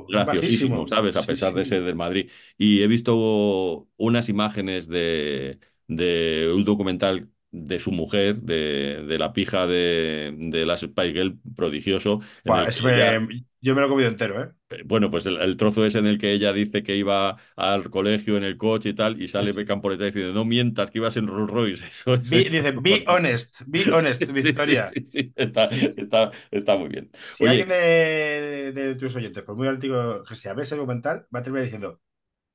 graciosísimo. 0.08 0.88
¿sabes? 0.88 1.16
A 1.16 1.26
pesar 1.26 1.54
de 1.54 1.66
ser 1.66 1.84
del 1.84 1.96
Madrid. 1.96 2.30
Y 2.58 2.84
he 2.84 2.88
visto 2.88 3.90
unas 3.98 4.30
imágenes 4.30 4.88
de, 4.88 5.60
de 5.88 6.52
un 6.54 6.66
documental 6.66 7.31
de 7.52 7.80
su 7.80 7.92
mujer, 7.92 8.42
de, 8.42 9.04
de 9.08 9.18
la 9.20 9.34
pija 9.34 9.68
de, 9.68 10.34
de 10.38 10.66
las 10.66 10.82
Spice 10.82 11.14
Girl, 11.14 11.40
prodigioso, 11.56 12.22
Buah, 12.46 12.68
ella, 12.86 13.20
Yo 13.62 13.74
me 13.76 13.82
lo 13.82 13.88
he 13.88 13.90
comido 13.90 14.10
entero, 14.10 14.42
¿eh? 14.44 14.52
eh, 14.70 14.84
bueno, 14.86 15.12
pues 15.12 15.26
el, 15.26 15.38
el 15.42 15.58
trozo 15.58 15.86
es 15.86 15.96
en 15.96 16.06
el 16.06 16.18
que 16.18 16.32
ella 16.34 16.54
dice 16.54 16.84
que 16.84 16.96
iba 16.96 17.38
al 17.56 17.90
colegio 17.90 18.38
en 18.38 18.44
el 18.44 18.58
coche 18.58 18.90
y 18.90 18.94
tal, 18.94 19.22
y 19.22 19.28
sale 19.28 19.54
Beckham 19.54 19.82
por 19.82 19.92
detrás 19.92 20.14
diciendo, 20.14 20.34
no 20.34 20.46
mientas, 20.46 20.92
que 20.92 21.00
ibas 21.00 21.18
en 21.18 21.28
Rolls 21.28 21.52
Royce. 21.52 21.86
Eso, 22.06 22.14
eso 22.16 22.24
Be- 22.24 22.50
es 22.50 22.52
dice, 22.52 22.72
be 22.72 23.04
honest, 23.08 23.62
be 23.68 23.88
honest, 23.92 24.26
Sí, 24.58 24.58
Victoria. 24.58 24.84
sí, 24.84 25.06
sí, 25.06 25.34
está, 25.36 25.66
está, 25.96 26.32
está 26.52 26.78
muy 26.78 26.90
bien. 26.90 27.12
Si 27.32 27.46
alguien 27.48 27.70
de 27.70 28.96
tus 29.00 29.16
oyentes, 29.16 29.44
por 29.44 29.56
muy 29.56 29.68
antiguo 29.68 30.24
que 30.24 30.36
sea, 30.36 30.54
ve 30.54 30.64
ese 30.64 30.76
documental, 30.76 31.26
va 31.34 31.40
a 31.40 31.44
terminar 31.44 31.66
diciendo, 31.66 32.02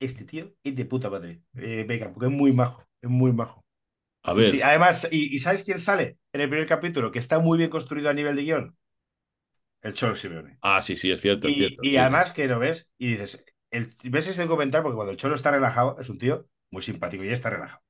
este 0.00 0.24
tío 0.26 0.52
es 0.64 0.76
de 0.76 0.86
puta 0.86 1.10
madre, 1.10 1.42
eh, 1.56 1.86
Beckham, 1.88 2.14
porque 2.14 2.28
es 2.28 2.32
muy 2.32 2.52
majo, 2.54 2.84
es 3.02 3.10
muy 3.10 3.32
majo. 3.32 3.65
A 4.26 4.34
sí. 4.42 4.60
Además, 4.62 5.08
¿y, 5.10 5.34
y 5.34 5.38
sabes 5.40 5.64
quién 5.64 5.80
sale 5.80 6.18
en 6.32 6.40
el 6.42 6.48
primer 6.50 6.66
capítulo? 6.68 7.12
Que 7.12 7.18
está 7.18 7.38
muy 7.40 7.58
bien 7.58 7.70
construido 7.70 8.10
a 8.10 8.14
nivel 8.14 8.36
de 8.36 8.42
guion. 8.44 8.76
El 9.82 9.94
Cholo 9.94 10.16
Simeone. 10.16 10.60
ah, 10.60 10.82
sí, 10.82 10.96
sí, 10.96 11.10
es 11.10 11.20
cierto, 11.20 11.48
es 11.48 11.56
Y, 11.56 11.56
cierto. 11.56 11.86
y 11.88 11.96
sí, 11.96 11.98
además 11.98 12.32
que 12.32 12.48
lo 12.48 12.60
ves 12.60 12.90
y 12.98 13.12
dices, 13.12 13.46
el, 13.72 13.96
ves 14.04 14.28
ese 14.28 14.44
documental 14.44 14.82
porque 14.84 14.96
cuando 14.96 15.12
el 15.12 15.18
Cholo 15.18 15.36
está 15.36 15.52
relajado, 15.52 15.98
es 16.00 16.10
un 16.10 16.18
tío 16.18 16.48
muy 16.72 16.82
simpático 16.82 17.24
y 17.24 17.30
está 17.30 17.50
relajado. 17.50 17.82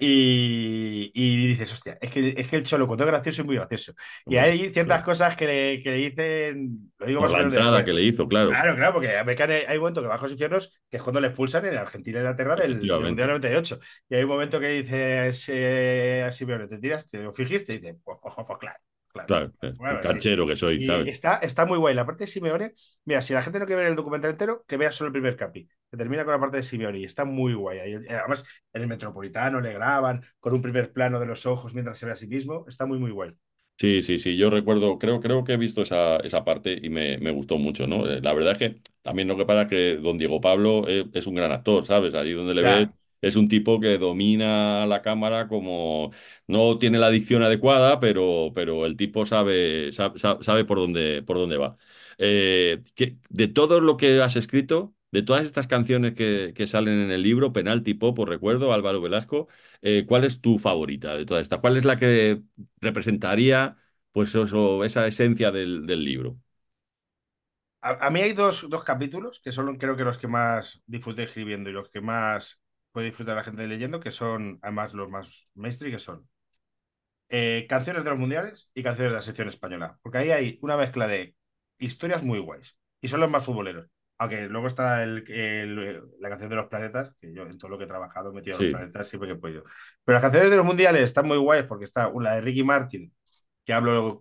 Y, 0.00 1.10
y 1.14 1.46
dices, 1.48 1.72
hostia, 1.72 1.98
es 2.00 2.10
que, 2.10 2.34
es 2.36 2.48
que 2.48 2.56
el 2.56 2.62
Cholo 2.64 2.86
cuando 2.86 3.04
es 3.04 3.10
gracioso 3.10 3.42
es 3.42 3.46
muy 3.46 3.56
gracioso. 3.56 3.94
Y 4.26 4.36
hay 4.36 4.72
ciertas 4.72 5.02
claro. 5.02 5.02
cosas 5.02 5.36
que 5.36 5.46
le, 5.46 5.82
que 5.82 5.90
le 5.90 5.96
dicen, 5.96 6.92
lo 6.98 7.06
digo 7.06 7.20
Por 7.20 7.30
más 7.30 7.34
o 7.34 7.38
la 7.38 7.42
entrada 7.42 7.78
después. 7.78 7.84
que 7.84 7.92
le 7.92 8.02
hizo, 8.02 8.26
claro. 8.28 8.50
Claro, 8.50 8.74
claro, 8.76 8.92
porque 8.94 9.08
cae- 9.36 9.66
hay 9.68 9.76
un 9.76 9.82
momento 9.82 10.00
que 10.02 10.08
bajos 10.08 10.32
infiernos 10.32 10.80
que 10.90 10.96
es 10.98 11.02
cuando 11.02 11.20
le 11.20 11.28
expulsan 11.28 11.66
en 11.66 11.76
Argentina 11.76 12.18
y 12.18 12.20
Inglaterra 12.22 12.56
del, 12.56 12.80
del. 12.80 13.00
Mundial 13.00 13.28
98. 13.28 13.78
Y 14.08 14.14
hay 14.14 14.22
un 14.24 14.28
momento 14.30 14.60
que 14.60 14.68
dices 14.68 15.44
eh, 15.48 16.24
a 16.26 16.32
Simeone, 16.32 16.66
¿te 16.68 16.78
tiras? 16.78 17.06
¿Te 17.08 17.18
lo 17.22 17.32
fijiste? 17.34 17.74
Y 17.74 17.78
dice, 17.78 17.98
pues, 18.04 18.18
pues, 18.22 18.34
pues, 18.34 18.46
pues, 18.46 18.58
claro, 18.58 18.78
claro. 19.26 19.48
Claro, 19.50 19.52
eh, 19.62 19.74
Bueno, 19.76 20.02
el 20.02 20.02
sí. 20.02 20.08
canchero 20.08 20.46
que 20.46 20.56
soy, 20.56 20.80
Y 20.80 20.82
¿sabes? 20.82 21.10
está, 21.10 21.36
está 21.38 21.66
muy 21.66 21.78
guay. 21.78 21.94
La 21.94 22.06
parte 22.06 22.24
de 22.24 22.28
Simeone, 22.30 22.74
mira, 23.04 23.22
si 23.22 23.32
la 23.34 23.42
gente 23.42 23.58
no 23.58 23.66
quiere 23.66 23.82
ver 23.82 23.90
el 23.90 23.96
documental 23.96 24.30
entero, 24.32 24.64
que 24.66 24.76
vea 24.76 24.92
solo 24.92 25.08
el 25.08 25.12
primer 25.12 25.36
capi. 25.36 25.68
Que 25.90 25.96
termina 25.96 26.24
con 26.24 26.32
la 26.34 26.40
parte 26.40 26.58
de 26.58 26.62
Simeone 26.62 26.98
y 27.00 27.04
está 27.04 27.24
muy 27.24 27.54
guay. 27.54 27.78
Eh, 27.78 28.06
Además, 28.10 28.44
en 28.72 28.82
el 28.82 28.88
Metropolitano 28.88 29.60
le 29.60 29.72
graban 29.74 30.22
con 30.40 30.54
un 30.54 30.62
primer 30.62 30.92
plano 30.92 31.20
de 31.20 31.26
los 31.26 31.46
ojos 31.46 31.74
mientras 31.74 31.98
se 31.98 32.06
ve 32.06 32.12
a 32.12 32.16
sí 32.16 32.26
mismo. 32.28 32.64
Está 32.68 32.86
muy, 32.86 32.98
muy 32.98 33.10
guay. 33.12 33.34
Sí, 33.80 34.02
sí, 34.02 34.18
sí, 34.18 34.36
yo 34.36 34.50
recuerdo, 34.50 34.98
creo, 34.98 35.20
creo 35.20 35.44
que 35.44 35.52
he 35.52 35.56
visto 35.56 35.82
esa, 35.82 36.16
esa 36.18 36.44
parte 36.44 36.76
y 36.82 36.88
me, 36.90 37.16
me 37.18 37.30
gustó 37.30 37.58
mucho, 37.58 37.86
¿no? 37.86 38.08
Eh, 38.10 38.20
La 38.20 38.32
verdad 38.34 38.52
es 38.54 38.58
que 38.58 38.80
también 39.02 39.28
lo 39.28 39.36
que 39.36 39.46
pasa 39.46 39.62
es 39.62 39.68
que 39.68 39.96
don 39.98 40.18
Diego 40.18 40.40
Pablo 40.40 40.88
es, 40.88 41.04
es 41.14 41.26
un 41.28 41.36
gran 41.36 41.52
actor, 41.52 41.86
¿sabes? 41.86 42.12
Ahí 42.14 42.32
donde 42.32 42.54
le 42.54 42.62
ves 42.64 42.88
Ya, 42.88 42.92
es 43.20 43.36
un 43.36 43.48
tipo 43.48 43.80
que 43.80 43.98
domina 43.98 44.86
la 44.86 45.02
cámara 45.02 45.48
como 45.48 46.12
no 46.46 46.78
tiene 46.78 46.98
la 46.98 47.10
dicción 47.10 47.42
adecuada, 47.42 48.00
pero, 48.00 48.52
pero 48.54 48.86
el 48.86 48.96
tipo 48.96 49.26
sabe, 49.26 49.92
sabe, 49.92 50.18
sabe 50.18 50.64
por 50.64 50.78
dónde, 50.78 51.22
por 51.22 51.38
dónde 51.38 51.56
va. 51.56 51.76
Eh, 52.18 52.82
que, 52.94 53.18
de 53.28 53.48
todo 53.48 53.80
lo 53.80 53.96
que 53.96 54.20
has 54.22 54.36
escrito, 54.36 54.94
de 55.10 55.22
todas 55.22 55.46
estas 55.46 55.66
canciones 55.66 56.14
que, 56.14 56.52
que 56.54 56.66
salen 56.66 57.00
en 57.00 57.10
el 57.10 57.22
libro, 57.22 57.52
Penalti 57.52 57.94
Pop, 57.94 58.18
os 58.18 58.28
recuerdo, 58.28 58.72
Álvaro 58.72 59.00
Velasco, 59.00 59.48
eh, 59.82 60.04
¿cuál 60.06 60.24
es 60.24 60.40
tu 60.40 60.58
favorita 60.58 61.16
de 61.16 61.24
todas 61.26 61.42
estas? 61.42 61.60
¿Cuál 61.60 61.76
es 61.76 61.84
la 61.84 61.98
que 61.98 62.42
representaría 62.80 63.76
pues 64.12 64.34
eso, 64.34 64.84
esa 64.84 65.06
esencia 65.06 65.50
del, 65.52 65.86
libro. 66.04 66.38
A, 67.80 68.06
a 68.06 68.10
mí 68.10 68.20
hay 68.20 68.32
dos, 68.32 68.68
dos 68.68 68.82
capítulos 68.84 69.40
que 69.40 69.52
son 69.52 69.76
creo 69.78 69.96
que 69.96 70.04
los 70.04 70.18
que 70.18 70.26
más 70.28 70.80
disfruté 70.86 71.24
escribiendo 71.24 71.70
y 71.70 71.72
los 71.72 71.88
que 71.90 72.00
más 72.00 72.60
puede 72.92 73.06
disfrutar 73.06 73.36
la 73.36 73.44
gente 73.44 73.66
leyendo, 73.66 74.00
que 74.00 74.10
son 74.12 74.58
además 74.62 74.94
los 74.94 75.08
más 75.10 75.48
mainstream, 75.54 75.92
que 75.94 75.98
son 75.98 76.28
eh, 77.28 77.66
canciones 77.68 78.04
de 78.04 78.10
los 78.10 78.18
mundiales 78.18 78.70
y 78.74 78.82
canciones 78.82 79.12
de 79.12 79.16
la 79.16 79.22
sección 79.22 79.48
española. 79.48 79.98
Porque 80.02 80.18
ahí 80.18 80.30
hay 80.30 80.58
una 80.62 80.76
mezcla 80.76 81.06
de 81.06 81.34
historias 81.78 82.22
muy 82.22 82.38
guays 82.40 82.76
y 83.00 83.08
son 83.08 83.20
los 83.20 83.30
más 83.30 83.44
futboleros. 83.44 83.86
Aunque 84.18 84.48
luego 84.48 84.66
está 84.66 85.02
el, 85.04 85.30
el- 85.30 86.02
la 86.20 86.28
canción 86.28 86.50
de 86.50 86.56
los 86.56 86.66
planetas, 86.68 87.14
que 87.20 87.32
yo 87.32 87.42
en 87.44 87.56
todo 87.58 87.70
lo 87.70 87.78
que 87.78 87.84
he 87.84 87.86
trabajado 87.86 88.30
he 88.30 88.34
metido 88.34 88.56
a 88.56 88.60
los 88.60 88.68
Sí, 88.68 88.68
planetas 88.68 89.08
siempre 89.08 89.28
que 89.28 89.34
he 89.34 89.38
podido. 89.40 89.64
Pero 90.04 90.14
las 90.16 90.22
canciones 90.22 90.50
de 90.50 90.56
los 90.56 90.66
mundiales 90.66 91.02
están 91.02 91.26
muy 91.28 91.36
guays 91.38 91.64
porque 91.66 91.84
está 91.84 92.08
una 92.08 92.34
de 92.34 92.40
Ricky 92.40 92.64
Martin, 92.64 93.14
que 93.64 93.72
hablo 93.74 94.18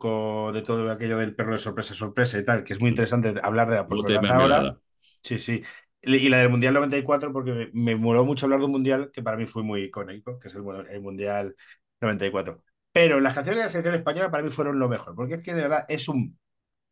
de 0.54 0.62
todo 0.62 0.92
aquello 0.92 1.18
del 1.18 1.36
perro 1.36 1.54
de 1.54 1.58
sorpresa, 1.60 1.94
sorpresa 1.96 2.38
y 2.38 2.46
tal, 2.46 2.64
que 2.64 2.74
es 2.74 2.80
muy 2.82 2.90
interesante 2.90 3.34
hablar 3.42 3.70
de 3.70 3.76
la 3.78 3.88
posverdad 3.88 4.30
ahora. 4.30 4.78
Sí, 5.24 5.40
sí. 5.40 5.64
Y 6.02 6.30
la 6.30 6.38
del 6.40 6.50
Mundial 6.50 6.74
94, 6.74 7.34
porque 7.34 7.52
me, 7.52 7.70
me 7.74 7.96
moló 7.96 8.24
mucho 8.26 8.46
hablar 8.46 8.60
de 8.60 8.66
un 8.66 8.72
Mundial 8.72 9.12
que 9.14 9.24
para 9.24 9.38
mí 9.38 9.46
fue 9.46 9.64
muy 9.64 9.84
icónico, 9.84 10.40
que 10.40 10.48
es 10.48 10.56
el, 10.56 10.64
el 10.90 11.02
Mundial 11.02 11.56
94. 12.02 12.64
Pero 12.92 13.20
las 13.20 13.34
canciones 13.36 13.60
de 13.62 13.66
la 13.66 13.70
selección 13.72 13.96
española 13.96 14.32
para 14.32 14.44
mí 14.44 14.50
fueron 14.52 14.80
lo 14.80 14.90
mejor, 14.90 15.16
porque 15.16 15.36
es 15.36 15.42
que 15.44 15.54
de 15.54 15.62
verdad 15.64 15.86
es 15.90 16.08
un, 16.08 16.40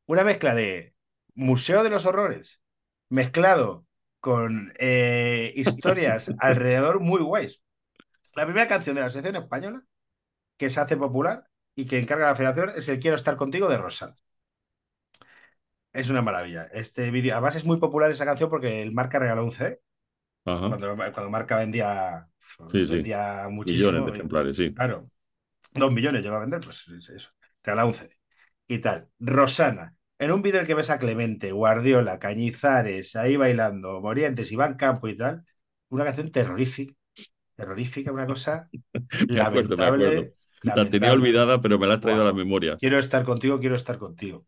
una 0.08 0.24
mezcla 0.24 0.56
de 0.56 0.96
Museo 1.36 1.84
de 1.84 1.90
los 1.92 2.06
Horrores 2.06 2.62
mezclado 3.10 3.88
con 4.22 4.74
eh, 4.80 5.54
historias 5.56 6.34
alrededor 6.40 7.00
muy 7.02 7.22
guays. 7.22 7.62
La 8.36 8.46
primera 8.46 8.68
canción 8.68 8.96
de 8.96 9.02
la 9.02 9.10
selección 9.10 9.44
española 9.44 9.84
que 10.58 10.70
se 10.70 10.80
hace 10.82 10.98
popular 10.98 11.48
y 11.76 11.86
que 11.86 12.00
encarga 12.00 12.28
la 12.28 12.36
federación 12.36 12.72
es 12.78 12.90
el 12.90 13.00
Quiero 13.00 13.16
estar 13.18 13.36
contigo 13.38 13.70
de 13.70 13.78
Rosal. 13.78 14.16
Es 15.96 16.10
una 16.10 16.22
maravilla. 16.22 16.66
Este 16.74 17.10
vídeo, 17.12 17.34
además 17.34 17.56
es 17.56 17.66
muy 17.66 17.78
popular 17.78 18.12
esa 18.12 18.26
canción 18.26 18.50
porque 18.50 18.82
el 18.82 18.92
Marca 18.94 19.20
regaló 19.20 19.44
un 19.46 19.52
CD 19.52 19.82
Ajá. 20.46 20.70
cuando, 20.70 20.96
cuando 20.98 21.30
Marca 21.30 21.58
vendía, 21.58 22.28
Sí, 22.72 22.86
sí. 22.86 22.94
vendía 22.96 23.48
Millones 23.50 24.06
de 24.06 24.12
ejemplares, 24.12 24.58
sí. 24.58 24.74
Claro, 24.74 25.10
dos 25.74 25.92
millones 25.94 26.24
llegó 26.24 26.36
a 26.38 26.40
vender, 26.42 26.62
pues 26.62 26.88
es 26.90 27.10
eso. 27.10 27.32
Regaló 27.64 27.88
un 27.90 27.94
CD. 27.96 28.18
Y 28.68 28.80
tal. 28.80 29.10
Rosana, 29.20 29.96
en 30.20 30.32
un 30.32 30.42
vídeo 30.44 30.58
en 30.60 30.62
el 30.64 30.68
que 30.68 30.76
ves 30.76 30.90
a 30.92 31.00
Clemente, 31.00 31.52
Guardiola, 31.54 32.20
Cañizares, 32.20 33.16
ahí 33.18 33.38
bailando, 33.38 34.02
Morientes, 34.02 34.52
Iván 34.52 34.76
Campo 34.78 35.08
y 35.10 35.18
tal, 35.18 35.46
una 35.90 36.06
canción 36.06 36.32
terrorífica, 36.32 36.94
terrorífica, 37.56 38.12
una 38.14 38.28
cosa 38.28 38.70
Me 39.30 39.40
acuerdo, 39.42 39.78
me 39.78 39.86
acuerdo. 39.86 40.24
lamentable, 40.24 40.36
La 40.74 40.90
tenía 40.90 41.12
lamentable. 41.12 41.14
olvidada, 41.14 41.62
pero 41.62 41.80
me 41.80 41.88
la 41.88 41.96
has 41.96 42.02
traído 42.02 42.22
a 42.24 42.26
la 42.26 42.34
memoria. 42.34 42.80
Quiero 42.80 42.98
estar 43.00 43.24
contigo, 43.26 43.60
quiero 43.60 43.76
estar 43.76 43.98
contigo. 43.98 44.46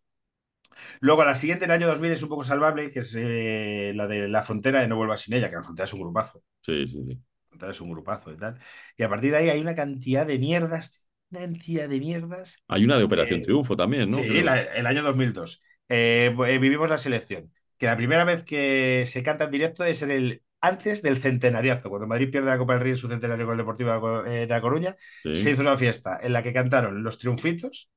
Luego, 1.00 1.24
la 1.26 1.36
siguiente, 1.36 1.66
el 1.66 1.72
año 1.72 1.88
2000, 1.88 2.12
es 2.12 2.24
un 2.24 2.30
poco 2.30 2.44
salvable, 2.44 2.92
que 2.92 3.00
es 3.00 3.16
eh, 3.18 3.94
la 3.96 4.08
de 4.08 4.28
La 4.28 4.44
Frontera 4.44 4.82
de 4.82 4.88
No 4.88 4.96
Vuelvas 4.98 5.22
Sin 5.22 5.34
Ella, 5.34 5.50
que 5.50 5.56
La 5.56 5.64
Frontera 5.64 5.86
es 5.86 5.94
un 5.94 6.02
grupazo. 6.02 6.44
Sí, 6.62 6.88
sí, 6.88 7.04
sí. 7.06 7.14
La 7.14 7.50
Frontera 7.50 7.72
es 7.72 7.82
un 7.82 7.92
grupazo 7.92 8.32
y 8.32 8.38
tal. 8.38 8.60
Y 8.98 9.04
a 9.04 9.10
partir 9.10 9.32
de 9.32 9.38
ahí 9.38 9.50
hay 9.50 9.60
una 9.60 9.76
cantidad 9.76 10.26
de 10.26 10.40
mierdas, 10.40 11.02
una 11.32 11.42
cantidad 11.42 11.88
de 11.90 12.00
mierdas. 12.00 12.56
Hay 12.68 12.86
una 12.86 12.98
de 12.98 13.04
Operación 13.04 13.42
Eh, 13.42 13.44
Triunfo 13.44 13.76
también, 13.76 14.10
¿no? 14.12 14.18
Sí, 14.20 14.28
Creo. 14.28 14.44
la- 14.44 14.62
el 14.62 14.86
año 14.88 15.04
2002. 15.04 15.62
Eh, 15.90 16.36
eh, 16.48 16.58
vivimos 16.60 16.90
la 16.90 16.98
selección. 16.98 17.52
Que 17.78 17.86
la 17.86 17.96
primera 17.96 18.26
vez 18.26 18.44
que 18.44 19.06
se 19.06 19.22
canta 19.24 19.46
en 19.46 19.52
directo 19.52 19.84
es 19.84 20.02
en 20.02 20.10
el, 20.12 20.42
antes 20.62 21.04
del 21.04 21.22
centenariazo, 21.22 21.90
cuando 21.90 22.08
Madrid 22.08 22.32
pierde 22.32 22.50
la 22.50 22.58
Copa 22.58 22.74
del 22.74 22.82
Rey 22.82 22.92
en 22.94 22.98
su 22.98 23.08
centenario 23.08 23.46
con 23.46 23.54
el 23.54 23.60
Deportivo 23.60 24.24
de, 24.24 24.30
La 24.30 24.36
eh, 24.44 24.48
La 24.48 24.62
Coruña, 24.62 24.96
se 25.24 25.52
hizo 25.52 25.62
una 25.62 25.78
fiesta 25.78 26.20
en 26.22 26.34
la 26.34 26.42
que 26.42 26.54
cantaron 26.54 27.04
Los 27.04 27.20
Triunfitos 27.20 27.90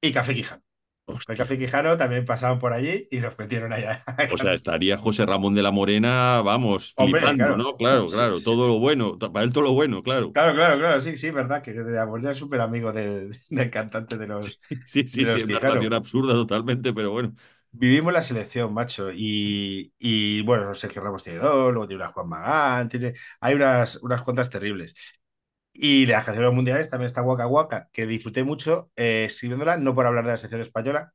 y 0.00 0.12
Café 0.12 0.34
Quijano. 0.34 0.62
El 1.28 1.36
Hostia. 1.36 1.36
Café 1.36 1.58
Quijano 1.58 1.96
también 1.98 2.24
pasaban 2.24 2.58
por 2.58 2.72
allí 2.72 3.08
y 3.10 3.20
los 3.20 3.38
metieron 3.38 3.72
allá. 3.72 4.04
O 4.28 4.38
sea, 4.38 4.54
estaría 4.54 4.96
José 4.98 5.26
Ramón 5.26 5.54
de 5.54 5.62
la 5.62 5.70
Morena, 5.70 6.40
vamos, 6.42 6.94
Hombre, 6.96 7.20
flipando, 7.20 7.36
claro. 7.36 7.56
¿no? 7.56 7.76
Claro, 7.76 8.06
claro, 8.10 8.40
todo 8.40 8.66
lo 8.66 8.78
bueno, 8.78 9.18
para 9.18 9.44
él 9.44 9.52
todo 9.52 9.64
lo 9.64 9.72
bueno, 9.72 10.02
claro. 10.02 10.32
Claro, 10.32 10.54
claro, 10.54 10.78
claro, 10.78 11.00
sí, 11.00 11.16
sí, 11.16 11.30
verdad, 11.30 11.62
que 11.62 11.72
de 11.72 11.98
Amor 12.00 12.26
es 12.28 12.38
súper 12.38 12.60
amigo 12.60 12.92
del, 12.92 13.36
del 13.50 13.70
cantante 13.70 14.16
de 14.18 14.26
los, 14.26 14.60
Sí, 14.84 15.06
sí, 15.06 15.24
los 15.24 15.36
sí, 15.36 15.42
una 15.44 15.58
relación 15.60 15.92
absurda 15.94 16.32
totalmente, 16.34 16.92
pero 16.92 17.10
bueno. 17.12 17.34
Vivimos 17.76 18.12
la 18.12 18.22
selección, 18.22 18.72
macho, 18.72 19.10
y, 19.12 19.92
y, 19.98 20.42
bueno, 20.42 20.72
Sergio 20.74 21.02
Ramos 21.02 21.24
tiene 21.24 21.40
dos, 21.40 21.72
luego 21.72 21.88
tiene 21.88 22.04
una 22.04 22.12
Juan 22.12 22.28
Magán, 22.28 22.88
tiene, 22.88 23.14
hay 23.40 23.54
unas, 23.54 23.96
unas 23.96 24.22
cuantas 24.22 24.48
terribles. 24.48 24.94
Y 25.74 26.06
de 26.06 26.12
las 26.12 26.24
canciones 26.24 26.52
mundiales 26.54 26.88
también 26.90 27.06
está 27.06 27.22
Waka 27.22 27.48
Waka, 27.48 27.90
que 27.92 28.06
disfruté 28.06 28.44
mucho 28.44 28.90
eh, 28.96 29.24
escribiéndola, 29.26 29.76
no 29.78 29.94
por 29.94 30.06
hablar 30.06 30.24
de 30.24 30.32
la 30.32 30.36
selección 30.38 30.62
española, 30.62 31.12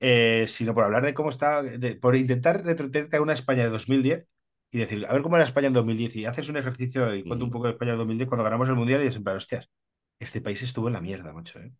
eh, 0.00 0.46
sino 0.48 0.74
por 0.74 0.84
hablar 0.84 1.04
de 1.04 1.14
cómo 1.14 1.30
está, 1.30 1.62
de- 1.62 1.96
por 1.96 2.16
intentar 2.16 2.64
retrotraerte 2.64 3.16
a 3.16 3.22
una 3.22 3.32
España 3.34 3.64
de 3.64 3.70
2010 3.70 4.26
y 4.70 4.78
decir, 4.78 5.06
a 5.08 5.12
ver 5.12 5.22
cómo 5.22 5.36
era 5.36 5.44
España 5.44 5.68
en 5.68 5.72
2010, 5.74 6.14
y 6.16 6.26
haces 6.26 6.48
un 6.48 6.56
ejercicio 6.56 7.14
y 7.14 7.24
cuento 7.24 7.44
un 7.44 7.50
Mm. 7.50 7.52
poco 7.52 7.66
de 7.66 7.72
España 7.72 7.92
en 7.92 7.98
2010 7.98 8.28
cuando 8.28 8.44
ganamos 8.44 8.68
el 8.68 8.74
mundial 8.74 9.02
y 9.04 9.06
es 9.08 9.16
en 9.16 9.24
plan, 9.24 9.36
hostias, 9.36 9.70
este 10.18 10.40
país 10.40 10.62
estuvo 10.62 10.88
en 10.88 10.94
la 10.94 11.00
mierda, 11.00 11.32
macho, 11.32 11.58
¿eh? 11.60 11.72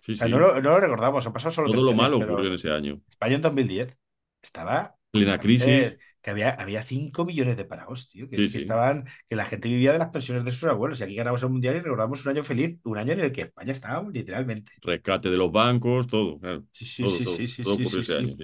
Sí, 0.00 0.12
O 0.14 0.18
sea, 0.18 0.28
sí. 0.28 0.32
no 0.32 0.38
lo, 0.40 0.54
no 0.62 0.70
lo 0.70 0.80
recordamos, 0.80 1.26
han 1.26 1.32
pasado 1.32 1.52
solo 1.52 1.70
Todo 1.70 1.82
13 1.82 1.86
lo 1.86 1.94
malo 1.94 2.18
ocurrió 2.18 2.48
en 2.48 2.54
ese 2.54 2.70
año. 2.70 3.00
España 3.10 3.36
en 3.36 3.42
2010 3.42 3.96
estaba 4.42 4.96
Plena 5.10 5.38
crisis. 5.38 5.96
Que 6.22 6.30
había, 6.30 6.50
había 6.50 6.84
5 6.84 7.24
millones 7.24 7.56
de 7.56 7.64
parados, 7.64 8.08
tío, 8.08 8.28
que, 8.30 8.36
Sí, 8.36 8.48
que 8.50 8.58
sí. 8.58 8.58
estaban, 8.58 9.06
que 9.28 9.36
la 9.36 9.46
gente 9.46 9.68
vivía 9.68 9.92
de 9.92 9.98
las 9.98 10.10
pensiones 10.10 10.44
de 10.44 10.52
sus 10.52 10.64
abuelos 10.70 11.00
y 11.00 11.04
aquí 11.04 11.14
ganamos 11.16 11.42
el 11.42 11.50
mundial 11.50 11.76
y 11.76 11.80
recordamos 11.80 12.24
un 12.26 12.32
año 12.32 12.44
feliz, 12.44 12.78
un 12.84 12.98
año 12.98 13.12
en 13.12 13.20
el 13.20 13.32
que 13.32 13.42
España 13.42 13.72
estaba 13.72 14.08
literalmente. 14.10 14.72
Rescate 14.82 15.30
de 15.30 15.36
los 15.36 15.52
bancos, 15.52 16.06
todo, 16.08 16.38
claro. 16.40 16.66
Sí, 16.72 16.84
sí, 16.86 17.06
Todo, 17.06 17.08
sí, 17.08 17.26
todo, 17.26 17.46
sí, 17.46 17.46
sí, 17.48 17.62
todo 17.62 17.74
ocurrió 17.74 18.00
ese 18.00 18.14
año. 18.16 18.36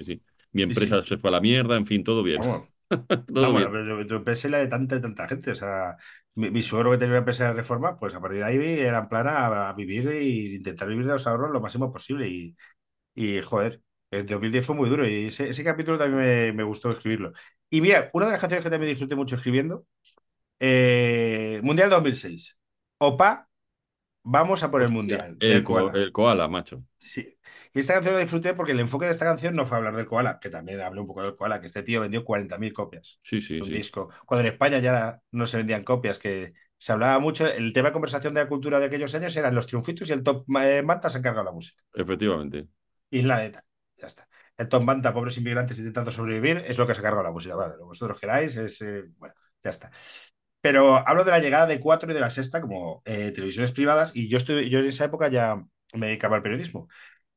Mi 0.52 0.62
empresa 0.62 1.04
se 1.04 1.18
fue 1.18 1.30
a 1.30 1.32
la 1.32 1.40
mierda, 1.40 1.76
en 1.76 1.86
fin, 1.86 2.04
todo 2.04 2.22
bien. 2.22 2.40
Vamos, 2.40 2.68
Todo 3.32 3.54
vamos, 3.54 3.54
bien. 3.54 3.74
es 4.28 4.44
la 4.46 4.58
de 4.58 4.68
tanta 4.68 4.96
y 4.96 5.00
tanta 5.00 5.28
gente. 5.28 5.50
O 5.52 5.54
sea, 5.54 5.96
mi, 6.34 6.50
mi 6.50 6.62
suegro 6.62 6.90
que 6.92 6.98
tenía 6.98 7.12
una 7.12 7.18
empresa 7.20 7.46
de 7.48 7.54
reforma, 7.54 7.98
pues 7.98 8.14
a 8.14 8.20
partir 8.20 8.38
de 8.40 8.44
ahí 8.44 8.56
era 8.80 8.98
en 9.00 9.08
plan 9.08 9.26
a, 9.28 9.68
a 9.70 9.72
vivir 9.74 10.08
e 10.08 10.24
intentar 10.56 10.88
vivir 10.88 11.06
de 11.06 11.12
los 11.12 11.26
ahorros 11.26 11.50
lo 11.52 11.60
máximo 11.60 11.92
posible. 11.92 12.28
Y, 12.28 12.56
y 13.14 13.42
joder, 13.42 13.82
el 14.10 14.26
2010 14.26 14.64
fue 14.66 14.74
muy 14.76 14.88
duro 14.88 15.06
y 15.08 15.26
ese, 15.26 15.48
ese 15.50 15.64
capítulo 15.64 15.98
también 15.98 16.18
me, 16.20 16.52
me 16.52 16.62
gustó 16.62 16.90
escribirlo. 16.90 17.32
Y 17.70 17.80
mira, 17.80 18.10
una 18.12 18.26
de 18.26 18.32
las 18.32 18.40
canciones 18.40 18.64
que 18.64 18.70
también 18.70 18.90
disfruté 18.90 19.14
mucho 19.16 19.36
escribiendo, 19.36 19.86
eh, 20.60 21.60
Mundial 21.62 21.90
2006. 21.90 22.58
Opa, 22.98 23.48
vamos 24.24 24.62
a 24.62 24.70
por 24.70 24.82
el 24.82 24.90
Mundial. 24.90 25.36
el, 25.40 25.64
koala. 25.64 25.92
el 25.94 26.12
koala, 26.12 26.48
macho. 26.48 26.82
Sí. 26.98 27.38
Y 27.74 27.80
esta 27.80 27.94
canción 27.94 28.14
la 28.14 28.20
disfruté 28.20 28.54
porque 28.54 28.72
el 28.72 28.80
enfoque 28.80 29.06
de 29.06 29.12
esta 29.12 29.24
canción 29.26 29.54
no 29.54 29.66
fue 29.66 29.76
hablar 29.78 29.94
del 29.96 30.06
koala, 30.06 30.40
que 30.40 30.50
también 30.50 30.80
hablé 30.80 31.00
un 31.00 31.06
poco 31.06 31.22
del 31.22 31.36
koala, 31.36 31.60
que 31.60 31.66
este 31.66 31.82
tío 31.82 32.00
vendió 32.00 32.24
40.000 32.24 32.72
copias 32.72 33.20
Sí, 33.22 33.40
sí, 33.40 33.60
de 33.60 33.64
un 33.64 33.70
sí. 33.70 33.74
disco. 33.74 34.10
Cuando 34.26 34.46
en 34.46 34.52
España 34.52 34.78
ya 34.80 35.20
no 35.32 35.46
se 35.46 35.58
vendían 35.58 35.84
copias, 35.84 36.18
que 36.18 36.54
se 36.78 36.92
hablaba 36.92 37.18
mucho, 37.18 37.46
el 37.46 37.72
tema 37.72 37.88
de 37.88 37.92
conversación 37.92 38.34
de 38.34 38.42
la 38.42 38.48
cultura 38.48 38.80
de 38.80 38.86
aquellos 38.86 39.14
años 39.14 39.36
eran 39.36 39.54
los 39.54 39.66
triunfitos 39.66 40.08
y 40.10 40.12
el 40.12 40.22
top 40.24 40.44
eh, 40.60 40.82
Manta 40.82 41.08
se 41.10 41.18
ha 41.18 41.20
encargado 41.20 41.44
la 41.46 41.52
música. 41.52 41.82
Efectivamente. 41.92 42.68
Isla 43.10 43.38
de 43.40 43.50
tal. 43.50 43.64
Ya 43.98 44.06
está. 44.06 44.28
El 44.56 44.68
top 44.68 44.82
Manta, 44.82 45.12
pobres 45.12 45.36
inmigrantes 45.38 45.78
intentando 45.78 46.10
sobrevivir, 46.10 46.58
es 46.66 46.78
lo 46.78 46.86
que 46.86 46.94
se 46.94 47.00
ha 47.00 47.02
cargado 47.02 47.24
la 47.24 47.32
música. 47.32 47.54
Vale, 47.56 47.72
lo 47.72 47.78
que 47.78 47.84
vosotros 47.84 48.20
queráis, 48.20 48.56
es. 48.56 48.80
eh, 48.82 49.04
bueno, 49.18 49.34
ya 49.62 49.70
está. 49.70 49.90
Pero 50.60 50.96
hablo 51.08 51.24
de 51.24 51.30
la 51.30 51.38
llegada 51.40 51.66
de 51.66 51.80
Cuatro 51.80 52.10
y 52.10 52.14
de 52.14 52.20
la 52.20 52.30
Sexta 52.30 52.60
como 52.60 53.02
eh, 53.04 53.32
televisiones 53.34 53.72
privadas 53.72 54.12
y 54.14 54.28
yo, 54.28 54.38
estoy, 54.38 54.70
yo 54.70 54.80
en 54.80 54.86
esa 54.86 55.04
época 55.04 55.28
ya 55.28 55.62
me 55.94 56.06
dedicaba 56.08 56.36
al 56.36 56.42
periodismo. 56.42 56.88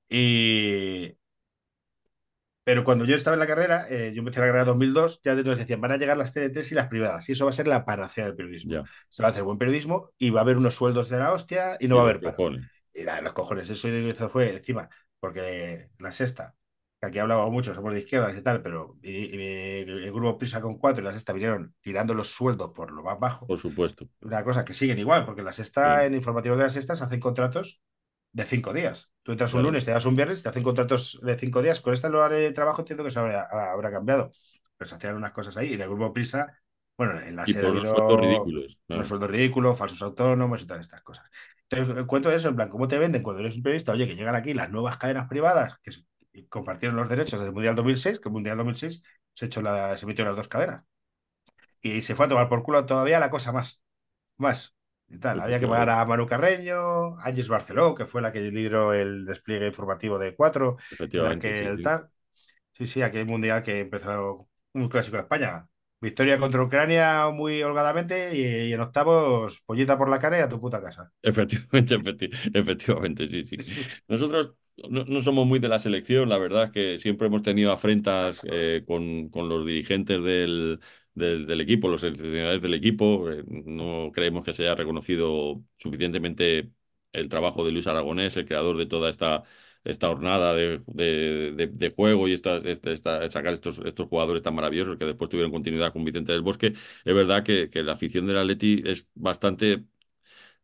Y... 0.10 1.16
Pero 2.64 2.84
cuando 2.84 3.06
yo 3.06 3.16
estaba 3.16 3.34
en 3.34 3.40
la 3.40 3.48
carrera, 3.48 3.88
eh, 3.90 4.12
yo 4.14 4.20
empecé 4.20 4.40
la 4.40 4.46
carrera 4.46 4.62
en 4.62 4.68
2002, 4.68 5.22
ya 5.24 5.34
nos 5.34 5.58
decían, 5.58 5.82
van 5.82 5.94
a 5.94 5.98
llegar 5.98 6.16
las 6.18 6.34
TDTs 6.34 6.72
y 6.72 6.76
las 6.76 6.88
privadas 6.88 7.28
y 7.28 7.32
eso 7.32 7.46
va 7.46 7.50
a 7.50 7.54
ser 7.54 7.68
la 7.68 7.86
panacea 7.86 8.26
del 8.26 8.36
periodismo. 8.36 8.84
Se 9.10 9.24
va 9.24 9.30
a 9.30 9.32
hacer 9.32 9.44
buen 9.44 9.58
periodismo 9.58 10.12
y 10.18 10.30
va 10.30 10.42
a 10.42 10.44
haber 10.44 10.58
unos 10.58 10.76
sueldos 10.76 11.10
de 11.10 11.18
la 11.18 11.34
hostia 11.34 11.78
y 11.80 11.88
no 11.88 11.96
y 11.96 11.98
va 11.98 12.02
a 12.02 12.06
haber 12.06 12.22
paro. 12.22 12.36
cojones. 12.38 12.68
Y 12.94 13.04
nada, 13.04 13.22
los 13.22 13.34
cojones, 13.34 13.70
eso 13.70 13.88
eso 13.88 14.30
fue 14.30 14.56
encima, 14.58 14.90
porque 15.22 15.90
la 16.00 16.12
sexta, 16.12 16.58
que 17.00 17.08
aquí 17.08 17.20
hablaba 17.20 17.50
mucho, 17.50 17.74
somos 17.74 17.94
de 17.94 18.00
izquierdas 18.00 18.38
y 18.38 18.42
tal, 18.42 18.62
pero 18.62 18.98
y- 19.02 19.36
y 19.38 19.42
el, 19.82 20.12
grupo 20.12 20.38
Prisa 20.38 20.60
con 20.62 20.78
cuatro 20.78 21.02
y 21.02 21.06
la 21.06 21.14
sexta 21.14 21.32
vinieron 21.34 21.74
tirando 21.80 22.14
los 22.14 22.28
sueldos 22.30 22.72
por 22.76 22.92
lo 22.92 23.04
más 23.04 23.18
bajo. 23.20 23.48
Por 23.48 23.60
supuesto. 23.60 24.08
Una 24.22 24.44
cosa 24.44 24.66
que 24.66 24.74
siguen 24.74 25.00
igual, 25.00 25.26
porque 25.26 25.44
la 25.44 25.54
sexta, 25.54 26.02
Sí, 26.02 26.08
en 26.08 26.16
informativos 26.16 26.58
de 26.58 26.66
la 26.66 26.70
sexta, 26.70 26.96
se 26.96 27.06
hacen 27.06 27.22
contratos 27.22 27.82
de 28.34 28.44
cinco 28.46 28.74
días. 28.74 29.12
Tú 29.24 29.32
entras 29.32 29.54
un 29.54 29.60
claro. 29.62 29.72
lunes, 29.72 29.86
te 29.86 29.92
das 29.92 30.06
un 30.06 30.16
viernes, 30.16 30.44
te 30.44 30.50
hacen 30.50 30.64
contratos 30.64 31.20
de 31.24 31.38
cinco 31.38 31.62
días. 31.62 31.82
Con 31.82 31.94
esta 31.94 32.10
horario 32.10 32.38
de 32.40 32.52
trabajo 32.52 32.82
entiendo 32.82 33.04
que 33.04 33.12
se 33.12 33.20
habrá, 33.20 33.44
habrá 33.72 33.92
cambiado. 33.92 34.32
Pero 34.78 34.90
se 34.90 34.96
hacían 34.96 35.16
unas 35.16 35.32
cosas 35.32 35.56
ahí. 35.58 35.70
Y 35.72 35.74
en 35.76 35.82
el 35.82 35.90
grupo 35.90 36.14
Prisa, 36.14 36.60
bueno, 36.98 37.20
en 37.22 37.36
la 37.36 37.44
Y 37.48 37.54
por 37.54 37.64
los 37.76 37.90
sueldos 37.90 38.20
ridículos. 38.22 38.80
claro. 38.88 39.06
sueldos 39.06 39.30
ridículos, 39.32 39.78
falsos 39.78 40.02
autónomos 40.02 40.62
y 40.62 40.66
todas 40.68 40.82
estas 40.82 41.02
cosas. 41.02 41.30
Entonces, 41.72 42.06
cuento 42.06 42.32
eso, 42.32 42.50
en 42.50 42.56
plan, 42.56 42.70
¿cómo 42.70 42.88
te 42.88 42.98
venden 42.98 43.24
cuando 43.24 43.42
eres 43.42 43.56
un 43.56 43.64
periodista? 43.64 43.94
Oye, 43.94 44.08
que 44.08 44.16
llegan 44.16 44.36
aquí 44.36 44.54
las 44.54 44.70
nuevas 44.70 44.98
cadenas 44.98 45.28
privadas 45.28 45.78
que 45.82 45.92
compartieron 46.50 46.98
los 46.98 47.10
derechos 47.10 47.40
desde 47.40 47.48
el 47.48 47.54
Mundial 47.54 47.76
2006, 47.76 48.20
que 48.20 48.30
el 48.30 48.34
Mundial 48.34 48.58
2006 48.58 49.02
se, 49.34 49.46
echó 49.46 49.62
la, 49.62 49.96
se 49.98 50.06
metió 50.06 50.26
las 50.26 50.36
dos 50.36 50.48
cadenas. 50.50 50.84
Y 51.82 52.02
se 52.02 52.16
fue 52.16 52.26
a 52.26 52.30
tomar 52.30 52.50
por 52.50 52.64
culo 52.64 52.86
todavía 52.86 53.20
la 53.20 53.30
cosa 53.30 53.52
más, 53.52 53.82
más 54.38 54.76
y 55.08 55.18
tal. 55.20 55.40
Había 55.40 55.60
que 55.60 55.68
pagar 55.68 55.90
a 55.90 56.06
Manu 56.06 56.26
Carreño, 56.28 57.18
Ángeles 57.20 57.48
Barceló, 57.48 57.96
que 57.96 58.06
fue 58.06 58.22
la 58.22 58.32
que 58.32 58.42
lideró 58.42 58.94
el 58.94 59.26
despliegue 59.26 59.68
informativo 59.68 60.20
de 60.20 60.36
cuatro, 60.36 60.78
en 60.90 60.96
Efectivamente, 60.96 61.50
aquel 61.60 61.78
sí. 61.78 61.84
tal. 61.84 62.10
Sí, 62.74 62.88
sí, 62.88 63.02
aquel 63.02 63.26
mundial 63.26 63.64
que 63.64 63.82
empezó 63.82 64.48
un 64.74 64.90
clásico 64.90 65.18
de 65.18 65.24
España. 65.24 65.68
Victoria 66.02 66.40
contra 66.40 66.64
Ucrania 66.64 67.30
muy 67.30 67.62
holgadamente 67.64 68.36
y, 68.36 68.74
en 68.74 68.82
octavos, 68.82 69.62
pollita 69.66 69.98
por 69.98 70.10
la 70.10 70.20
cara 70.20 70.40
y 70.40 70.42
a 70.42 70.50
tu 70.50 70.60
puta 70.60 70.82
casa. 70.82 71.12
Efectivamente, 71.24 71.96
efecti- 71.98 72.30
efectivamente, 72.54 73.28
sí, 73.30 73.46
sí. 73.46 73.58
Nosotros 74.08 74.56
no, 74.90 75.22
somos 75.22 75.46
muy 75.46 75.60
de 75.60 75.68
la 75.68 75.78
selección, 75.78 76.30
la 76.30 76.40
verdad 76.40 76.66
es 76.66 76.72
que 76.72 76.98
siempre 76.98 77.28
hemos 77.28 77.44
tenido 77.44 77.72
afrentas 77.72 78.42
eh, 78.44 78.84
con, 78.88 79.30
con 79.30 79.48
los 79.48 79.64
dirigentes 79.66 80.24
del, 80.24 80.80
del, 81.14 81.46
del 81.46 81.62
equipo, 81.62 81.88
los 81.90 82.02
seleccionadores 82.02 82.62
del 82.64 82.74
equipo. 82.74 83.30
eh, 83.30 83.44
no 83.48 84.12
creemos 84.12 84.44
que 84.44 84.54
se 84.56 84.64
haya 84.64 84.74
reconocido 84.76 85.64
suficientemente 85.78 86.72
el 87.14 87.30
trabajo 87.30 87.64
de 87.66 87.72
Luis 87.72 87.86
Aragonés, 87.88 88.36
el 88.38 88.46
creador 88.48 88.78
de 88.78 88.88
toda 88.88 89.10
esta, 89.12 89.44
esta 89.84 90.10
hornada 90.10 90.54
de, 90.54 90.82
de, 90.88 91.54
de- 91.56 91.68
de 91.68 91.92
juego 91.92 92.28
y 92.28 92.34
esta, 92.34 92.58
esta- 92.58 92.92
esta- 92.92 93.32
sacar 93.32 93.54
estos, 93.54 93.80
estos 93.80 94.08
jugadores 94.08 94.44
tan 94.44 94.56
maravillosos 94.56 94.98
que 94.98 95.06
después 95.06 95.30
tuvieron 95.30 95.52
continuidad 95.52 95.94
con 95.94 96.04
Vicente 96.06 96.32
del 96.32 96.42
Bosque. 96.42 96.68
Es 97.06 97.16
verdad 97.16 97.44
que, 97.44 97.70
que 97.70 97.84
la 97.84 97.94
afición 97.94 98.26
del 98.28 98.38
Atleti 98.38 98.82
es 98.86 99.08
bastante 99.16 99.86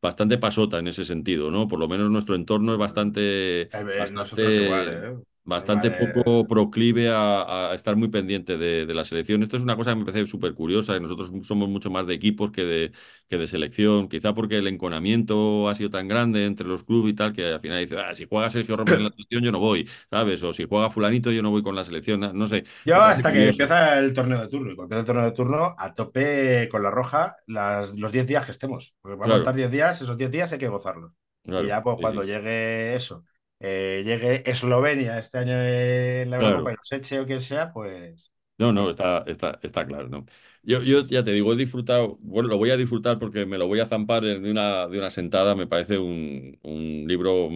bastante 0.02 0.38
pasota 0.38 0.80
en 0.80 0.88
ese 0.88 1.06
sentido, 1.06 1.52
¿no? 1.52 1.68
Por 1.68 1.80
lo 1.80 1.88
menos 1.88 2.10
nuestro 2.12 2.36
entorno 2.36 2.74
es 2.74 2.80
bastante, 2.80 3.62
Eh, 3.72 3.84
eh, 3.98 4.08
nosotros 4.12 4.58
igual, 4.58 4.90
bastante, 4.90 5.08
¿eh? 5.08 5.18
Bastante 5.48 5.92
Vale. 5.92 5.92
poco 5.92 6.46
proclive 6.48 7.10
a, 7.10 7.72
a 7.72 7.76
estar 7.76 7.96
muy 7.96 8.10
pendiente 8.10 8.58
de, 8.58 8.86
de 8.86 8.94
la 8.94 9.06
selección. 9.06 9.44
Esto 9.44 9.58
es 9.58 9.64
una 9.64 9.78
cosa 9.78 9.92
que 9.94 10.00
me 10.02 10.06
parece 10.06 10.28
súper 10.28 10.54
curiosa 10.54 10.96
y 10.98 11.00
nosotros 11.02 11.32
somos 11.48 11.70
mucho 11.70 11.90
más 11.90 12.06
de 12.08 12.14
equipos 12.16 12.52
que 12.52 12.66
de, 12.66 12.92
que 13.30 13.38
de 13.38 13.48
selección, 13.48 14.10
quizá 14.10 14.34
porque 14.36 14.58
el 14.60 14.68
enconamiento 14.68 15.70
ha 15.70 15.76
sido 15.76 15.90
tan 15.90 16.08
grande 16.08 16.46
entre 16.46 16.68
los 16.68 16.84
clubes 16.84 17.14
y 17.14 17.16
tal 17.16 17.34
que 17.34 17.46
al 17.54 17.62
final 17.62 17.80
dice, 17.80 17.98
ah, 18.00 18.14
si 18.14 18.28
juega 18.30 18.50
Sergio 18.52 18.76
Ramos 18.76 18.98
en 18.98 19.06
la 19.06 19.12
selección 19.18 19.44
yo 19.44 19.52
no 19.52 19.60
voy, 19.60 19.90
¿sabes? 20.12 20.44
O 20.44 20.54
si 20.54 20.66
juega 20.68 20.90
fulanito 20.90 21.32
yo 21.32 21.42
no 21.42 21.52
voy 21.52 21.64
con 21.64 21.76
la 21.76 21.84
selección, 21.86 22.20
no, 22.22 22.48
sé, 22.48 22.66
Yo 22.84 23.02
hasta 23.02 23.34
que 23.34 23.50
curioso. 23.50 23.50
empieza 23.50 24.00
el 24.00 24.14
torneo 24.14 24.40
de 24.42 24.48
turno. 24.48 24.72
Y 24.72 24.76
cuando 24.76 24.96
empieza 24.96 25.00
el 25.02 25.06
torneo 25.06 25.26
de 25.26 25.32
turno, 25.36 25.76
a 25.78 25.94
tope 25.94 26.70
con 26.72 26.84
la 26.84 26.90
roja 26.92 27.36
las, 27.46 27.94
los 27.98 28.12
10 28.14 28.26
días 28.28 28.46
que 28.46 28.52
estemos. 28.52 28.96
Porque 29.02 29.18
vamos 29.18 29.36
a 29.36 29.38
estar 29.38 29.54
Claro, 29.54 29.56
10 29.56 29.70
días, 29.72 30.02
esos 30.02 30.18
10 30.18 30.32
días 30.32 30.52
hay 30.54 30.60
que 30.60 30.70
gozarlos. 30.70 31.12
Y 31.58 31.66
claro, 31.66 31.68
ya, 31.68 31.84
pues 31.84 31.98
sí, 31.98 32.02
cuando 32.02 32.24
sí, 32.24 32.24
llegue 32.24 32.96
eso, 32.96 33.26
eh, 33.60 34.04
llegue 34.06 34.50
Eslovenia 34.50 35.20
este 35.20 35.40
año 35.40 35.54
en 35.62 36.30
la 36.30 36.38
Eurocopa 36.38 36.72
claro. 36.72 36.74
y 36.74 36.96
eche 36.96 37.20
o 37.20 37.26
quien 37.26 37.42
sea, 37.42 37.72
pues, 37.74 38.32
No, 38.60 38.74
no, 38.74 38.90
está. 38.90 39.24
está, 39.28 39.60
está, 39.62 39.86
claro, 39.86 40.10
¿no? 40.10 40.26
Yo, 40.64 40.82
yo 40.82 41.06
ya 41.06 41.24
te 41.24 41.32
digo, 41.32 41.54
he 41.54 41.56
disfrutado, 41.56 42.18
bueno, 42.22 42.50
lo 42.50 42.58
voy 42.58 42.72
a 42.72 42.78
disfrutar 42.78 43.20
porque 43.20 43.46
me 43.46 43.58
lo 43.60 43.68
voy 43.68 43.80
a 43.80 43.86
zampar 43.86 44.24
de 44.24 44.50
una, 44.50 44.88
de 44.88 44.98
una 44.98 45.12
sentada, 45.12 45.54
me 45.56 45.68
parece 45.68 46.00
un, 46.00 46.58
un 46.64 47.06
libro, 47.08 47.50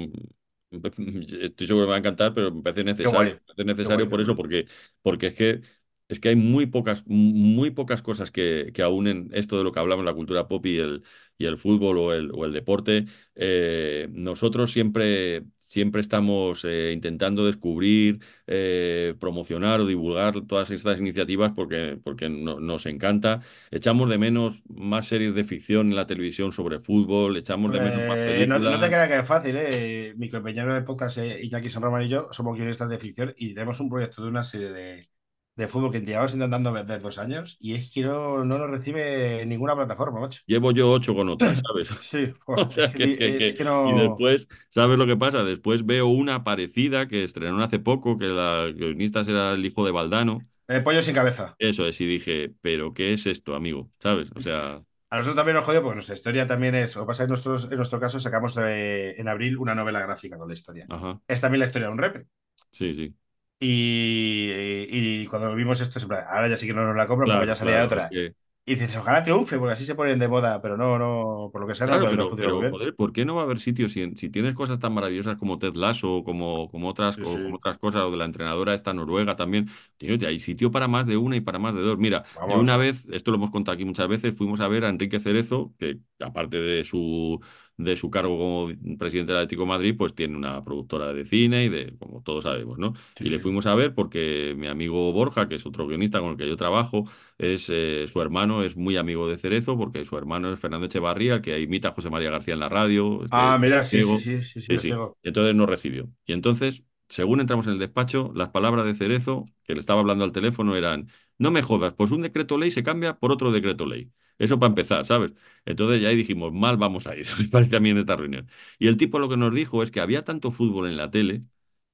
estoy 0.72 1.68
seguro 1.68 1.86
que 1.86 1.88
me 1.88 1.92
va 1.92 1.96
a 1.96 1.98
encantar, 2.00 2.34
pero 2.36 2.52
me 2.52 2.62
parece 2.62 2.84
necesario, 2.84 3.34
me 3.34 3.42
parece 3.56 3.66
necesario 3.66 4.10
por 4.10 4.22
eso, 4.22 4.36
porque, 4.36 4.68
porque 5.02 5.28
es 5.28 5.34
que, 5.36 5.62
es 6.08 6.20
que 6.20 6.30
hay 6.30 6.36
muy 6.36 6.68
pocas, 6.68 7.04
muy 7.08 7.72
pocas 7.72 8.04
cosas 8.04 8.30
que, 8.30 8.70
que 8.74 8.84
aúnen 8.84 9.30
esto 9.34 9.58
de 9.58 9.64
lo 9.64 9.72
que 9.72 9.80
hablamos, 9.80 10.06
la 10.06 10.14
cultura 10.14 10.48
pop 10.48 10.64
y 10.68 10.78
el, 10.78 11.04
y 11.40 11.46
el 11.48 11.58
fútbol 11.58 11.98
o 11.98 12.14
el, 12.14 12.32
o 12.32 12.46
el 12.46 12.54
deporte. 12.54 13.06
Eh, 13.36 14.08
nosotros 14.12 14.72
siempre, 14.72 15.46
siempre 15.72 16.02
estamos 16.02 16.64
eh, 16.66 16.92
intentando 16.94 17.46
descubrir 17.46 18.20
eh, 18.48 19.16
promocionar 19.20 19.80
o 19.82 19.86
divulgar 19.86 20.42
todas 20.48 20.70
estas 20.72 21.00
iniciativas 21.00 21.52
porque, 21.56 22.00
porque 22.04 22.30
no- 22.30 22.60
nos 22.60 22.86
encanta. 22.86 23.42
Echamos 23.72 24.10
de 24.10 24.18
menos 24.18 24.64
más 24.70 25.08
series 25.08 25.34
de 25.36 25.44
ficción 25.46 25.90
en 25.90 25.96
la 25.96 26.08
televisión 26.08 26.54
sobre 26.54 26.80
fútbol, 26.80 27.38
echamos 27.38 27.72
de 27.72 27.82
menos 27.82 28.04
más 28.04 28.20
Eh, 28.20 28.46
no, 28.48 28.60
no 28.60 28.80
te 28.80 28.88
películas. 28.88 28.90
creas 28.90 29.08
que 29.10 29.20
es 29.20 29.28
fácil, 29.28 29.56
¿eh? 29.58 30.14
Mi 30.18 30.30
compañero 30.30 30.74
de 30.74 30.82
podcast, 30.82 31.18
Iñaki 31.18 31.70
San 31.70 31.84
Román 31.84 32.04
y 32.04 32.10
yo, 32.10 32.28
somos 32.32 32.56
guionistas 32.58 32.90
de 32.90 33.00
ficción 33.00 33.34
y 33.38 33.54
tenemos 33.54 33.80
un 33.80 33.90
proyecto 33.90 34.22
de 34.24 34.30
una 34.30 34.44
serie 34.44 34.72
de, 34.72 35.10
de 35.56 35.68
fútbol 35.68 35.92
que 35.92 36.02
llevamos 36.02 36.34
intentando 36.34 36.72
vender 36.74 37.02
dos 37.02 37.18
años 37.18 37.58
y 37.60 37.76
es 37.76 37.92
que 37.92 38.02
no, 38.04 38.44
no 38.46 38.58
nos 38.58 38.70
recibe 38.70 39.46
ninguna 39.46 39.76
plataforma, 39.76 40.20
macho. 40.22 40.42
Llevo 40.46 40.72
yo 40.72 40.92
ocho 40.92 41.16
con 41.16 41.30
otras, 41.30 41.60
¿sabes? 41.66 41.90
Sí, 42.02 42.34
O 42.54 42.72
es 42.76 42.90
sea 42.94 42.94
que, 42.94 43.14
que, 43.16 43.34
es 43.38 43.54
que- 43.54 43.54
que 43.54 43.64
Y 43.84 43.94
no. 43.94 43.94
después, 43.94 44.48
¿sabes 44.70 44.98
lo 44.98 45.08
que 45.08 45.18
pasa? 45.18 45.44
Después 45.44 45.86
veo 45.86 46.08
una 46.08 46.44
parecida 46.44 47.08
que 47.08 47.24
estrenaron 47.24 47.62
hace 47.62 47.80
poco, 47.80 48.18
que 48.20 48.26
la 48.28 48.68
guionista 48.76 49.22
era 49.22 49.54
el 49.54 49.66
hijo 49.66 49.86
de 49.86 49.92
Valdano. 49.92 50.48
eh, 50.68 50.82
pollo 50.82 51.02
sin 51.02 51.14
cabeza. 51.16 51.58
Eso 51.60 51.86
es, 51.86 52.02
y 52.02 52.06
dije, 52.08 52.54
¿pero 52.62 52.94
qué 52.94 53.14
es 53.14 53.28
esto, 53.28 53.56
amigo? 53.56 53.92
¿Sabes? 54.00 54.32
O 54.36 54.42
sea, 54.42 54.84
A 55.10 55.18
nosotros 55.18 55.36
también 55.36 55.56
nos 55.58 55.66
jodió 55.66 55.82
porque 55.84 55.96
nuestra 55.96 56.16
historia 56.16 56.48
también 56.48 56.74
es. 56.76 56.96
Lo 56.96 57.02
que 57.04 57.08
pasa 57.08 57.24
es 57.24 57.28
que 57.28 57.32
nosotros, 57.32 57.68
en 57.70 57.78
nuestro 57.78 58.00
caso 58.00 58.20
sacamos 58.20 58.56
eh, 58.60 59.16
en 59.20 59.28
abril 59.28 59.58
una 59.58 59.76
novela 59.76 60.00
gráfica 60.02 60.38
con 60.38 60.48
la 60.48 60.54
historia. 60.54 60.90
ajá, 60.90 61.20
Es 61.28 61.42
también 61.42 61.60
la 61.60 61.66
historia 61.66 61.88
de 61.88 61.94
un 61.94 62.00
rep. 62.00 62.28
sí, 62.72 62.94
sí. 62.96 63.16
Y, 63.64 65.22
y 65.24 65.28
cuando 65.28 65.54
vimos 65.56 65.80
esto, 65.82 66.00
siempre, 66.00 66.20
ahora 66.28 66.48
ya 66.50 66.58
sí 66.58 66.66
que 66.68 66.74
no 66.74 66.86
nos 66.86 66.96
la 66.96 67.46
ya 67.46 67.56
Claro, 67.56 67.56
salía 67.56 67.84
claro, 67.84 67.86
es 67.86 67.96
otra. 67.96 68.18
Y 68.66 68.76
dices, 68.76 68.96
ojalá 68.98 69.24
triunfe, 69.24 69.58
porque 69.60 69.74
así 69.74 69.86
se 69.86 69.96
ponen 69.96 70.20
de 70.20 70.28
moda, 70.28 70.62
pero 70.62 70.78
no, 70.78 70.98
no, 71.00 71.50
por 71.52 71.62
lo 71.62 71.68
que 71.68 71.76
sea, 71.76 71.88
no, 71.88 71.98
Claro, 71.98 72.08
no, 72.08 72.14
no 72.14 72.26
pero, 72.26 72.30
funciona 72.30 72.54
muy 72.54 72.60
pero 72.60 72.70
bien. 72.70 72.80
joder, 72.80 72.96
¿por 72.96 73.12
qué 73.12 73.26
no 73.26 73.34
va 73.36 73.42
a 73.42 73.46
haber 73.46 73.60
sitios 73.60 73.94
si, 73.94 74.12
si 74.16 74.30
tienes 74.30 74.54
cosas 74.54 74.78
tan 74.80 74.94
maravillosas 74.94 75.38
como 75.38 75.58
Ted 75.58 75.74
Lasso, 75.76 76.24
como, 76.24 76.70
como 76.70 76.88
otras, 76.90 77.18
Sí, 77.18 77.24
o 77.24 77.42
como 77.42 77.56
otras 77.56 77.80
cosas, 77.80 78.04
o 78.04 78.12
de 78.12 78.18
la 78.18 78.26
entrenadora 78.26 78.76
esta 78.76 78.94
noruega 78.94 79.36
también? 79.36 79.68
Tío, 79.98 80.14
ya 80.14 80.28
hay 80.28 80.40
sitio 80.40 80.70
para 80.70 80.88
más 80.88 81.08
de 81.08 81.18
una 81.18 81.38
y 81.38 81.42
para 81.42 81.58
más 81.58 81.74
de 81.74 81.82
dos. 81.82 81.98
Mira, 81.98 82.24
yo 82.46 82.60
una 82.60 82.78
vez, 82.78 83.08
esto 83.12 83.32
lo 83.32 83.38
hemos 83.38 83.50
contado 83.50 83.74
aquí 83.74 83.84
muchas 83.84 84.08
veces, 84.08 84.36
fuimos 84.38 84.60
a 84.62 84.68
ver 84.68 84.86
a 84.86 84.90
Enrique 84.90 85.20
Cerezo, 85.20 85.74
que 85.80 85.98
aparte 86.20 86.60
de 86.62 86.84
su, 86.84 87.42
de 87.84 87.98
su 87.98 88.10
cargo 88.10 88.38
como 88.38 88.98
presidente 88.98 89.32
del 89.34 89.42
Atlético 89.42 89.64
de 89.64 89.68
Madrid, 89.70 89.96
pues 89.98 90.16
tiene 90.16 90.38
una 90.38 90.64
productora 90.64 91.14
de 91.14 91.26
cine 91.26 91.66
y 91.66 91.70
de, 91.70 91.98
como 91.98 92.22
todos 92.24 92.44
sabemos, 92.44 92.78
¿no? 92.80 92.94
Sí, 93.16 93.24
Y 93.24 93.30
le 93.30 93.40
fuimos 93.40 93.66
a 93.66 93.76
ver 93.76 93.94
porque 93.96 94.54
mi 94.58 94.68
amigo 94.68 95.12
Borja, 95.14 95.48
que 95.48 95.56
es 95.56 95.66
otro 95.66 95.88
guionista 95.88 96.20
con 96.20 96.32
el 96.32 96.38
que 96.38 96.48
yo 96.48 96.58
trabajo, 96.58 97.06
es 97.38 97.70
eh, 97.70 98.06
su 98.08 98.22
hermano 98.22 98.64
es 98.64 98.76
muy 98.76 98.98
amigo 98.98 99.28
de 99.28 99.38
Cerezo 99.38 99.78
porque 99.78 100.06
su 100.06 100.18
hermano 100.18 100.52
es 100.54 100.60
Fernando 100.60 100.86
Echevarría, 100.88 101.42
que 101.42 101.60
imita 101.62 101.90
a 101.90 101.92
José 101.94 102.10
María 102.10 102.32
García 102.32 102.54
en 102.54 102.60
la 102.60 102.70
radio, 102.70 103.24
Ah, 103.30 103.58
este 103.58 103.60
mira, 103.60 103.84
sí, 103.84 104.04
sí, 104.04 104.18
sí, 104.18 104.42
sí, 104.44 104.62
sí, 104.62 104.78
Sí, 104.78 105.04
entonces 105.24 105.56
nos 105.56 105.68
recibió. 105.70 106.10
Y 106.26 106.34
entonces, 106.34 106.84
según 107.10 107.42
entramos 107.42 107.68
en 107.68 107.74
el 107.74 107.80
despacho, 107.80 108.32
las 108.36 108.50
palabras 108.50 108.86
de 108.86 108.96
Cerezo, 108.96 109.46
que 109.66 109.74
le 109.74 109.80
estaba 109.80 110.00
hablando 110.00 110.24
al 110.24 110.32
teléfono, 110.32 110.76
eran, 110.76 111.10
no 111.38 111.52
me 111.52 111.62
jodas, 111.62 111.94
pues 111.94 112.12
un 112.12 112.22
decreto 112.22 112.58
ley 112.58 112.72
se 112.72 112.84
cambia 112.84 113.18
por 113.20 113.32
otro 113.32 113.52
decreto 113.52 113.86
ley. 113.86 114.12
Eso 114.42 114.60
para 114.60 114.70
empezar, 114.70 115.06
¿sabes? 115.06 115.32
Entonces 115.66 116.02
ya 116.02 116.10
ahí 116.10 116.16
dijimos, 116.16 116.52
mal 116.54 116.78
vamos 116.78 117.08
a 117.08 117.16
ir, 117.16 117.28
me 117.40 117.48
parece 117.50 117.76
a 117.76 117.80
mí 117.80 117.90
en 117.92 117.98
esta 118.00 118.16
reunión. 118.16 118.50
Y 118.80 118.88
el 118.88 118.98
tipo 118.98 119.20
lo 119.20 119.30
que 119.30 119.38
nos 119.38 119.54
dijo 119.54 119.84
es 119.84 119.92
que 119.92 120.02
había 120.02 120.24
tanto 120.24 120.52
fútbol 120.52 120.88
en 120.88 120.98
la 120.98 121.12
tele 121.12 121.44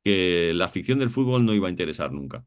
que 0.04 0.54
la 0.56 0.68
ficción 0.70 1.00
del 1.00 1.10
fútbol 1.10 1.46
no 1.46 1.54
iba 1.54 1.68
a 1.68 1.72
interesar 1.72 2.12
nunca. 2.12 2.46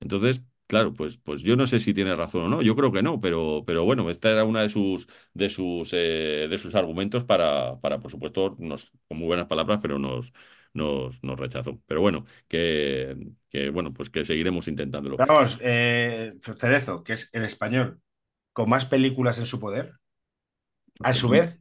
Entonces, 0.00 0.42
claro, 0.66 0.94
pues, 0.94 1.18
pues 1.18 1.42
yo 1.42 1.56
no 1.56 1.66
sé 1.66 1.80
si 1.80 1.94
tiene 1.94 2.14
razón 2.16 2.42
o 2.44 2.48
no, 2.48 2.62
yo 2.62 2.76
creo 2.76 2.92
que 2.92 3.02
no, 3.02 3.20
pero, 3.20 3.64
pero 3.66 3.84
bueno, 3.84 4.10
esta 4.10 4.30
era 4.30 4.44
una 4.44 4.62
de 4.62 4.70
sus, 4.70 5.08
de 5.34 5.50
sus, 5.50 5.90
eh, 5.92 6.48
de 6.50 6.58
sus 6.58 6.74
argumentos 6.74 7.24
para, 7.24 7.80
para, 7.80 8.00
por 8.00 8.10
supuesto, 8.10 8.56
con 8.56 9.18
muy 9.18 9.26
buenas 9.26 9.46
palabras, 9.46 9.80
pero 9.82 9.98
nos, 9.98 10.32
nos, 10.74 11.22
nos 11.24 11.38
rechazó. 11.38 11.80
Pero 11.86 12.00
bueno, 12.00 12.24
que, 12.48 13.16
que 13.50 13.70
bueno, 13.70 13.92
pues 13.92 14.10
que 14.10 14.24
seguiremos 14.24 14.68
intentándolo. 14.68 15.16
Vamos, 15.16 15.58
eh, 15.60 16.34
Cerezo, 16.40 17.02
que 17.02 17.14
es 17.14 17.28
el 17.32 17.44
español 17.44 18.00
con 18.58 18.68
más 18.70 18.86
películas 18.86 19.38
en 19.38 19.46
su 19.46 19.60
poder, 19.60 19.94
a 21.02 21.14
su 21.14 21.28
vez, 21.28 21.58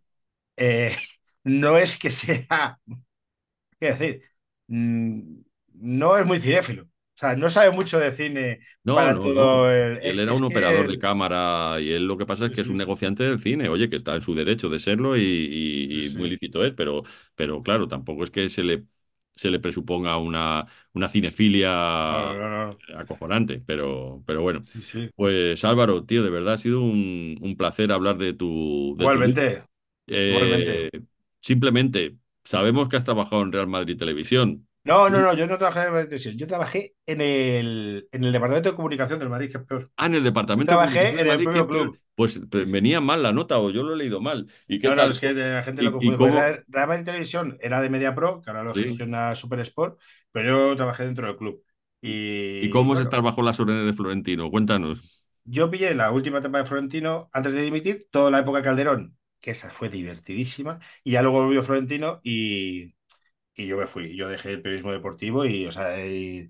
eh, 0.57 0.97
no 1.45 1.77
es 1.77 1.97
que 1.99 2.11
sea, 2.11 2.79
es 3.79 3.99
decir, 3.99 4.23
mm, 4.67 5.21
no 5.75 6.17
es 6.17 6.25
muy 6.25 6.39
cinéfilo. 6.41 6.83
O 6.85 7.19
sea, 7.19 7.35
no 7.35 7.49
sabe 7.49 7.71
mucho 7.71 7.99
de 7.99 8.11
cine 8.15 8.59
No, 8.83 8.93
para 8.93 9.19
no, 9.19 9.33
todo 9.35 9.71
no. 9.71 9.71
el... 9.71 10.01
Él 10.01 10.19
era 10.19 10.33
un 10.33 10.43
operador 10.43 10.87
de 10.87 10.97
cámara 10.99 11.81
y 11.81 11.91
él 11.91 12.05
lo 12.07 12.17
que 12.17 12.25
pasa 12.25 12.45
es 12.45 12.51
que 12.51 12.61
es 12.61 12.69
un 12.69 12.77
negociante 12.77 13.23
del 13.23 13.41
cine, 13.41 13.67
oye, 13.69 13.89
que 13.89 13.95
está 13.97 14.15
en 14.15 14.21
su 14.21 14.35
derecho 14.35 14.69
de 14.69 14.79
serlo 14.79 15.17
y, 15.17 15.21
sí, 15.87 16.01
y- 16.01 16.05
y 16.05 16.09
muy 16.11 16.29
lícito 16.29 16.63
es, 16.63 16.73
pero, 16.73 17.03
pero 17.35 17.61
claro, 17.63 17.87
tampoco 17.87 18.23
es 18.23 18.31
que 18.31 18.47
se 18.49 18.63
le, 18.63 18.85
se 19.37 19.49
le 19.51 19.59
presuponga 19.59 20.17
una, 20.17 20.65
una 20.93 21.09
cinefilia 21.09 21.69
No, 22.09 22.33
no, 22.33 22.49
no. 22.49 22.81
acojonante, 22.95 23.61
pero, 23.65 24.23
pero 24.25 24.41
bueno. 24.41 24.65
Sí, 24.73 24.81
sí. 24.81 25.09
Pues 25.15 25.63
Álvaro, 25.65 26.05
tío, 26.05 26.23
de 26.23 26.29
verdad 26.29 26.55
ha 26.55 26.57
sido 26.59 26.81
un, 26.81 27.37
un 27.41 27.57
placer 27.57 27.91
hablar 27.91 28.17
de 28.17 28.33
tu, 28.33 28.95
de 28.99 29.09
tu 29.09 29.21
libro. 29.21 29.43
Igualmente, 29.43 29.63
igualmente. 30.27 30.85
Eh, 30.85 30.89
simplemente, 31.41 32.17
sabemos 32.43 32.89
que 32.89 32.97
has 32.97 33.05
trabajado 33.05 33.43
en 33.43 33.51
Real 33.53 33.67
Madrid 33.67 33.97
Televisión. 33.97 34.67
No, 34.83 35.09
no, 35.09 35.19
no, 35.21 35.33
yo 35.33 35.47
no 35.47 35.57
trabajé 35.57 35.81
en 35.87 35.93
la 35.93 36.03
televisión. 36.03 36.37
Yo 36.37 36.47
trabajé 36.47 36.95
en 37.05 37.19
el, 37.21 38.07
en 38.11 38.23
el 38.23 38.31
departamento 38.31 38.69
de 38.69 38.75
comunicación 38.75 39.19
del 39.19 39.29
Madrid, 39.29 39.51
que 39.51 39.57
es 39.57 39.63
peor. 39.65 39.91
Ah, 39.95 40.05
en 40.07 40.15
el 40.15 40.23
Yo 40.53 40.63
departamento 40.63 40.73
de 40.75 40.79
comunicación 40.79 41.11
trabajé 41.11 41.19
en 41.19 41.27
el 41.27 41.39
Madrid, 41.43 41.49
club. 41.67 41.99
Pues 42.17 42.41
pues, 42.51 42.69
venía 42.71 43.01
mal 43.01 43.23
la 43.23 43.33
nota 43.33 43.59
o 43.59 43.71
yo 43.71 43.83
lo 43.83 43.93
he 43.95 43.97
leído 43.97 44.21
mal. 44.21 44.51
¿Y 44.67 44.79
qué 44.81 44.91
No, 44.91 44.95
no, 44.95 45.05
tal? 45.05 45.09
es 45.09 45.19
que 45.19 45.33
la 45.33 45.63
gente 45.63 45.81
lo 45.83 45.91
¿Y, 45.91 46.09
y 46.09 46.13
confunde. 46.13 46.17
Porque 46.17 46.31
cómo? 46.31 46.39
Real 46.39 46.63
Real 46.67 46.87
Madrid 46.87 47.05
Televisión 47.05 47.57
era 47.61 47.81
de 47.81 47.89
Media 47.89 48.13
Pro, 48.15 48.41
que 48.41 48.49
ahora 48.49 48.63
lo 48.63 48.73
Sí. 48.73 48.75
gestiona 48.75 49.35
Super 49.35 49.59
Sport, 49.61 49.99
pero 50.31 50.69
yo 50.69 50.75
trabajé 50.75 51.03
dentro 51.05 51.27
del 51.27 51.35
club. 51.37 51.63
¿Y 52.59 52.69
Y 52.69 52.69
cómo 52.69 52.93
es 52.93 52.99
bueno, 52.99 52.99
estar 52.99 53.21
bajo 53.23 53.41
las 53.41 53.59
órdenes 53.59 53.85
de 53.87 53.93
Florentino? 53.93 54.49
Cuéntanos. 54.51 55.23
yo 55.45 55.69
pillé 55.71 55.95
la 55.95 56.11
última 56.11 56.39
etapa 56.39 56.59
de 56.59 56.65
Florentino 56.65 57.29
antes 57.33 57.53
de 57.53 57.61
dimitir, 57.61 58.07
toda 58.11 58.31
la 58.31 58.39
época 58.39 58.61
Calderón, 58.61 59.17
que 59.39 59.51
esa 59.51 59.69
fue 59.71 59.89
divertidísima, 59.89 60.79
y 61.03 61.11
ya 61.13 61.21
luego 61.21 61.43
volvió 61.43 61.63
Florentino 61.63 62.19
y, 62.23 62.95
y 63.55 63.67
yo 63.67 63.77
me 63.77 63.87
fui. 63.87 64.15
Yo 64.17 64.29
dejé 64.29 64.51
el 64.51 64.61
periodismo 64.61 64.91
deportivo 64.93 65.45
y, 65.45 65.67
o 65.67 65.71
sea, 65.71 66.05
y, 66.05 66.49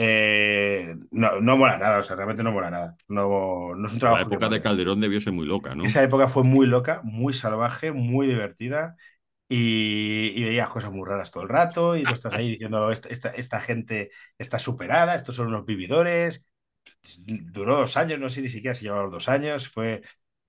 eh, 0.00 0.96
no, 1.10 1.40
no 1.40 1.56
mola 1.56 1.76
nada, 1.78 1.98
o 2.00 2.02
sea, 2.04 2.16
realmente 2.16 2.42
no 2.44 2.52
mola 2.52 2.70
nada. 2.70 2.96
No, 3.08 3.74
no 3.74 3.86
es 3.88 3.92
un 3.94 3.98
La 4.00 4.00
trabajo 4.00 4.28
que 4.28 4.36
época 4.36 4.48
de. 4.48 4.60
Calderón 4.60 5.00
debió 5.00 5.20
ser 5.20 5.32
muy 5.32 5.46
loca, 5.46 5.74
¿no? 5.76 5.84
Esa 5.84 6.02
época 6.02 6.28
fue 6.28 6.42
muy 6.44 6.66
loca, 6.66 7.00
muy 7.04 7.32
salvaje, 7.34 7.92
muy 7.92 8.26
divertida 8.26 8.96
y, 9.48 10.28
y 10.40 10.44
veías 10.44 10.68
cosas 10.70 10.92
muy 10.92 11.08
raras 11.08 11.30
todo 11.30 11.42
el 11.44 11.48
rato 11.48 11.96
y 11.96 12.06
tú 12.06 12.14
estás 12.14 12.34
ahí 12.34 12.50
diciendo, 12.52 12.90
esta, 12.92 13.08
esta, 13.10 13.30
esta 13.30 13.60
gente 13.60 14.10
está 14.38 14.58
superada, 14.58 15.14
estos 15.14 15.36
son 15.36 15.48
unos 15.48 15.66
vividores. 15.66 16.44
Duró 17.16 17.76
dos 17.78 17.96
años, 17.96 18.18
no 18.20 18.28
sé 18.28 18.42
ni 18.42 18.48
siquiera 18.48 18.74
si 18.74 18.84
llevaron 18.84 19.06
los 19.06 19.14
dos 19.14 19.28
años, 19.28 19.68
fue, 19.68 20.02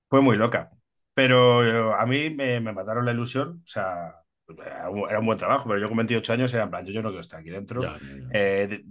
fue 0.09 0.21
muy 0.21 0.37
loca. 0.37 0.71
Pero 1.13 1.95
a 1.95 2.05
mí 2.07 2.29
me, 2.31 2.59
me 2.61 2.73
mataron 2.73 3.05
la 3.05 3.11
ilusión, 3.13 3.61
o 3.65 3.67
sea, 3.67 4.15
era 4.47 4.89
un, 4.89 5.09
era 5.09 5.19
un 5.19 5.25
buen 5.27 5.37
trabajo, 5.37 5.67
pero 5.69 5.79
yo 5.79 5.87
con 5.89 5.97
28 5.97 6.33
años 6.33 6.53
era 6.53 6.63
en 6.65 6.69
plan, 6.71 6.85
yo, 6.85 6.93
yo 6.93 7.01
no 7.03 7.09
quiero 7.09 7.21
estar 7.21 7.39
aquí 7.41 7.49
dentro. 7.49 7.81
Ya, 7.81 7.97
ya, 8.01 8.15
ya. 8.17 8.29
Eh, 8.31 8.83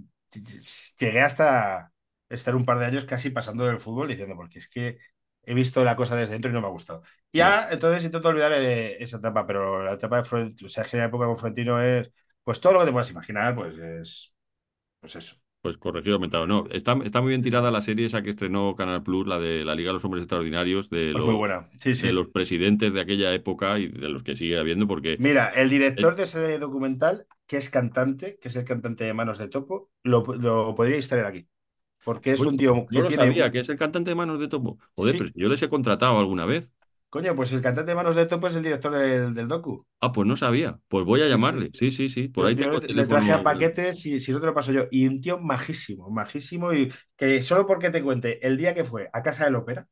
llegué 0.98 1.20
hasta 1.22 1.92
estar 2.28 2.54
un 2.54 2.64
par 2.64 2.78
de 2.78 2.86
años 2.86 3.04
casi 3.04 3.30
pasando 3.30 3.64
del 3.66 3.80
fútbol 3.80 4.08
diciendo, 4.08 4.36
porque 4.36 4.58
es 4.58 4.68
que 4.68 4.98
he 5.42 5.54
visto 5.54 5.84
la 5.84 5.96
cosa 5.96 6.16
desde 6.16 6.34
dentro 6.34 6.50
y 6.50 6.54
no 6.54 6.60
me 6.60 6.66
ha 6.66 6.70
gustado. 6.70 7.02
Ya. 7.32 7.68
Entonces 7.70 8.04
intento 8.04 8.28
olvidar 8.28 8.52
eh, 8.52 9.02
esa 9.02 9.18
etapa, 9.18 9.46
pero 9.46 9.82
la 9.82 9.94
etapa 9.94 10.18
de 10.18 10.24
Florentino, 10.24 10.66
o 10.66 10.70
sea, 10.70 10.84
es 10.84 10.90
que 10.90 10.96
la 10.98 11.04
época 11.06 11.26
con 11.26 11.38
Florentino 11.38 11.80
es, 11.82 12.10
pues 12.44 12.60
todo 12.60 12.74
lo 12.74 12.80
que 12.80 12.86
te 12.86 12.92
puedas 12.92 13.10
imaginar, 13.10 13.54
pues 13.54 13.76
es, 13.78 14.34
pues 15.00 15.16
eso. 15.16 15.36
Pues 15.68 15.78
corregido 15.78 16.14
aumentado. 16.16 16.46
No, 16.46 16.66
está, 16.70 16.96
está 17.04 17.20
muy 17.20 17.30
bien 17.30 17.42
tirada 17.42 17.70
la 17.70 17.80
serie 17.82 18.06
esa 18.06 18.22
que 18.22 18.30
estrenó 18.30 18.74
Canal 18.76 19.02
Plus, 19.02 19.26
la 19.26 19.38
de 19.38 19.64
la 19.64 19.74
Liga 19.74 19.88
de 19.90 19.94
los 19.94 20.04
Hombres 20.04 20.22
Extraordinarios, 20.22 20.88
de 20.90 21.12
muy 21.12 21.20
los, 21.26 21.34
buena, 21.34 21.68
sí, 21.80 21.94
de 21.94 21.94
sí. 21.94 22.12
los 22.12 22.28
presidentes 22.28 22.92
de 22.94 23.00
aquella 23.00 23.34
época 23.34 23.78
y 23.78 23.88
de 23.88 24.08
los 24.08 24.22
que 24.22 24.36
sigue 24.36 24.58
habiendo, 24.58 24.86
porque 24.86 25.16
Mira, 25.18 25.48
el 25.50 25.68
director 25.68 26.14
de 26.14 26.22
ese 26.24 26.58
documental, 26.58 27.26
que 27.46 27.56
es 27.58 27.70
cantante, 27.70 28.38
que 28.40 28.48
es 28.48 28.56
el 28.56 28.64
cantante 28.64 29.04
de 29.04 29.14
Manos 29.14 29.38
de 29.38 29.48
Topo, 29.48 29.90
lo, 30.02 30.24
lo 30.36 30.74
podríais 30.74 31.08
traer 31.08 31.26
aquí, 31.26 31.48
porque 32.04 32.32
es 32.32 32.40
un 32.40 32.56
tío 32.56 32.74
no 32.74 32.86
que 32.86 33.00
lo 33.00 33.08
tiene... 33.08 33.24
sabía, 33.24 33.50
que 33.50 33.60
es 33.60 33.68
el 33.68 33.76
cantante 33.76 34.10
de 34.10 34.14
Manos 34.14 34.40
de 34.40 34.48
Topo. 34.48 34.78
Joder, 34.94 35.16
pero 35.16 35.30
Sí, 35.30 35.34
yo 35.34 35.48
les 35.48 35.62
he 35.62 35.68
contratado 35.68 36.18
alguna 36.18 36.46
vez. 36.46 36.72
Coño, 37.10 37.34
pues 37.36 37.52
el 37.52 37.62
cantante 37.62 37.90
de 37.90 37.94
Manos 37.96 38.16
de 38.16 38.26
Topo 38.26 38.46
es 38.48 38.56
el 38.56 38.62
director 38.62 38.92
del, 38.94 39.34
del 39.34 39.48
docu. 39.48 39.86
Ah, 40.00 40.12
pues 40.12 40.26
no 40.26 40.36
sabía. 40.36 40.80
Pues 40.88 41.04
voy 41.04 41.22
a 41.22 41.28
llamarle. 41.28 41.70
sí. 41.72 41.90
Sí, 41.90 42.08
sí. 42.08 42.28
Por 42.28 42.46
Yo, 42.46 42.46
ahí 42.46 42.56
yo 42.56 42.66
tengo 42.66 42.80
le 42.80 42.94
le 42.94 43.06
traje 43.06 43.32
a 43.32 43.42
paquetes 43.42 44.06
y 44.06 44.20
si 44.20 44.32
no 44.32 44.40
te 44.40 44.46
lo 44.46 44.54
paso 44.54 44.72
yo. 44.72 44.84
Y 44.90 45.06
un 45.08 45.20
tío 45.20 45.38
majísimo, 45.40 46.10
majísimo. 46.10 46.72
Y 46.72 46.92
que 47.16 47.42
solo 47.42 47.66
porque 47.66 47.90
te 47.90 48.02
cuente 48.02 48.46
el 48.46 48.56
día 48.56 48.74
que 48.74 48.84
fue 48.84 49.10
a 49.12 49.22
Casa 49.22 49.44
del 49.44 49.56
Ópera, 49.56 49.88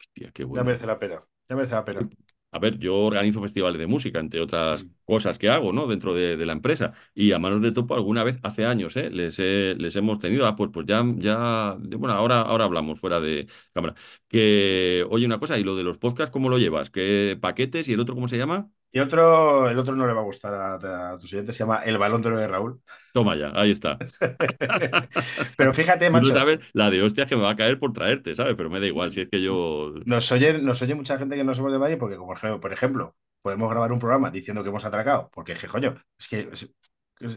Hostia, 0.00 0.30
qué 0.32 0.44
ya 0.52 0.64
bueno. 0.64 0.64
merece 0.64 0.86
la 0.86 0.98
pena. 0.98 1.22
Ya 1.48 1.56
merece 1.56 1.74
la 1.74 1.84
pena. 1.84 2.10
A 2.54 2.60
ver, 2.60 2.78
yo 2.78 2.94
organizo 2.96 3.42
festivales 3.42 3.80
de 3.80 3.88
música, 3.88 4.20
entre 4.20 4.40
otras 4.40 4.84
Mm. 4.84 4.88
cosas 5.04 5.38
que 5.38 5.48
hago, 5.50 5.72
¿no? 5.72 5.88
Dentro 5.88 6.14
de, 6.14 6.36
de 6.36 6.46
la 6.46 6.52
empresa. 6.52 6.92
Y 7.12 7.32
a 7.32 7.40
Manos 7.40 7.60
de 7.62 7.72
Topo 7.72 7.94
alguna 7.96 8.22
vez, 8.22 8.38
hace 8.44 8.64
años, 8.64 8.96
¿eh? 8.96 9.10
Les, 9.10 9.38
he- 9.40 9.74
les 9.76 9.96
hemos 9.96 10.20
tenido. 10.20 10.46
Ah, 10.46 10.54
pues, 10.54 10.70
pues 10.72 10.86
ya, 10.86 11.04
ya. 11.18 11.76
Bueno, 11.80 12.14
ahora, 12.14 12.42
ahora 12.42 12.64
hablamos 12.66 13.00
fuera 13.00 13.20
de 13.20 13.48
cámara. 13.72 13.94
Que, 14.28 15.04
oye, 15.10 15.26
una 15.26 15.40
cosa, 15.40 15.58
¿y 15.58 15.64
lo 15.64 15.74
de 15.74 15.82
los 15.82 15.98
podcasts 15.98 16.32
cómo 16.32 16.48
lo 16.48 16.58
llevas? 16.58 16.90
¿Qué 16.90 17.36
paquetes? 17.40 17.88
¿Y 17.88 17.92
el 17.94 18.00
otro 18.00 18.14
cómo 18.14 18.28
se 18.28 18.38
llama? 18.38 18.70
Y 18.94 19.00
otro, 19.00 19.68
el 19.68 19.78
otro 19.78 19.94
no 19.96 20.06
le 20.06 20.12
va 20.12 20.20
a 20.20 20.24
gustar 20.24 20.54
a, 20.54 21.12
a 21.14 21.18
tus 21.18 21.32
oyentes, 21.34 21.56
se 21.56 21.64
llama 21.64 21.78
El 21.84 21.98
Balón 21.98 22.22
de 22.22 22.28
Oro 22.28 22.38
de 22.38 22.46
Raúl. 22.48 22.80
Toma 23.12 23.36
ya, 23.36 23.50
ahí 23.54 23.70
está. 23.72 23.98
Pero 25.56 25.74
fíjate, 25.74 26.06
Tú 26.06 26.12
no 26.12 26.18
macho, 26.18 26.32
sabes 26.32 26.60
la 26.72 26.90
de 26.90 27.02
hostias 27.02 27.26
que 27.28 27.36
me 27.36 27.42
va 27.42 27.50
a 27.50 27.56
caer 27.56 27.78
por 27.78 27.92
traerte, 27.92 28.34
¿sabes? 28.34 28.54
Pero 28.56 28.70
me 28.70 28.80
da 28.80 28.86
igual, 28.86 29.12
si 29.12 29.22
es 29.22 29.28
que 29.28 29.42
yo. 29.42 29.94
nos 30.04 30.30
oye, 30.32 30.58
nos 30.58 30.82
oye 30.82 30.94
mucha 30.94 31.18
gente 31.18 31.36
que 31.36 31.44
no 31.44 31.54
somos 31.54 31.72
de 31.72 31.78
Madrid 31.78 31.96
porque, 31.98 32.16
como, 32.16 32.34
por 32.60 32.72
ejemplo, 32.72 33.16
podemos 33.42 33.70
grabar 33.70 33.92
un 33.92 33.98
programa 33.98 34.30
diciendo 34.30 34.62
que 34.62 34.68
hemos 34.70 34.84
atracado, 34.84 35.30
porque, 35.32 35.54
je, 35.54 35.68
coño, 35.68 35.96
es 36.18 36.28
que 36.28 36.48
es- 36.52 36.70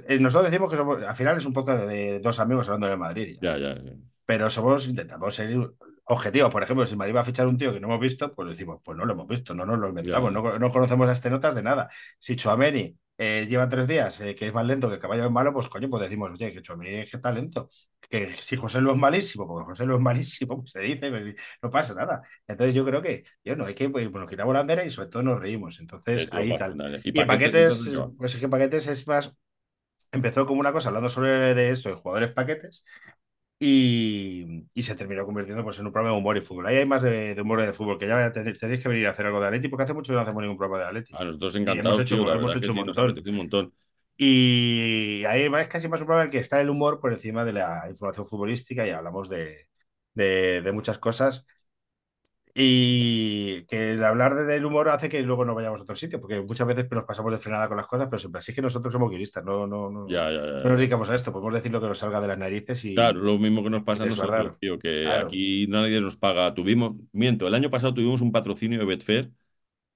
eh, 0.08 0.20
nosotros 0.20 0.52
decimos 0.52 0.70
que 0.72 0.78
somos, 0.78 1.02
al 1.04 1.16
final 1.16 1.38
es 1.38 1.46
un 1.46 1.54
podcast 1.54 1.84
de 1.86 2.20
dos 2.20 2.40
amigos 2.40 2.68
hablando 2.68 2.88
de 2.88 2.98
Madrid. 2.98 3.38
Ya, 3.42 3.58
ya. 3.58 3.76
ya. 3.76 3.92
pero 4.26 4.50
somos, 4.50 4.88
intentamos 4.88 5.36
ser 5.36 5.52
objetivos. 6.08 6.52
Por 6.52 6.64
ejemplo, 6.64 6.86
si 6.86 6.96
Madrid 6.96 7.16
va 7.16 7.22
a 7.22 7.26
fichar 7.26 7.48
un 7.48 7.58
tío 7.58 7.74
que 7.74 7.80
no 7.80 7.88
hemos 7.88 8.00
visto, 8.00 8.34
pues 8.34 8.50
decimos, 8.50 8.82
pues 8.84 8.98
no 8.98 9.06
lo 9.06 9.14
hemos 9.14 9.28
visto, 9.28 9.54
no 9.54 9.66
nos 9.66 9.80
lo 9.80 9.90
inventamos, 9.90 10.32
no, 10.32 10.58
no 10.58 10.72
conocemos 10.72 11.08
las 11.08 11.24
notas 11.26 11.56
de 11.56 11.64
nada. 11.64 11.90
Si 12.18 12.36
Chouameni 12.36 12.98
eh, 13.18 13.46
lleva 13.50 13.68
tres 13.68 13.88
días, 13.88 14.20
eh, 14.22 14.36
que 14.36 14.48
es 14.48 14.54
más 14.54 14.66
lento 14.66 14.88
que 14.88 14.96
el 14.96 15.02
caballo 15.02 15.26
es 15.26 15.32
malo, 15.32 15.54
pues 15.54 15.68
coño, 15.68 15.90
pues 15.90 16.04
decimos, 16.04 16.32
oye, 16.32 16.54
que 16.54 16.62
Chouameni 16.62 17.02
es 17.02 17.12
que 17.12 17.18
está 17.18 17.32
lento. 17.32 17.70
Que 18.10 18.34
si 18.36 18.56
José 18.56 18.80
Lu 18.80 18.92
es 18.92 18.98
malísimo, 18.98 19.48
porque 19.48 19.66
José 19.66 19.86
Lu 19.86 19.96
es 19.96 20.02
malísimo, 20.02 20.58
pues 20.62 20.72
se 20.72 20.80
dice, 20.80 21.10
pues, 21.10 21.36
no 21.62 21.70
pasa 21.70 21.94
nada. 21.94 22.22
Entonces 22.48 22.74
yo 22.74 22.86
creo 22.86 23.02
que, 23.02 23.26
yo 23.44 23.56
no, 23.56 23.66
hay 23.66 23.74
que, 23.74 23.90
pues, 23.90 24.10
nos 24.10 24.30
quitamos 24.30 24.54
la 24.54 24.60
bandera 24.60 24.86
y 24.86 24.90
sobre 24.90 25.10
todo 25.10 25.24
nos 25.24 25.40
reímos. 25.40 25.80
Entonces 25.80 26.30
ahí 26.32 26.58
tal. 26.58 27.02
Y 27.04 27.10
¿Y 27.10 27.12
paquetes 27.12 27.80
paquetes, 27.80 28.14
pues 28.18 28.34
es 28.34 28.40
que 28.40 28.48
paquetes 28.48 28.88
es 28.88 29.08
más, 29.08 29.36
empezó 30.12 30.46
como 30.46 30.62
una 30.62 30.72
cosa 30.72 30.90
hablando 30.90 31.10
sobre 31.10 31.54
de 31.54 31.72
esto, 31.72 31.90
de 31.90 31.96
jugadores 31.96 32.32
paquetes, 32.34 32.86
y, 33.60 34.66
y 34.74 34.84
se 34.84 34.96
terminó 34.96 35.26
convirtiendo 35.26 35.64
pues, 35.64 35.80
en 35.80 35.88
un 35.88 35.92
programa 35.92 36.14
de 36.16 36.20
humor 36.20 36.38
y 36.38 36.42
fútbol. 36.42 36.68
Ahí 36.68 36.78
hay 36.78 36.86
más 36.86 37.02
de, 37.02 37.34
de 37.36 37.42
humor 37.42 37.62
y 37.62 37.66
de 37.66 37.74
fútbol, 37.74 37.98
que 37.98 38.08
ya 38.08 38.32
tenéis, 38.32 38.60
tenéis 38.60 38.82
que 38.82 38.90
venir 38.90 39.08
a 39.08 39.12
hacer 39.12 39.26
algo 39.26 39.40
de 39.40 39.48
Atleti, 39.48 39.68
porque 39.68 39.84
hace 39.84 39.94
mucho 39.94 40.12
que 40.12 40.16
no 40.16 40.22
hacemos 40.22 40.42
ningún 40.42 40.58
programa 40.58 40.84
de 40.84 40.90
Atleti. 40.90 41.14
A 41.16 41.24
nosotros 41.24 41.56
encantados, 41.56 42.00
hemos 42.12 42.56
hecho 42.56 42.72
un 42.72 43.36
montón. 43.36 43.74
Y 44.20 45.24
ahí 45.26 45.44
es 45.44 45.68
casi 45.68 45.88
más 45.88 46.02
un 46.02 46.08
programa 46.08 46.24
en 46.24 46.28
el 46.28 46.32
que 46.32 46.40
está 46.40 46.60
el 46.60 46.70
humor 46.70 47.00
por 47.00 47.14
encima 47.14 47.46
de 47.46 47.54
la 47.54 47.86
información 47.90 48.26
futbolística 48.26 48.86
y 48.88 48.90
hablamos 48.90 49.30
de, 49.30 49.68
de, 50.14 50.62
de 50.62 50.72
muchas 50.72 50.98
cosas. 50.98 51.46
Y 52.60 53.37
que 53.66 53.92
el 53.92 54.04
hablar 54.04 54.46
del 54.46 54.66
humor 54.66 54.90
hace 54.90 55.10
que 55.10 55.22
luego 55.22 55.46
no 55.46 55.56
vayamos 55.56 55.80
a 55.80 55.84
otro 55.84 55.96
sitio, 55.96 56.20
porque 56.20 56.42
muchas 56.42 56.68
veces 56.68 56.90
nos 56.92 57.06
pasamos 57.06 57.32
de 57.32 57.38
frenada 57.38 57.68
con 57.68 57.78
las 57.78 57.88
cosas, 57.88 58.08
pero 58.10 58.20
siempre 58.20 58.40
así 58.40 58.52
es 58.52 58.56
que 58.56 58.62
nosotros 58.62 58.92
somos 58.92 59.10
guionistas, 59.10 59.44
no, 59.44 59.66
no, 59.66 59.90
no, 59.90 60.08
Ya, 60.08 60.30
ya, 60.32 60.42
no 60.42 60.64
ya. 60.64 60.70
nos 60.70 60.78
dedicamos 60.78 61.10
a 61.10 61.16
esto, 61.16 61.32
podemos 61.32 61.54
decir 61.54 61.72
lo 61.72 61.82
que 61.82 61.88
nos 61.88 62.00
salga 62.00 62.22
de 62.22 62.28
las 62.28 62.38
narices 62.38 62.82
Claro, 62.94 63.20
y, 63.20 63.24
lo 63.24 63.38
mismo 63.38 63.64
que 63.64 63.70
nos 63.70 63.84
pasa 63.84 64.04
a 64.04 64.06
nosotros, 64.06 64.58
tío, 64.60 64.78
que 64.78 65.04
Claro, 65.04 65.28
aquí 65.28 65.68
nadie 65.68 66.02
nos 66.02 66.18
paga. 66.18 66.54
Tuvimos, 66.54 66.96
miento, 67.12 67.48
el 67.48 67.56
año 67.56 67.70
pasado 67.70 67.94
tuvimos 67.94 68.22
un 68.22 68.32
patrocinio 68.32 68.80
de 68.80 68.86
Betfair 68.86 69.32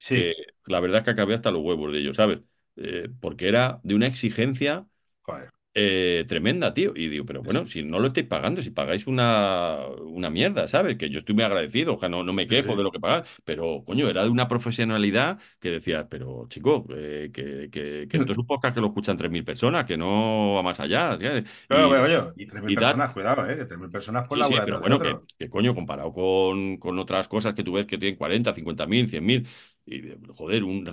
que 0.07 0.33
sí, 0.35 0.43
la 0.65 0.79
verdad 0.79 0.99
es 0.99 1.03
que 1.05 1.11
acabé 1.11 1.35
hasta 1.35 1.51
los 1.51 1.61
huevos 1.61 1.91
de 1.91 1.99
ellos, 1.99 2.17
¿sabes? 2.17 2.39
Eh, 2.75 3.09
porque 3.19 3.47
era 3.47 3.79
de 3.83 3.95
una 3.95 4.07
exigencia 4.07 4.85
joder. 5.21 5.49
Eh, 5.73 6.25
tremenda, 6.27 6.73
tío. 6.73 6.93
Y 6.95 7.07
digo, 7.09 7.25
pero 7.25 7.43
Sí, 7.43 7.43
bueno, 7.43 7.65
sí, 7.65 7.67
si 7.67 7.83
no 7.83 7.99
lo 7.99 8.07
estáis 8.07 8.27
pagando, 8.27 8.61
si 8.61 8.71
pagáis 8.71 9.07
una, 9.07 9.79
una 10.01 10.29
mierda, 10.29 10.67
¿sabes? 10.67 10.97
Que 10.97 11.09
yo 11.09 11.19
estoy 11.19 11.35
muy 11.35 11.43
agradecido, 11.43 11.95
o 11.95 11.99
sea, 11.99 12.09
no, 12.09 12.23
no 12.23 12.33
me 12.33 12.47
sí, 12.47 12.55
quejo 12.57 12.75
de 12.75 12.83
sí. 12.83 12.83
lo 12.83 12.91
que 12.91 12.99
pagáis, 12.99 13.29
pero 13.45 13.83
coño, 13.85 14.09
era 14.09 14.23
de 14.23 14.29
una 14.29 14.47
profesionalidad 14.47 15.39
que 15.59 15.71
decía, 15.71 16.07
pero 16.09 16.47
chico, 16.49 16.85
eh, 16.91 17.29
que, 17.33 17.69
que, 17.71 18.07
que 18.09 18.17
esto 18.17 18.31
es 18.33 18.37
un 18.37 18.47
podcast 18.47 18.75
que 18.75 18.81
lo 18.81 18.87
escuchan 18.87 19.17
3.000 19.17 19.43
personas, 19.45 19.85
que 19.85 19.97
no 19.97 20.53
va 20.55 20.63
más 20.63 20.79
allá, 20.79 21.17
¿sabes? 21.19 21.45
Pero, 21.67 21.89
Y, 21.89 21.89
pero, 21.89 22.33
y 22.35 22.45
3.000 22.47 22.73
y 22.73 22.77
dar 22.77 22.99
personas, 22.99 23.13
cuidado, 23.13 23.49
¿eh? 23.49 23.55
Que 23.57 23.65
3.000 23.65 23.91
personas 23.91 24.27
por 24.27 24.37
Sí, 24.37 24.39
la 24.39 24.45
sí, 24.45 24.61
pero 24.61 24.79
bueno, 24.79 25.01
que, 25.01 25.19
que 25.37 25.49
coño, 25.49 25.75
comparado 25.75 26.13
con, 26.13 26.77
con 26.77 26.97
otras 26.99 27.27
cosas 27.27 27.53
que 27.53 27.63
tú 27.65 27.73
ves 27.73 27.85
que 27.85 27.97
tienen 27.97 28.15
40, 28.17 28.53
50 28.53 28.87
mil, 28.87 29.09
100 29.09 29.25
mil, 29.25 29.45
y 29.85 30.01
de- 30.01 30.17
joder, 30.35 30.63
un, 30.63 30.87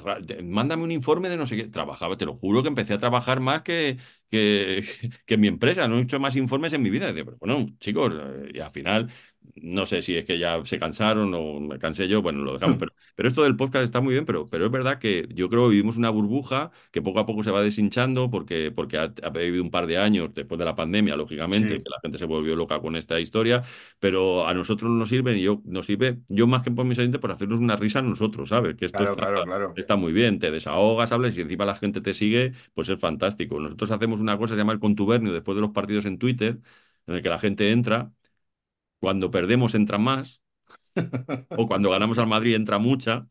mándame 0.45 0.83
un 0.85 0.91
informe 0.93 1.29
de 1.29 1.37
no 1.37 1.47
sé 1.47 1.57
qué. 1.57 1.67
Trabajaba, 1.69 2.17
te 2.17 2.25
lo 2.27 2.37
juro 2.37 2.63
que 2.63 2.69
empecé 2.69 2.95
a 2.95 2.99
trabajar 2.99 3.41
más 3.41 3.63
que, 3.63 3.99
que, 4.31 4.85
que 5.27 5.35
en 5.35 5.41
mi 5.41 5.49
empresa, 5.49 5.89
no 5.89 5.99
he 5.99 6.03
hecho 6.03 6.21
más 6.21 6.37
informes 6.37 6.73
en 6.73 6.83
mi 6.83 6.91
vida. 6.91 7.11
Y 7.11 7.15
pero 7.15 7.37
bueno, 7.39 7.67
chicos, 7.81 8.13
eh, 8.15 8.51
y 8.55 8.61
al 8.61 8.71
final 8.71 9.11
no 9.57 9.87
sé 9.87 10.03
si 10.03 10.17
es 10.17 10.25
que 10.25 10.39
ya 10.39 10.65
se 10.65 10.79
cansaron 10.79 11.33
o 11.35 11.61
me 11.61 11.79
cansé 11.79 12.09
yo, 12.09 12.23
bueno, 12.23 12.43
lo 12.45 12.55
dejamos. 12.55 12.79
Pero, 12.79 12.93
pero 13.17 13.29
esto 13.29 13.43
del 13.43 13.57
podcast 13.57 13.85
está 13.85 14.01
muy 14.01 14.13
bien, 14.13 14.25
pero, 14.25 14.49
pero 14.49 14.67
es 14.67 14.71
verdad 14.71 14.99
que 14.99 15.27
yo 15.35 15.49
creo 15.49 15.65
que 15.65 15.71
vivimos 15.71 15.97
una 15.97 16.11
burbuja 16.11 16.71
que 16.93 17.03
poco 17.03 17.19
a 17.21 17.27
poco 17.27 17.43
se 17.43 17.51
va 17.51 17.63
deshinchando 17.63 18.31
porque, 18.31 18.71
porque 18.71 18.97
ha, 18.99 19.13
ha 19.23 19.31
vivido 19.31 19.63
un 19.65 19.71
par 19.73 19.87
de 19.87 19.99
años 19.99 20.33
después 20.35 20.59
de 20.59 20.65
la 20.65 20.77
pandemia, 20.77 21.17
lógicamente, 21.17 21.75
Sí. 21.75 21.83
que 21.83 21.91
la 21.91 21.99
gente 22.03 22.19
se 22.19 22.25
volvió 22.27 22.55
loca 22.57 22.81
con 22.81 22.95
esta 22.97 23.19
historia, 23.21 23.65
pero 23.99 24.47
a 24.47 24.55
nosotros 24.55 24.91
nos 24.91 25.09
sirve, 25.09 25.37
y 25.37 25.43
yo, 25.43 25.63
nos 25.65 25.87
sirve, 25.87 26.19
yo 26.29 26.47
más 26.47 26.63
que 26.63 26.71
por 26.71 26.85
mis 26.85 26.99
oyentes, 26.99 27.21
por 27.21 27.33
hacernos 27.33 27.61
una 27.61 27.77
risa 27.77 27.99
a 28.01 28.03
nosotros, 28.03 28.49
¿sabes? 28.49 28.77
Que 28.77 28.87
esto 28.87 28.99
Claro, 28.99 29.13
está, 29.13 29.23
claro, 29.27 29.45
claro. 29.45 29.75
está 29.75 29.97
muy 29.97 30.13
bien, 30.13 30.39
te 30.39 30.51
desahogas, 30.51 31.13
hablas 31.13 31.37
y 31.37 31.41
encima 31.41 31.65
la 31.65 31.75
gente 31.75 32.01
te 32.01 32.15
sigue, 32.15 32.53
pues 32.75 32.89
es 32.89 32.99
fantástico. 33.01 33.61
Nosotros 33.61 33.91
hacemos 33.91 34.21
una 34.21 34.39
cosa, 34.39 34.55
se 34.55 34.59
llama 34.59 34.73
el 34.73 34.81
contubernio, 34.81 35.33
después 35.33 35.57
de 35.57 35.63
los 35.63 35.71
partidos 35.71 36.05
en 36.05 36.19
Twitter, 36.19 36.59
en 37.07 37.15
el 37.15 37.23
que 37.23 37.29
la 37.29 37.39
gente 37.39 37.71
entra, 37.71 38.13
cuando 39.01 39.31
perdemos 39.31 39.75
entra 39.75 39.99
más, 39.99 40.43
o 41.55 41.67
cuando 41.67 41.91
ganamos 41.91 42.19
al 42.19 42.27
Madrid 42.29 42.55
entra 42.57 42.79
mucha, 42.79 43.29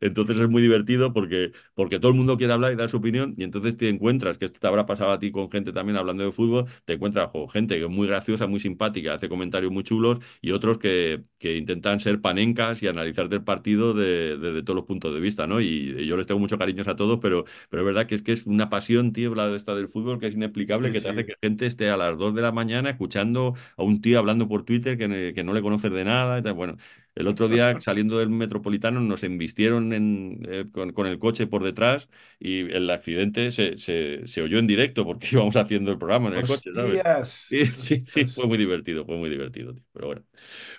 entonces 0.00 0.38
es 0.38 0.48
muy 0.48 0.62
divertido 0.62 1.12
porque, 1.12 1.52
porque 1.74 1.98
todo 1.98 2.10
el 2.10 2.16
mundo 2.16 2.36
quiere 2.36 2.52
hablar 2.52 2.72
y 2.72 2.76
dar 2.76 2.90
su 2.90 2.98
opinión 2.98 3.34
y 3.36 3.44
entonces 3.44 3.76
te 3.76 3.88
encuentras, 3.88 4.38
que 4.38 4.44
esto 4.46 4.60
te 4.60 4.66
habrá 4.66 4.86
pasado 4.86 5.10
a 5.12 5.18
ti 5.18 5.30
con 5.30 5.50
gente 5.50 5.72
también 5.72 5.96
hablando 5.96 6.24
de 6.24 6.32
fútbol, 6.32 6.66
te 6.84 6.94
encuentras 6.94 7.28
con 7.30 7.48
gente 7.50 7.76
que 7.78 7.84
es 7.84 7.90
muy 7.90 8.06
graciosa, 8.08 8.46
muy 8.46 8.60
simpática, 8.60 9.14
hace 9.14 9.28
comentarios 9.28 9.72
muy 9.72 9.82
chulos 9.84 10.18
y 10.40 10.52
otros 10.52 10.78
que, 10.78 11.24
que 11.38 11.56
intentan 11.56 12.00
ser 12.00 12.20
panencas 12.20 12.82
y 12.82 12.88
analizarte 12.88 13.36
el 13.36 13.44
partido 13.44 13.94
de- 13.94 14.36
desde 14.38 14.62
todos 14.62 14.76
los 14.76 14.84
puntos 14.86 15.14
de 15.14 15.20
vista, 15.20 15.46
¿no? 15.46 15.60
Y, 15.60 15.66
y 15.98 16.06
yo 16.06 16.16
les 16.16 16.26
tengo 16.26 16.40
mucho 16.40 16.58
cariños 16.58 16.88
a 16.88 16.96
todos, 16.96 17.18
pero, 17.20 17.44
pero 17.68 17.82
es 17.82 17.86
verdad 17.86 18.06
que 18.06 18.14
es 18.14 18.22
que 18.22 18.32
es 18.32 18.46
una 18.46 18.68
pasión, 18.70 19.12
tío, 19.12 19.34
la 19.34 19.48
de 19.48 19.56
esta 19.56 19.74
del 19.74 19.88
fútbol 19.88 20.18
que 20.18 20.26
es 20.28 20.34
inexplicable, 20.34 20.90
Sí, 20.90 20.92
que 20.92 21.00
te 21.00 21.08
hace 21.10 21.24
que 21.26 21.34
gente 21.42 21.66
esté 21.66 21.90
a 21.90 21.96
las 21.96 22.16
2 22.18 22.34
de 22.34 22.42
la 22.42 22.52
mañana 22.52 22.90
escuchando 22.90 23.54
a 23.76 23.82
un 23.82 24.00
tío 24.00 24.18
hablando 24.18 24.48
por 24.48 24.64
Twitter 24.64 24.96
que, 24.98 25.32
que 25.34 25.44
no 25.44 25.52
le 25.52 25.62
conoces 25.62 25.92
de 25.92 26.04
nada 26.04 26.38
y 26.38 26.42
tal. 26.42 26.54
Bueno, 26.54 26.76
el 27.20 27.28
otro 27.28 27.48
día, 27.48 27.80
saliendo 27.80 28.18
del 28.18 28.30
Metropolitano, 28.30 29.00
nos 29.00 29.22
embistieron 29.24 29.92
en, 29.92 30.42
eh, 30.48 30.66
con, 30.72 30.92
con 30.92 31.06
el 31.06 31.18
coche 31.18 31.46
por 31.46 31.62
detrás 31.64 32.08
y 32.38 32.60
el 32.72 32.90
accidente 32.90 33.52
se, 33.52 33.78
se, 33.78 34.26
se 34.26 34.42
oyó 34.42 34.58
en 34.58 34.66
directo 34.66 35.04
porque 35.04 35.28
íbamos 35.32 35.56
haciendo 35.56 35.92
el 35.92 35.98
programa 35.98 36.28
en 36.28 36.34
el 36.34 36.46
coche, 36.46 36.72
¿sabes? 36.74 37.02
Hostias. 37.02 37.30
Sí, 37.48 37.66
sí, 37.78 38.04
sí, 38.06 38.26
fue 38.26 38.46
muy 38.46 38.58
divertido, 38.58 39.04
fue 39.04 39.16
muy 39.16 39.28
divertido, 39.30 39.74
tío. 39.74 39.84
Pero 39.92 40.06
bueno. 40.08 40.22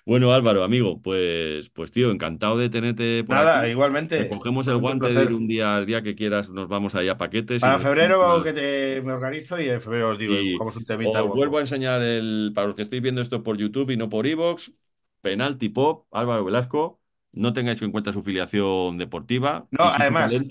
Bueno, 0.06 0.34
Álvaro, 0.34 0.64
amigo, 0.64 1.02
pues, 1.02 1.70
pues 1.70 1.92
tío, 1.92 2.12
encantado 2.12 2.58
de 2.58 2.70
tenerte 2.70 3.24
por 3.24 3.38
Nada, 3.38 3.54
aquí. 3.58 3.70
igualmente. 3.70 4.18
Recogemos 4.18 4.68
el 4.68 4.78
guante 4.78 5.08
de 5.14 5.24
ir 5.24 5.34
un 5.34 5.48
día 5.48 5.76
al 5.78 5.86
día 5.86 6.02
que 6.04 6.16
quieras, 6.16 6.50
nos 6.50 6.68
vamos 6.68 6.96
ahí 6.96 7.08
a 7.10 7.18
paquetes 7.18 7.64
Para 7.64 7.80
febrero 7.80 8.42
que 8.44 8.54
te, 8.54 9.02
me 9.04 9.14
organizo 9.14 9.60
y 9.60 9.70
en 9.70 9.82
febrero 9.82 10.10
os 10.12 10.18
digo, 10.20 10.34
y 10.36 10.42
buscamos 10.42 10.76
un 10.78 10.86
temita 10.86 11.24
os 11.24 11.32
vuelvo 11.34 11.58
a 11.58 11.62
enseñar 11.62 12.02
el, 12.02 12.52
para 12.56 12.68
los 12.68 12.76
que 12.76 12.82
estéis 12.84 13.02
viendo 13.02 13.22
esto 13.22 13.44
por 13.44 13.58
YouTube 13.58 13.92
y 13.92 13.98
no 13.98 14.10
por 14.10 14.28
Evox, 14.28 14.72
Penalti 15.22 15.70
Pop, 15.70 16.08
Álvaro 16.12 16.44
Velasco. 16.46 17.02
No 17.34 17.54
tengáis 17.54 17.82
en 17.82 17.92
cuenta 17.92 18.12
su 18.14 18.24
filiación 18.24 18.98
deportiva 18.98 19.70
No, 19.72 19.86
además, 19.86 20.48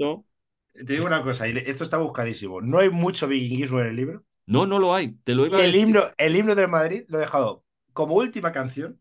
te 0.74 0.84
digo 0.94 1.06
una 1.06 1.22
cosa, 1.22 1.46
esto 1.48 1.84
está 1.84 1.98
buscadísimo. 1.98 2.60
No 2.62 2.78
hay 2.80 2.90
mucho 2.90 3.28
vikinguismo 3.28 3.80
en 3.80 3.86
el 3.88 3.96
libro. 3.96 4.24
No, 4.46 4.66
no 4.66 4.78
lo 4.78 4.94
hay. 4.94 5.12
Te 5.24 5.34
lo 5.34 5.46
iba 5.46 5.60
a 5.60 5.62
el 5.62 5.74
decir. 5.74 5.74
himno, 5.74 6.02
el 6.18 6.36
himno 6.36 6.54
del 6.54 6.68
Madrid 6.68 7.04
lo 7.08 7.18
he 7.18 7.20
dejado 7.22 7.64
como 7.92 8.14
última 8.16 8.52
canción. 8.52 9.00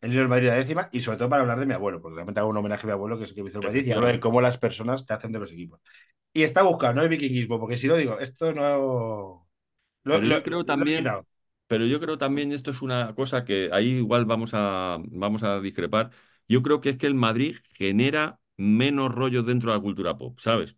El 0.00 0.10
himno 0.10 0.20
del 0.22 0.28
Madrid 0.30 0.48
la 0.48 0.54
décima, 0.56 0.90
y 0.92 1.02
sobre 1.02 1.18
todo 1.18 1.30
para 1.30 1.42
hablar 1.42 1.60
de 1.60 1.66
mi 1.66 1.74
abuelo, 1.74 2.00
porque 2.02 2.16
realmente 2.16 2.40
hago 2.40 2.50
un 2.50 2.56
homenaje 2.58 2.84
a 2.84 2.88
mi 2.88 2.92
abuelo, 2.92 3.18
que 3.18 3.24
es 3.24 3.30
el 3.30 3.36
que 3.36 3.42
me 3.44 3.50
hizo 3.50 3.58
el 3.60 3.64
Madrid, 3.64 3.86
y 3.86 3.92
hablo 3.92 4.08
de 4.08 4.20
cómo 4.20 4.40
las 4.42 4.58
personas 4.58 5.06
te 5.06 5.14
hacen 5.14 5.32
de 5.32 5.40
los 5.40 5.52
equipos. 5.52 5.80
Y 6.34 6.42
está 6.44 6.62
buscado, 6.62 6.94
no 6.94 7.02
hay 7.02 7.08
vikinguismo, 7.08 7.60
porque 7.60 7.76
si 7.78 7.88
no 7.88 7.96
digo, 7.96 8.18
esto 8.20 8.52
no. 8.54 9.48
Lo, 10.04 10.20
Pero 10.20 10.24
lo- 10.24 10.36
yo 10.36 10.42
creo 10.42 10.64
lo 10.66 10.84
he 10.84 10.86
también. 10.94 11.20
Pero 11.72 11.86
yo 11.86 12.00
creo 12.00 12.18
también 12.18 12.52
esto 12.52 12.70
es 12.70 12.82
una 12.82 13.14
cosa 13.14 13.44
que 13.44 13.70
ahí 13.72 13.88
igual 13.98 14.24
vamos 14.26 14.50
a, 14.54 14.98
vamos 15.08 15.42
a 15.42 15.60
discrepar. 15.60 16.10
Yo 16.48 16.62
creo 16.62 16.80
que 16.80 16.90
es 16.90 16.96
que 16.98 17.06
el 17.06 17.14
Madrid 17.14 17.56
genera 17.74 18.40
menos 18.58 19.14
rollo 19.14 19.42
dentro 19.42 19.70
de 19.72 19.76
la 19.78 19.82
cultura 19.82 20.18
pop, 20.18 20.38
¿sabes? 20.40 20.76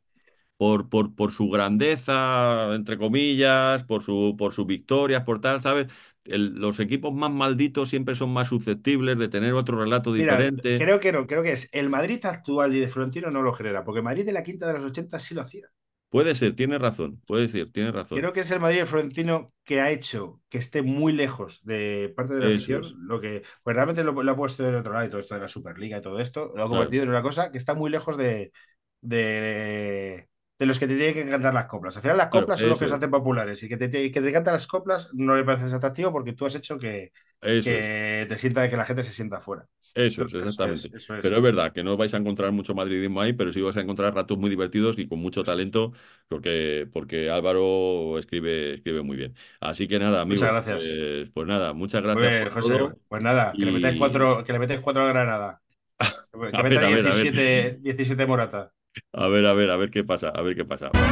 por, 0.56 0.88
por, 0.88 1.14
por 1.14 1.32
su 1.32 1.48
grandeza, 1.50 2.74
entre 2.74 2.98
comillas, 2.98 3.84
por 3.84 4.02
su, 4.02 4.36
por 4.38 4.52
sus 4.54 4.66
victorias, 4.66 5.24
por 5.24 5.40
tal, 5.40 5.62
¿sabes? 5.62 5.88
El- 6.24 6.54
los 6.54 6.80
equipos 6.80 7.12
más 7.14 7.30
malditos 7.32 7.90
siempre 7.90 8.14
son 8.16 8.32
más 8.32 8.48
susceptibles 8.48 9.18
de 9.18 9.28
tener 9.28 9.54
otro 9.54 9.78
relato 9.80 10.12
Mira, 10.16 10.52
diferente. 10.52 10.76
creo 10.76 10.98
que 11.00 11.12
no, 11.12 11.26
creo 11.28 11.42
que 11.44 11.52
es 11.52 11.68
el 11.72 11.88
Madrid 11.90 12.24
actual 12.26 12.74
y 12.74 12.80
de 12.80 12.88
Florentino 12.88 13.30
no 13.30 13.42
lo 13.42 13.52
genera, 13.52 13.84
porque 13.84 14.02
Madrid 14.02 14.24
de 14.26 14.32
la 14.32 14.42
quinta 14.44 14.66
de 14.66 14.72
los 14.74 14.84
80 14.90 15.18
sí 15.20 15.34
lo 15.34 15.42
hacía. 15.42 15.68
Puede 16.14 16.34
ser, 16.34 16.56
tienes 16.56 16.80
razón, 16.80 17.20
puede 17.26 17.48
ser, 17.48 17.70
tienes 17.72 17.92
razón. 17.92 18.20
Creo 18.20 18.32
que 18.32 18.40
es 18.40 18.50
el 18.52 18.60
Madrid 18.60 18.78
de 18.78 18.86
Florentino 18.86 19.52
que 19.64 19.80
ha 19.80 19.90
hecho 19.90 20.40
que 20.48 20.58
esté 20.58 20.82
muy 20.82 21.12
lejos 21.12 21.60
de 21.64 22.12
parte 22.16 22.34
de 22.34 22.40
la 22.40 22.48
afición. 22.48 22.82
Lo 23.08 23.20
que, 23.20 23.42
pues 23.64 23.74
realmente 23.74 24.04
lo, 24.04 24.12
lo 24.22 24.32
ha 24.32 24.36
puesto 24.36 24.66
en 24.66 24.76
otro 24.76 24.92
lado 24.92 25.04
y 25.06 25.08
todo 25.10 25.20
esto 25.20 25.34
de 25.34 25.40
la 25.40 25.48
Superliga 25.48 25.98
y 25.98 26.02
todo 26.02 26.20
esto, 26.20 26.52
lo 26.54 26.62
ha 26.64 26.68
Claro. 26.68 26.68
convertido 26.68 27.02
en 27.02 27.08
una 27.08 27.22
cosa 27.22 27.50
que 27.50 27.58
está 27.58 27.74
muy 27.74 27.90
lejos 27.90 28.16
de, 28.16 28.52
de, 29.00 30.28
de 30.64 30.68
los 30.68 30.78
que 30.78 30.86
te 30.88 30.96
tienen 30.96 31.14
que 31.14 31.30
cantar 31.30 31.54
las 31.54 31.66
coplas. 31.66 31.96
Al 31.96 32.02
final 32.02 32.16
las 32.18 32.28
Claro, 32.30 32.46
coplas 32.46 32.60
son 32.60 32.70
los 32.70 32.78
que 32.78 32.88
se 32.88 32.94
hacen 32.94 33.10
populares 33.10 33.62
y 33.62 33.68
que 33.68 33.76
te, 33.76 33.90
que 34.10 34.20
te 34.20 34.32
cantan 34.32 34.54
las 34.54 34.66
coplas 34.66 35.10
no 35.14 35.36
le 35.36 35.44
parece 35.44 35.74
atractivo 35.74 36.12
porque 36.12 36.32
tú 36.32 36.46
has 36.46 36.54
hecho 36.56 36.78
que, 36.78 37.12
es, 37.42 37.66
que 37.66 38.26
te 38.28 38.36
sienta 38.36 38.68
que 38.70 38.76
la 38.76 38.84
gente 38.86 39.02
se 39.02 39.10
sienta 39.12 39.38
afuera. 39.38 39.66
eso 39.94 40.24
es, 40.24 40.34
exactamente. 40.34 40.90
eso 40.96 41.14
es. 41.16 41.22
Pero 41.22 41.36
es 41.36 41.42
verdad 41.42 41.72
que 41.72 41.84
no 41.84 41.96
vais 41.96 42.12
a 42.14 42.16
encontrar 42.16 42.50
mucho 42.52 42.74
madridismo 42.74 43.20
ahí, 43.20 43.32
pero 43.32 43.52
sí 43.52 43.60
vais 43.62 43.76
a 43.76 43.80
encontrar 43.80 44.14
ratos 44.14 44.36
muy 44.38 44.50
divertidos 44.50 44.98
y 44.98 45.06
con 45.08 45.20
mucho 45.20 45.44
talento, 45.44 45.92
porque, 46.28 46.88
porque 46.92 47.30
Álvaro 47.30 48.18
escribe, 48.18 48.74
escribe 48.74 49.02
muy 49.02 49.16
bien. 49.16 49.34
Así 49.60 49.86
que 49.88 49.98
nada, 50.00 50.26
Muchas 50.26 50.48
gracias. 50.50 50.84
pues, 50.84 51.30
pues 51.32 51.46
nada, 51.46 51.72
muchas 51.72 52.02
gracias 52.02 52.32
bien, 52.32 52.34
por 52.34 52.52
José. 52.52 52.74
todo. 52.78 52.98
Pues 53.08 53.22
nada, 53.22 53.56
que 53.58 53.66
le 53.66 53.72
metáis 53.72 53.96
cuatro, 53.96 54.44
que 54.44 54.52
le 54.52 54.58
metáis 54.58 54.80
cuatro 54.80 55.04
a 55.04 55.08
Granada. 55.08 55.62
Que 56.30 56.38
ver. 56.38 56.54
17, 56.88 57.78
17 57.80 58.26
Morata. 58.26 58.72
A 59.12 59.28
ver, 59.28 59.46
a 59.46 59.54
ver, 59.54 59.70
a 59.70 59.76
ver 59.76 59.90
qué 59.90 60.04
pasa, 60.04 60.28
a 60.28 60.42
ver 60.42 60.56
qué 60.56 60.64
pasa. 60.64 60.88
Otro 60.88 61.02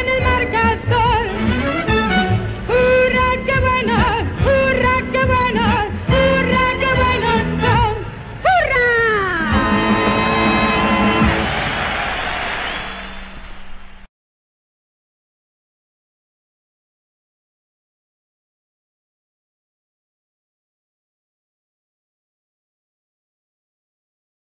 en 0.00 0.08
el 0.08 0.22
marcador. 0.22 0.73